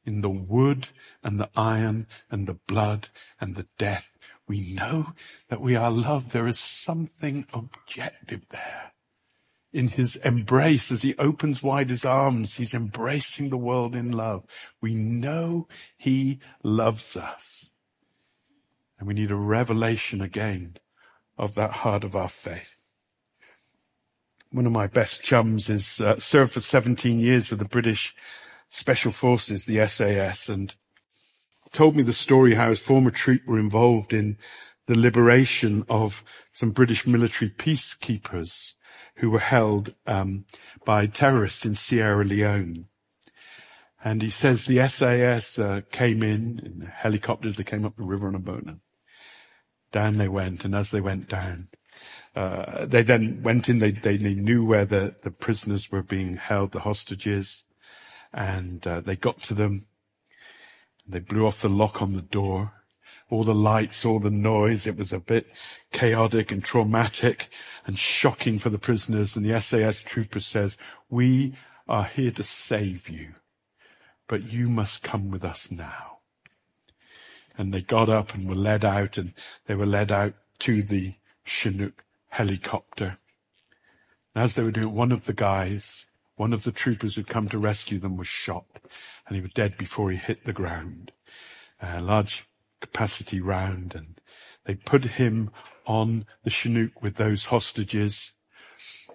In 0.05 0.21
the 0.21 0.31
wood 0.31 0.91
and 1.25 1.41
the 1.41 1.51
iron 1.57 2.07
and 2.31 2.47
the 2.47 2.55
blood 2.55 3.09
and 3.41 3.57
the 3.57 3.67
death, 3.79 4.13
we 4.47 4.75
know 4.75 5.13
that 5.49 5.61
we 5.61 5.75
are 5.75 5.91
loved. 5.91 6.31
There 6.31 6.47
is 6.47 6.61
something 6.61 7.47
objective 7.53 8.43
there. 8.51 8.93
In 9.73 9.89
his 9.89 10.15
embrace, 10.15 10.93
as 10.93 11.03
he 11.03 11.17
opens 11.17 11.65
wide 11.65 11.91
his 11.91 12.05
arms, 12.05 12.55
he's 12.55 12.73
embracing 12.73 13.51
the 13.51 13.57
world 13.57 13.97
in 13.97 14.13
love. 14.13 14.47
We 14.81 14.95
know 14.95 15.67
he 15.97 16.39
loves 16.63 17.17
us. 17.17 17.73
And 19.01 19.09
we 19.09 19.15
need 19.15 19.33
a 19.33 19.37
revelation 19.37 20.21
again 20.21 20.77
of 21.37 21.57
that 21.57 21.73
heart 21.73 22.05
of 22.05 22.15
our 22.15 22.29
faith 22.29 22.79
one 24.57 24.65
of 24.65 24.73
my 24.73 24.87
best 24.87 25.23
chums 25.23 25.69
is 25.69 26.01
uh, 26.01 26.19
served 26.19 26.55
for 26.55 26.61
17 26.61 27.21
years 27.21 27.51
with 27.51 27.59
the 27.59 27.67
British 27.67 28.17
Special 28.71 29.13
Forces, 29.13 29.67
the 29.67 29.87
SAS, 29.87 30.49
and 30.49 30.75
told 31.73 31.95
me 31.95 32.03
the 32.03 32.15
story 32.15 32.55
how 32.55 32.71
his 32.71 32.81
former 32.81 33.11
troop 33.11 33.43
were 33.47 33.59
involved 33.59 34.15
in 34.15 34.39
the 34.87 34.99
liberation 34.99 35.85
of 35.91 36.25
some 36.53 36.71
British 36.71 37.07
military 37.07 37.51
peacekeepers 37.51 38.77
who 39.17 39.29
were 39.29 39.41
held 39.41 39.95
um, 40.07 40.47
by 40.87 41.07
terrorists 41.07 41.67
in 41.67 41.75
Sierra 41.75 42.25
Leone. 42.25 42.87
And 44.03 44.23
he 44.23 44.31
says 44.31 44.65
the 44.65 44.89
SAS 44.89 45.59
uh, 45.59 45.83
came 45.91 46.23
in 46.23 46.61
in 46.61 46.91
helicopters. 46.95 47.57
They 47.57 47.65
came 47.65 47.85
up 47.85 47.97
the 47.97 48.05
river 48.05 48.27
on 48.27 48.35
a 48.35 48.39
boat. 48.39 48.65
And 48.65 48.81
down 49.93 50.15
they 50.15 50.29
went, 50.29 50.65
and 50.65 50.75
as 50.75 50.93
they 50.93 51.03
went 51.03 51.29
down, 51.29 51.69
uh, 52.37 52.85
they 52.85 53.03
then 53.03 53.43
went 53.43 53.69
in, 53.69 53.79
they, 53.79 53.93
they, 53.93 54.19
knew 54.19 54.65
where 54.65 54.85
the, 54.85 55.15
the 55.23 55.31
prisoners 55.31 55.91
were 55.91 56.03
being 56.03 56.37
held, 56.37 56.73
the 56.73 56.81
hostages, 56.81 57.65
and 58.33 58.87
uh, 58.87 59.01
they 59.01 59.17
got 59.17 59.41
to 59.41 59.55
them. 59.55 59.87
They 61.09 61.21
blew 61.21 61.47
off 61.47 61.63
the 61.63 61.71
lock 61.71 62.03
on 62.03 62.13
the 62.13 62.23
door. 62.23 62.73
All 63.31 63.43
the 63.43 63.55
lights, 63.55 64.05
all 64.05 64.21
the 64.21 64.31
noise. 64.31 64.87
It 64.87 64.97
was 64.97 65.13
a 65.13 65.19
bit 65.19 65.47
chaotic 65.93 66.53
and 66.53 66.63
traumatic 66.63 67.49
and 67.87 67.99
shocking 67.99 68.59
for 68.59 68.71
the 68.71 68.79
prisoners. 68.79 69.35
And 69.35 69.45
the 69.45 69.59
SAS 69.61 70.01
trooper 70.01 70.39
says, 70.39 70.77
we 71.09 71.57
are 71.89 72.05
here 72.05 72.31
to 72.33 72.45
save 72.45 73.09
you, 73.09 73.35
but 74.29 74.45
you 74.45 74.69
must 74.69 75.03
come 75.03 75.31
with 75.31 75.45
us 75.45 75.71
now. 75.71 76.19
And 77.59 77.73
they 77.73 77.81
got 77.81 78.09
up 78.09 78.35
and 78.35 78.49
were 78.49 78.55
led 78.55 78.85
out 78.85 79.17
and 79.17 79.33
they 79.67 79.75
were 79.75 79.87
led 79.87 80.13
out 80.13 80.35
to 80.61 80.83
the 80.83 81.15
Chinook 81.47 82.05
helicopter. 82.29 83.19
And 84.35 84.45
as 84.45 84.55
they 84.55 84.63
were 84.63 84.73
doing, 84.73 84.95
one 84.95 85.13
of 85.13 85.25
the 85.25 85.33
guys, 85.33 86.07
one 86.35 86.53
of 86.53 86.65
the 86.65 86.73
troopers 86.73 87.15
who'd 87.15 87.29
come 87.29 87.49
to 87.49 87.59
rescue 87.59 87.99
them 87.99 88.17
was 88.17 88.27
shot 88.27 88.67
and 89.27 89.37
he 89.37 89.41
was 89.41 89.53
dead 89.53 89.79
before 89.79 90.11
he 90.11 90.19
hit 90.19 90.45
the 90.45 90.53
ground. 90.53 91.13
A 91.81 92.03
large 92.03 92.47
capacity 92.81 93.41
round 93.41 93.95
and 93.95 94.21
they 94.65 94.75
put 94.75 95.05
him 95.05 95.51
on 95.87 96.27
the 96.43 96.51
Chinook 96.51 97.01
with 97.01 97.15
those 97.15 97.47
hostages 97.47 98.33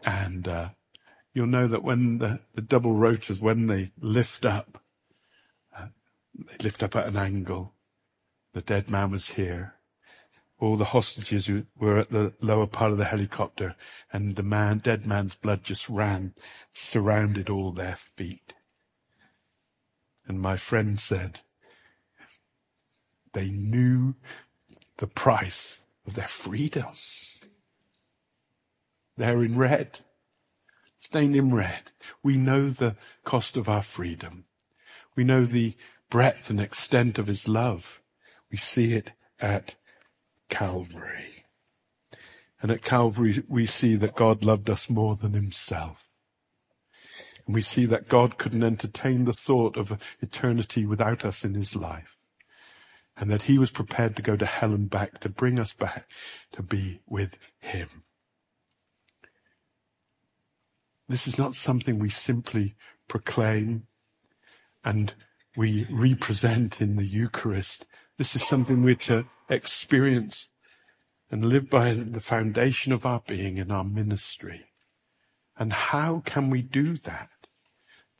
and, 0.04 0.48
uh, 0.48 0.70
you'll 1.34 1.48
know 1.48 1.68
that 1.68 1.84
when 1.84 2.18
the, 2.18 2.40
the 2.56 2.62
double 2.62 2.94
rotors, 2.94 3.40
when 3.40 3.68
they 3.68 3.92
lift 4.00 4.46
up, 4.46 4.82
uh, 5.78 5.88
they 6.34 6.64
lift 6.64 6.82
up 6.82 6.96
at 6.96 7.08
an 7.08 7.18
angle. 7.18 7.74
The 8.54 8.62
dead 8.62 8.90
man 8.90 9.12
was 9.12 9.30
here 9.30 9.76
all 10.62 10.76
the 10.76 10.86
hostages 10.86 11.49
were 11.76 11.97
at 11.97 12.12
the 12.12 12.34
lower 12.39 12.68
part 12.68 12.91
of 12.91 12.99
the 12.99 13.05
helicopter 13.05 13.76
and 14.14 14.36
the 14.36 14.43
man, 14.43 14.78
dead 14.78 15.07
man's 15.07 15.34
blood 15.34 15.64
just 15.64 15.89
ran, 15.89 16.36
surrounded 16.72 17.49
all 17.49 17.72
their 17.72 17.95
feet. 17.95 18.53
And 20.28 20.39
my 20.39 20.57
friend 20.57 20.99
said, 20.99 21.39
they 23.34 23.49
knew 23.49 24.14
the 24.97 25.07
price 25.07 25.82
of 26.05 26.14
their 26.14 26.28
freedom. 26.28 26.86
They're 29.18 29.43
in 29.43 29.57
red, 29.57 30.01
stained 30.99 31.36
in 31.36 31.55
red. 31.55 31.91
We 32.22 32.38
know 32.38 32.70
the 32.70 32.97
cost 33.24 33.57
of 33.57 33.68
our 33.68 33.82
freedom. 33.82 34.45
We 35.16 35.24
know 35.24 35.45
the 35.45 35.76
breadth 36.12 36.51
and 36.51 36.62
extent 36.62 37.18
of 37.18 37.26
his 37.26 37.47
love. 37.47 37.99
We 38.51 38.57
see 38.57 38.93
it 38.93 39.12
at 39.39 39.76
Calvary. 40.52 41.45
And 42.62 42.70
at 42.70 42.84
Calvary, 42.84 43.43
we 43.47 43.66
see 43.66 43.95
that 43.95 44.16
God 44.16 44.43
loved 44.43 44.70
us 44.70 44.88
more 44.88 45.16
than 45.16 45.34
himself. 45.34 46.08
And 47.47 47.56
we 47.56 47.64
see 47.64 47.88
that 47.88 48.08
God 48.08 48.38
couldn't 48.38 48.64
entertain 48.64 49.26
the 49.26 49.34
thought 49.34 49.76
of 49.76 49.97
eternity 50.22 50.86
without 50.86 51.26
us 51.26 51.43
in 51.43 51.56
his 51.56 51.76
life. 51.76 52.18
And 53.18 53.32
that 53.32 53.43
he 53.43 53.58
was 53.58 53.72
prepared 53.72 54.16
to 54.18 54.22
go 54.22 54.36
to 54.36 54.45
hell 54.45 54.74
and 54.74 54.89
back 54.89 55.20
to 55.22 55.30
bring 55.30 55.60
us 55.60 55.74
back 55.74 56.06
to 56.52 56.62
be 56.62 57.02
with 57.08 57.38
him. 57.60 58.04
This 61.10 61.28
is 61.28 61.38
not 61.38 61.56
something 61.56 61.97
we 61.97 62.10
simply 62.10 62.76
proclaim 63.08 63.88
and 64.84 65.14
we 65.58 65.86
represent 65.89 66.80
in 66.80 66.95
the 66.95 67.06
Eucharist. 67.06 67.86
This 68.18 68.36
is 68.36 68.47
something 68.47 68.84
we're 68.84 68.95
to 68.95 69.20
uh, 69.20 69.24
experience 69.52 70.49
and 71.30 71.45
live 71.45 71.70
by 71.70 71.93
the 71.93 72.20
foundation 72.20 72.91
of 72.91 73.06
our 73.06 73.22
being 73.28 73.58
in 73.58 73.70
our 73.70 73.84
ministry. 73.84 74.66
And 75.58 75.74
how 75.74 76.22
can 76.26 76.49
we 76.49 76.62
do 76.62 76.97
that? 76.97 77.30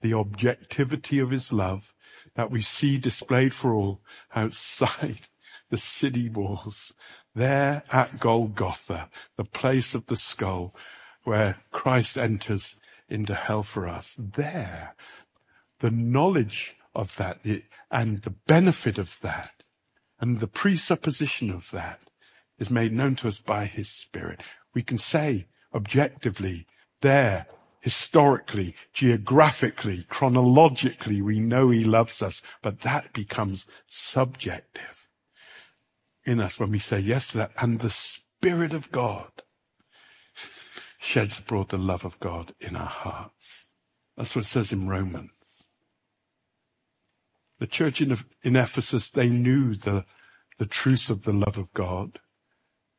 The 0.02 0.14
objectivity 0.14 1.20
of 1.20 1.32
his 1.32 1.52
love 1.52 1.96
that 2.36 2.52
we 2.52 2.62
see 2.62 2.98
displayed 2.98 3.54
for 3.54 3.74
all 3.74 4.02
outside 4.36 5.28
the 5.70 5.78
city 5.78 6.30
walls, 6.30 6.94
there 7.34 7.84
at 7.92 8.20
Golgotha, 8.20 9.10
the 9.38 9.46
place 9.46 9.96
of 9.96 10.08
the 10.08 10.16
skull 10.16 10.76
where 11.24 11.58
Christ 11.72 12.18
enters 12.18 12.76
into 13.08 13.36
hell 13.36 13.64
for 13.64 13.88
us. 13.88 14.16
There, 14.18 14.96
the 15.80 15.92
knowledge 15.92 16.78
of 16.94 17.16
that 17.18 17.40
and 17.90 18.22
the 18.22 18.32
benefit 18.32 18.98
of 18.98 19.20
that 19.22 19.61
and 20.22 20.40
the 20.40 20.48
presupposition 20.48 21.50
of 21.50 21.72
that 21.72 22.00
is 22.60 22.70
made 22.70 22.94
known 22.94 23.16
to 23.16 23.28
us 23.28 23.40
by 23.40 23.66
his 23.66 23.90
spirit. 23.90 24.42
We 24.74 24.84
can 24.84 25.00
say 25.00 25.48
objectively, 25.74 26.68
there, 27.02 27.48
historically, 27.80 28.76
geographically, 28.94 30.06
chronologically, 30.08 31.22
we 31.22 31.40
know 31.40 31.72
he 31.72 31.84
loves 31.84 32.22
us, 32.22 32.42
but 32.62 32.82
that 32.82 33.12
becomes 33.14 33.66
subjective 33.88 35.10
in 36.24 36.40
us 36.40 36.60
when 36.60 36.70
we 36.70 36.80
say 36.80 37.00
yes 37.00 37.32
to 37.32 37.40
that. 37.40 37.52
And 37.60 37.80
the 37.80 37.90
Spirit 37.90 38.74
of 38.74 38.92
God 38.92 39.32
sheds 41.00 41.40
abroad 41.40 41.70
the 41.70 41.80
love 41.80 42.06
of 42.06 42.20
God 42.20 42.54
in 42.60 42.76
our 42.76 42.86
hearts. 42.86 43.68
That's 44.16 44.36
what 44.36 44.46
it 44.46 44.48
says 44.48 44.72
in 44.72 44.88
Romans. 44.88 45.32
The 47.62 47.68
church 47.68 48.02
in, 48.02 48.18
in 48.42 48.56
Ephesus, 48.56 49.12
they 49.12 49.30
knew 49.30 49.76
the, 49.76 50.04
the 50.58 50.66
truth 50.66 51.12
of 51.12 51.26
the 51.26 51.32
love 51.32 51.60
of 51.60 51.72
God. 51.74 52.18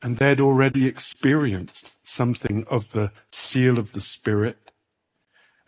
And 0.00 0.18
they'd 0.18 0.38
already 0.38 0.86
experienced 0.86 1.96
something 2.06 2.64
of 2.70 2.92
the 2.92 3.10
seal 3.32 3.80
of 3.80 3.90
the 3.90 4.00
Spirit. 4.00 4.70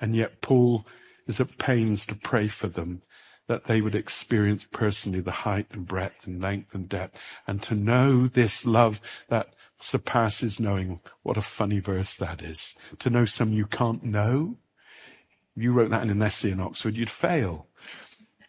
And 0.00 0.14
yet 0.14 0.40
Paul 0.40 0.86
is 1.26 1.40
at 1.40 1.58
pains 1.58 2.06
to 2.06 2.14
pray 2.14 2.46
for 2.46 2.68
them 2.68 3.02
that 3.48 3.64
they 3.64 3.80
would 3.80 3.96
experience 3.96 4.64
personally 4.70 5.20
the 5.20 5.42
height 5.42 5.66
and 5.72 5.88
breadth 5.88 6.28
and 6.28 6.40
length 6.40 6.72
and 6.72 6.88
depth 6.88 7.18
and 7.48 7.64
to 7.64 7.74
know 7.74 8.28
this 8.28 8.64
love 8.64 9.00
that 9.28 9.56
surpasses 9.76 10.60
knowing. 10.60 11.00
What 11.24 11.36
a 11.36 11.42
funny 11.42 11.80
verse 11.80 12.14
that 12.14 12.42
is. 12.42 12.76
To 13.00 13.10
know 13.10 13.24
some 13.24 13.52
you 13.52 13.66
can't 13.66 14.04
know. 14.04 14.58
You 15.56 15.72
wrote 15.72 15.90
that 15.90 16.02
in 16.02 16.10
an 16.10 16.22
essay 16.22 16.52
in 16.52 16.60
Oxford, 16.60 16.96
you'd 16.96 17.10
fail 17.10 17.66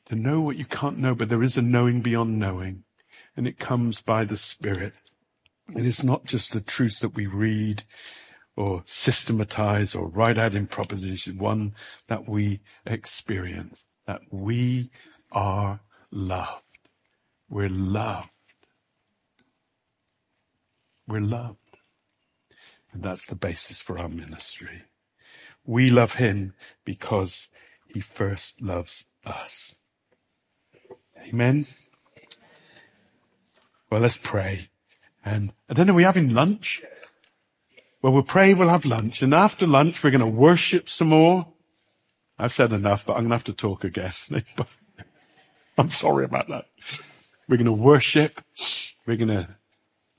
to 0.06 0.16
know 0.16 0.42
what 0.42 0.58
you 0.58 0.66
can't 0.66 1.00
know, 1.00 1.16
but 1.16 1.30
there 1.30 1.44
is 1.44 1.58
a 1.58 1.62
knowing 1.62 2.02
beyond 2.02 2.40
knowing, 2.40 2.84
and 3.36 3.48
it 3.48 3.60
comes 3.60 4.02
by 4.02 4.24
the 4.26 4.38
Spirit. 4.38 4.94
And 5.68 5.78
It 5.78 5.86
is 5.86 6.04
not 6.04 6.26
just 6.26 6.54
the 6.54 6.62
truth 6.62 7.00
that 7.00 7.16
we 7.16 7.26
read 7.26 7.84
or 8.56 8.84
systematize 8.86 9.96
or 9.96 10.08
write 10.08 10.38
out 10.38 10.56
in 10.56 10.68
proposition, 10.68 11.38
one 11.38 11.74
that 12.08 12.28
we 12.28 12.62
experience, 12.86 13.86
that 14.06 14.22
we 14.32 14.92
are 15.32 15.82
loved. 16.12 16.62
We're 17.50 17.70
loved. 17.70 18.30
We're 21.08 21.22
loved. 21.22 21.58
And 22.94 23.04
that's 23.04 23.26
the 23.26 23.36
basis 23.36 23.82
for 23.82 24.00
our 24.00 24.08
ministry. 24.08 24.84
We 25.66 25.90
love 25.90 26.16
him 26.16 26.54
because 26.86 27.50
he 27.88 28.00
first 28.00 28.62
loves 28.62 29.06
us. 29.26 29.76
Amen. 31.28 31.66
Well, 33.90 34.02
let's 34.02 34.18
pray. 34.18 34.70
And 35.24 35.54
don't 35.74 35.88
know, 35.88 35.94
are 35.94 35.96
we 35.96 36.04
having 36.04 36.34
lunch? 36.34 36.84
Well, 38.02 38.14
we'll 38.14 38.24
pray, 38.24 38.54
we'll 38.54 38.70
have 38.70 38.86
lunch. 38.86 39.24
And 39.24 39.34
after 39.34 39.66
lunch, 39.66 40.04
we're 40.04 40.12
going 40.12 40.22
to 40.22 40.28
worship 40.28 40.88
some 40.88 41.10
more. 41.10 41.48
I've 42.38 42.54
said 42.54 42.72
enough, 42.72 43.06
but 43.06 43.14
I'm 43.14 43.22
going 43.22 43.30
to 43.30 43.36
have 43.36 43.44
to 43.46 43.54
talk 43.54 43.84
again. 43.84 44.12
I'm 45.78 45.90
sorry 45.90 46.26
about 46.26 46.48
that. 46.50 46.66
We're 47.50 47.58
going 47.58 47.66
to 47.66 47.72
worship. 47.72 48.42
We're 49.08 49.18
going 49.18 49.30
to 49.30 49.50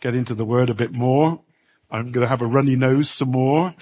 get 0.01 0.17
into 0.17 0.35
the 0.35 0.45
word 0.45 0.71
a 0.71 0.75
bit 0.75 0.93
more. 0.93 1.43
I'm 1.91 2.11
going 2.11 2.25
to 2.25 2.29
have 2.29 2.43
a 2.43 2.47
runny 2.47 2.75
nose 2.75 3.11
some 3.11 3.31
more. 3.31 3.75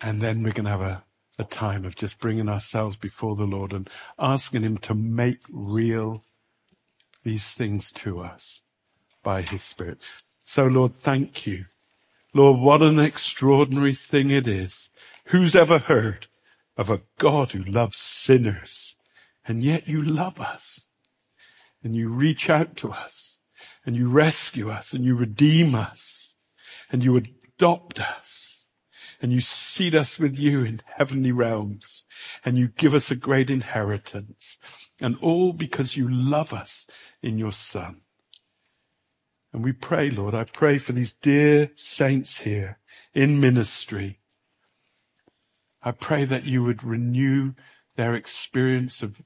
And 0.00 0.20
then 0.20 0.42
we're 0.42 0.52
going 0.52 0.64
to 0.64 0.70
have 0.70 0.80
a 0.80 1.04
a 1.38 1.44
time 1.44 1.84
of 1.84 1.96
just 1.96 2.18
bringing 2.18 2.48
ourselves 2.48 2.96
before 2.96 3.36
the 3.36 3.44
Lord 3.44 3.72
and 3.72 3.88
asking 4.18 4.62
Him 4.62 4.78
to 4.78 4.94
make 4.94 5.40
real 5.50 6.24
these 7.24 7.52
things 7.52 7.90
to 7.92 8.20
us 8.20 8.62
by 9.22 9.42
His 9.42 9.62
Spirit. 9.62 9.98
So 10.44 10.66
Lord, 10.66 10.96
thank 10.96 11.46
you. 11.46 11.66
Lord, 12.32 12.60
what 12.60 12.82
an 12.82 12.98
extraordinary 12.98 13.94
thing 13.94 14.30
it 14.30 14.46
is. 14.46 14.90
Who's 15.26 15.56
ever 15.56 15.78
heard 15.78 16.28
of 16.76 16.90
a 16.90 17.02
God 17.18 17.52
who 17.52 17.64
loves 17.64 17.96
sinners 17.96 18.96
and 19.46 19.62
yet 19.62 19.88
you 19.88 20.02
love 20.02 20.40
us 20.40 20.86
and 21.82 21.96
you 21.96 22.08
reach 22.08 22.50
out 22.50 22.76
to 22.76 22.92
us 22.92 23.38
and 23.84 23.96
you 23.96 24.08
rescue 24.10 24.70
us 24.70 24.92
and 24.92 25.04
you 25.04 25.14
redeem 25.14 25.74
us 25.74 26.34
and 26.90 27.04
you 27.04 27.16
adopt 27.16 28.00
us 28.00 28.45
and 29.20 29.32
you 29.32 29.40
seat 29.40 29.94
us 29.94 30.18
with 30.18 30.38
you 30.38 30.62
in 30.62 30.80
heavenly 30.96 31.32
realms 31.32 32.04
and 32.44 32.58
you 32.58 32.68
give 32.68 32.94
us 32.94 33.10
a 33.10 33.16
great 33.16 33.50
inheritance 33.50 34.58
and 35.00 35.16
all 35.20 35.52
because 35.52 35.96
you 35.96 36.08
love 36.08 36.52
us 36.52 36.86
in 37.22 37.38
your 37.38 37.52
son. 37.52 38.02
And 39.52 39.64
we 39.64 39.72
pray, 39.72 40.10
Lord, 40.10 40.34
I 40.34 40.44
pray 40.44 40.78
for 40.78 40.92
these 40.92 41.14
dear 41.14 41.70
saints 41.76 42.40
here 42.40 42.78
in 43.14 43.40
ministry. 43.40 44.20
I 45.82 45.92
pray 45.92 46.24
that 46.24 46.44
you 46.44 46.62
would 46.64 46.84
renew 46.84 47.54
their 47.94 48.14
experience 48.14 49.02
of 49.02 49.22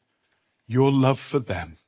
your 0.66 0.92
love 0.92 1.18
for 1.18 1.40
them 1.40 1.78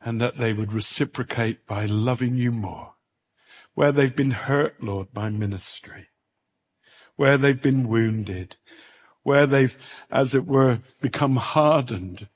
and 0.00 0.20
that 0.20 0.38
they 0.38 0.52
would 0.52 0.72
reciprocate 0.72 1.66
by 1.66 1.86
loving 1.86 2.36
you 2.36 2.52
more. 2.52 2.94
Where 3.74 3.92
they've 3.92 4.14
been 4.14 4.32
hurt, 4.32 4.82
Lord, 4.82 5.12
by 5.12 5.30
ministry, 5.30 6.08
where 7.22 7.38
they've 7.38 7.62
been 7.62 7.86
wounded, 7.86 8.56
where 9.22 9.46
they've, 9.46 9.78
as 10.10 10.34
it 10.34 10.44
were, 10.44 10.80
become 11.00 11.36
hardened 11.36 12.26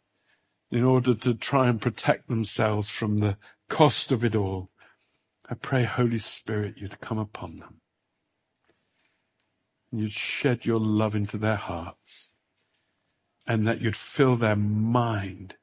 in 0.71 0.85
order 0.85 1.13
to 1.13 1.35
try 1.35 1.67
and 1.67 1.81
protect 1.81 2.29
themselves 2.29 2.89
from 2.89 3.19
the 3.19 3.37
cost 3.69 4.13
of 4.13 4.25
it 4.25 4.37
all. 4.37 4.71
I 5.51 5.55
pray, 5.55 5.83
Holy 5.83 6.19
Spirit, 6.19 6.75
you'd 6.77 7.01
come 7.01 7.19
upon 7.19 7.59
them. 7.59 7.81
You'd 9.91 10.13
shed 10.13 10.65
your 10.65 10.79
love 10.79 11.17
into 11.17 11.37
their 11.37 11.57
hearts 11.57 12.35
and 13.45 13.67
that 13.67 13.81
you'd 13.81 13.97
fill 13.97 14.37
their 14.37 14.55
mind 14.55 15.57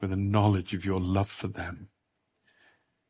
with 0.00 0.12
a 0.12 0.16
knowledge 0.16 0.72
of 0.72 0.84
your 0.84 1.00
love 1.00 1.28
for 1.28 1.48
them. 1.48 1.88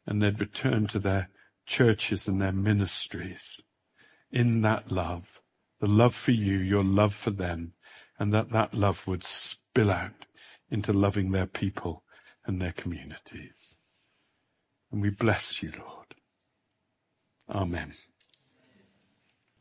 And 0.07 0.23
they'd 0.23 0.41
return 0.41 0.87
to 0.87 0.99
their 0.99 1.29
churches 1.67 2.27
and 2.27 2.41
their 2.41 2.53
ministries 2.53 3.61
in 4.33 4.63
that 4.63 4.91
love, 4.91 5.38
the 5.81 5.87
love 5.87 6.15
for 6.15 6.33
you, 6.33 6.59
your 6.59 6.85
love 6.85 7.15
for 7.15 7.31
them, 7.31 7.75
and 8.19 8.33
that 8.33 8.51
that 8.51 8.75
love 8.75 9.07
would 9.07 9.25
spill 9.25 9.91
out 9.91 10.27
into 10.71 10.93
loving 10.93 11.31
their 11.33 11.47
people 11.47 12.05
and 12.45 12.61
their 12.61 12.73
communities. 12.73 13.75
And 14.91 15.03
we 15.03 15.11
bless 15.11 15.63
you, 15.63 15.73
Lord. 15.79 16.15
Amen. 17.49 17.95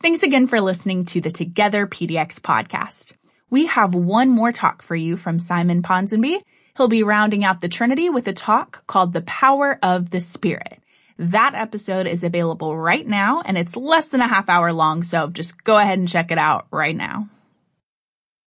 Thanks 0.01 0.23
again 0.23 0.47
for 0.47 0.61
listening 0.61 1.05
to 1.05 1.21
the 1.21 1.31
Together 1.31 1.87
PDX 1.87 2.39
podcast. 2.39 3.13
We 3.49 3.67
have 3.67 3.95
one 3.95 4.29
more 4.29 4.51
talk 4.51 4.81
for 4.81 4.95
you 4.95 5.17
from 5.17 5.39
Simon 5.39 5.81
Ponsonby. 5.81 6.41
He'll 6.75 6.87
be 6.87 7.03
rounding 7.03 7.43
out 7.43 7.61
the 7.61 7.69
Trinity 7.69 8.09
with 8.09 8.27
a 8.27 8.33
talk 8.33 8.85
called 8.87 9.13
The 9.13 9.21
Power 9.21 9.79
of 9.81 10.11
the 10.11 10.21
Spirit. 10.21 10.79
That 11.19 11.55
episode 11.55 12.05
is 12.05 12.23
available 12.23 12.77
right 12.77 13.05
now 13.05 13.41
and 13.41 13.57
it's 13.57 13.75
less 13.75 14.09
than 14.09 14.21
a 14.21 14.27
half 14.27 14.49
hour 14.49 14.71
long, 14.71 15.01
so 15.01 15.27
just 15.27 15.63
go 15.63 15.77
ahead 15.77 15.97
and 15.97 16.07
check 16.07 16.29
it 16.31 16.37
out 16.37 16.67
right 16.71 16.95
now. 16.95 17.27